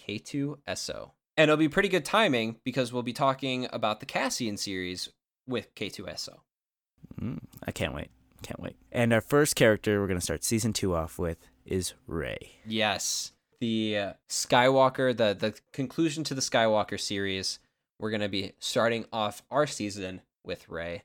K2SO. 0.01 1.11
And 1.35 1.43
it'll 1.49 1.57
be 1.57 1.69
pretty 1.69 1.89
good 1.89 2.05
timing 2.05 2.57
because 2.63 2.91
we'll 2.93 3.03
be 3.03 3.13
talking 3.13 3.67
about 3.71 3.99
the 3.99 4.05
Cassian 4.05 4.57
series 4.57 5.09
with 5.47 5.75
K2SO. 5.75 6.37
Mm, 7.21 7.39
I 7.65 7.71
can't 7.71 7.93
wait. 7.93 8.07
Can't 8.41 8.59
wait. 8.59 8.75
And 8.91 9.13
our 9.13 9.21
first 9.21 9.55
character 9.55 9.99
we're 9.99 10.07
going 10.07 10.19
to 10.19 10.23
start 10.23 10.43
season 10.43 10.73
two 10.73 10.95
off 10.95 11.17
with 11.19 11.37
is 11.65 11.93
Rey. 12.05 12.59
Yes, 12.65 13.33
the 13.59 13.97
uh, 13.97 14.13
Skywalker, 14.29 15.15
the 15.15 15.35
the 15.37 15.59
conclusion 15.71 16.23
to 16.25 16.33
the 16.33 16.41
Skywalker 16.41 16.99
series. 16.99 17.59
We're 17.99 18.11
gonna 18.11 18.29
be 18.29 18.53
starting 18.59 19.05
off 19.11 19.41
our 19.49 19.65
season 19.65 20.21
with 20.43 20.69
Rey. 20.69 21.03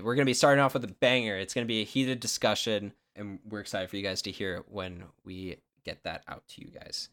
We're 0.00 0.14
gonna 0.14 0.26
be 0.26 0.34
starting 0.34 0.62
off 0.62 0.74
with 0.74 0.84
a 0.84 0.88
banger. 0.88 1.36
It's 1.36 1.54
gonna 1.54 1.66
be 1.66 1.80
a 1.80 1.84
heated 1.84 2.20
discussion, 2.20 2.92
and 3.16 3.38
we're 3.48 3.60
excited 3.60 3.88
for 3.88 3.96
you 3.96 4.02
guys 4.02 4.22
to 4.22 4.30
hear 4.30 4.62
when 4.68 5.04
we 5.24 5.56
get 5.84 6.02
that 6.04 6.22
out 6.28 6.46
to 6.48 6.60
you 6.60 6.68
guys. 6.68 7.08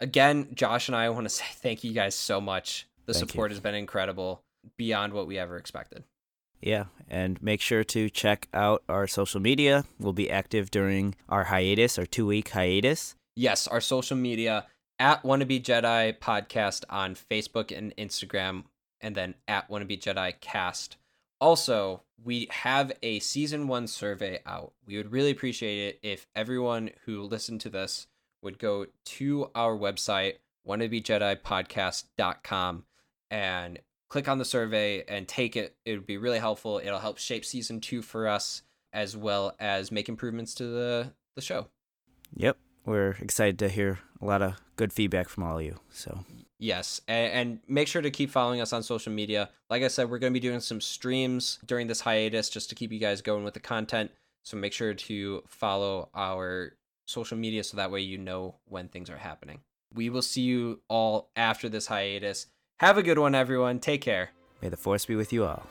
Again, 0.00 0.48
Josh 0.54 0.88
and 0.88 0.96
I 0.96 1.10
want 1.10 1.26
to 1.26 1.28
say 1.34 1.44
thank 1.56 1.84
you 1.84 1.92
guys 1.92 2.14
so 2.14 2.40
much. 2.40 2.86
The 3.06 3.12
Thank 3.12 3.22
you. 3.22 3.28
support 3.28 3.50
has 3.50 3.60
been 3.60 3.74
incredible, 3.74 4.42
beyond 4.76 5.12
what 5.12 5.26
we 5.26 5.38
ever 5.38 5.56
expected. 5.56 6.04
Yeah, 6.60 6.84
and 7.08 7.40
make 7.42 7.60
sure 7.60 7.84
to 7.84 8.10
check 8.10 8.48
out 8.52 8.82
our 8.88 9.06
social 9.06 9.40
media. 9.40 9.84
We'll 9.98 10.12
be 10.12 10.30
active 10.30 10.70
during 10.70 11.14
our 11.28 11.44
hiatus, 11.44 11.98
our 11.98 12.06
two 12.06 12.26
week 12.26 12.50
hiatus. 12.50 13.14
yes, 13.36 13.66
our 13.66 13.80
social 13.80 14.16
media 14.16 14.66
at 14.98 15.22
Wannabe 15.22 15.62
Jedi 15.62 16.18
Podcast 16.18 16.84
on 16.90 17.14
Facebook 17.14 17.76
and 17.76 17.96
Instagram, 17.96 18.64
and 19.00 19.14
then 19.14 19.34
at 19.48 19.68
Wannabe 19.70 19.98
Jedi 19.98 20.38
Cast. 20.40 20.96
Also, 21.40 22.02
we 22.22 22.46
have 22.50 22.92
a 23.02 23.18
season 23.20 23.66
one 23.66 23.86
survey 23.86 24.40
out. 24.44 24.72
We 24.86 24.98
would 24.98 25.10
really 25.10 25.30
appreciate 25.30 25.88
it 25.88 25.98
if 26.06 26.26
everyone 26.36 26.90
who 27.06 27.22
listened 27.22 27.62
to 27.62 27.70
this 27.70 28.08
would 28.42 28.58
go 28.58 28.84
to 29.06 29.50
our 29.54 29.74
website, 29.74 30.34
wannabejedi.podcast.com, 30.68 32.84
and 33.30 33.78
click 34.10 34.28
on 34.28 34.36
the 34.36 34.44
survey 34.44 35.02
and 35.08 35.26
take 35.26 35.56
it. 35.56 35.74
It 35.86 35.92
would 35.92 36.06
be 36.06 36.18
really 36.18 36.38
helpful. 36.38 36.80
It'll 36.84 36.98
help 36.98 37.16
shape 37.16 37.46
season 37.46 37.80
two 37.80 38.02
for 38.02 38.28
us, 38.28 38.62
as 38.92 39.16
well 39.16 39.54
as 39.58 39.90
make 39.90 40.10
improvements 40.10 40.52
to 40.56 40.64
the, 40.64 41.12
the 41.36 41.40
show. 41.40 41.68
Yep, 42.34 42.58
we're 42.84 43.12
excited 43.20 43.58
to 43.60 43.68
hear 43.70 44.00
a 44.20 44.26
lot 44.26 44.42
of 44.42 44.56
good 44.76 44.92
feedback 44.92 45.28
from 45.28 45.44
all 45.44 45.58
of 45.58 45.64
you. 45.64 45.80
So, 45.90 46.24
Yes, 46.60 47.00
and, 47.08 47.32
and 47.32 47.58
make 47.68 47.88
sure 47.88 48.02
to 48.02 48.10
keep 48.10 48.28
following 48.28 48.60
us 48.60 48.74
on 48.74 48.82
social 48.82 49.12
media. 49.12 49.48
Like 49.70 49.82
I 49.82 49.88
said, 49.88 50.10
we're 50.10 50.18
going 50.18 50.34
to 50.34 50.38
be 50.38 50.46
doing 50.46 50.60
some 50.60 50.80
streams 50.80 51.58
during 51.64 51.86
this 51.86 52.02
hiatus 52.02 52.50
just 52.50 52.68
to 52.68 52.74
keep 52.74 52.92
you 52.92 52.98
guys 52.98 53.22
going 53.22 53.44
with 53.44 53.54
the 53.54 53.60
content. 53.60 54.10
So 54.42 54.58
make 54.58 54.74
sure 54.74 54.92
to 54.92 55.42
follow 55.48 56.10
our 56.14 56.74
social 57.06 57.38
media 57.38 57.64
so 57.64 57.78
that 57.78 57.90
way 57.90 58.00
you 58.00 58.18
know 58.18 58.56
when 58.66 58.88
things 58.88 59.08
are 59.08 59.16
happening. 59.16 59.60
We 59.94 60.10
will 60.10 60.22
see 60.22 60.42
you 60.42 60.80
all 60.88 61.30
after 61.34 61.70
this 61.70 61.86
hiatus. 61.86 62.46
Have 62.80 62.96
a 62.96 63.02
good 63.02 63.18
one, 63.18 63.34
everyone. 63.34 63.78
Take 63.78 64.00
care. 64.00 64.30
may 64.62 64.70
the 64.70 64.76
force 64.78 65.04
be 65.04 65.14
with 65.14 65.34
you 65.34 65.44
all. 65.44 65.66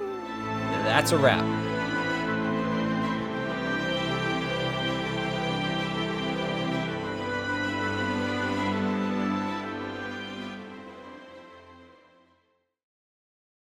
That's 0.00 1.12
a 1.12 1.16
wrap. 1.16 1.65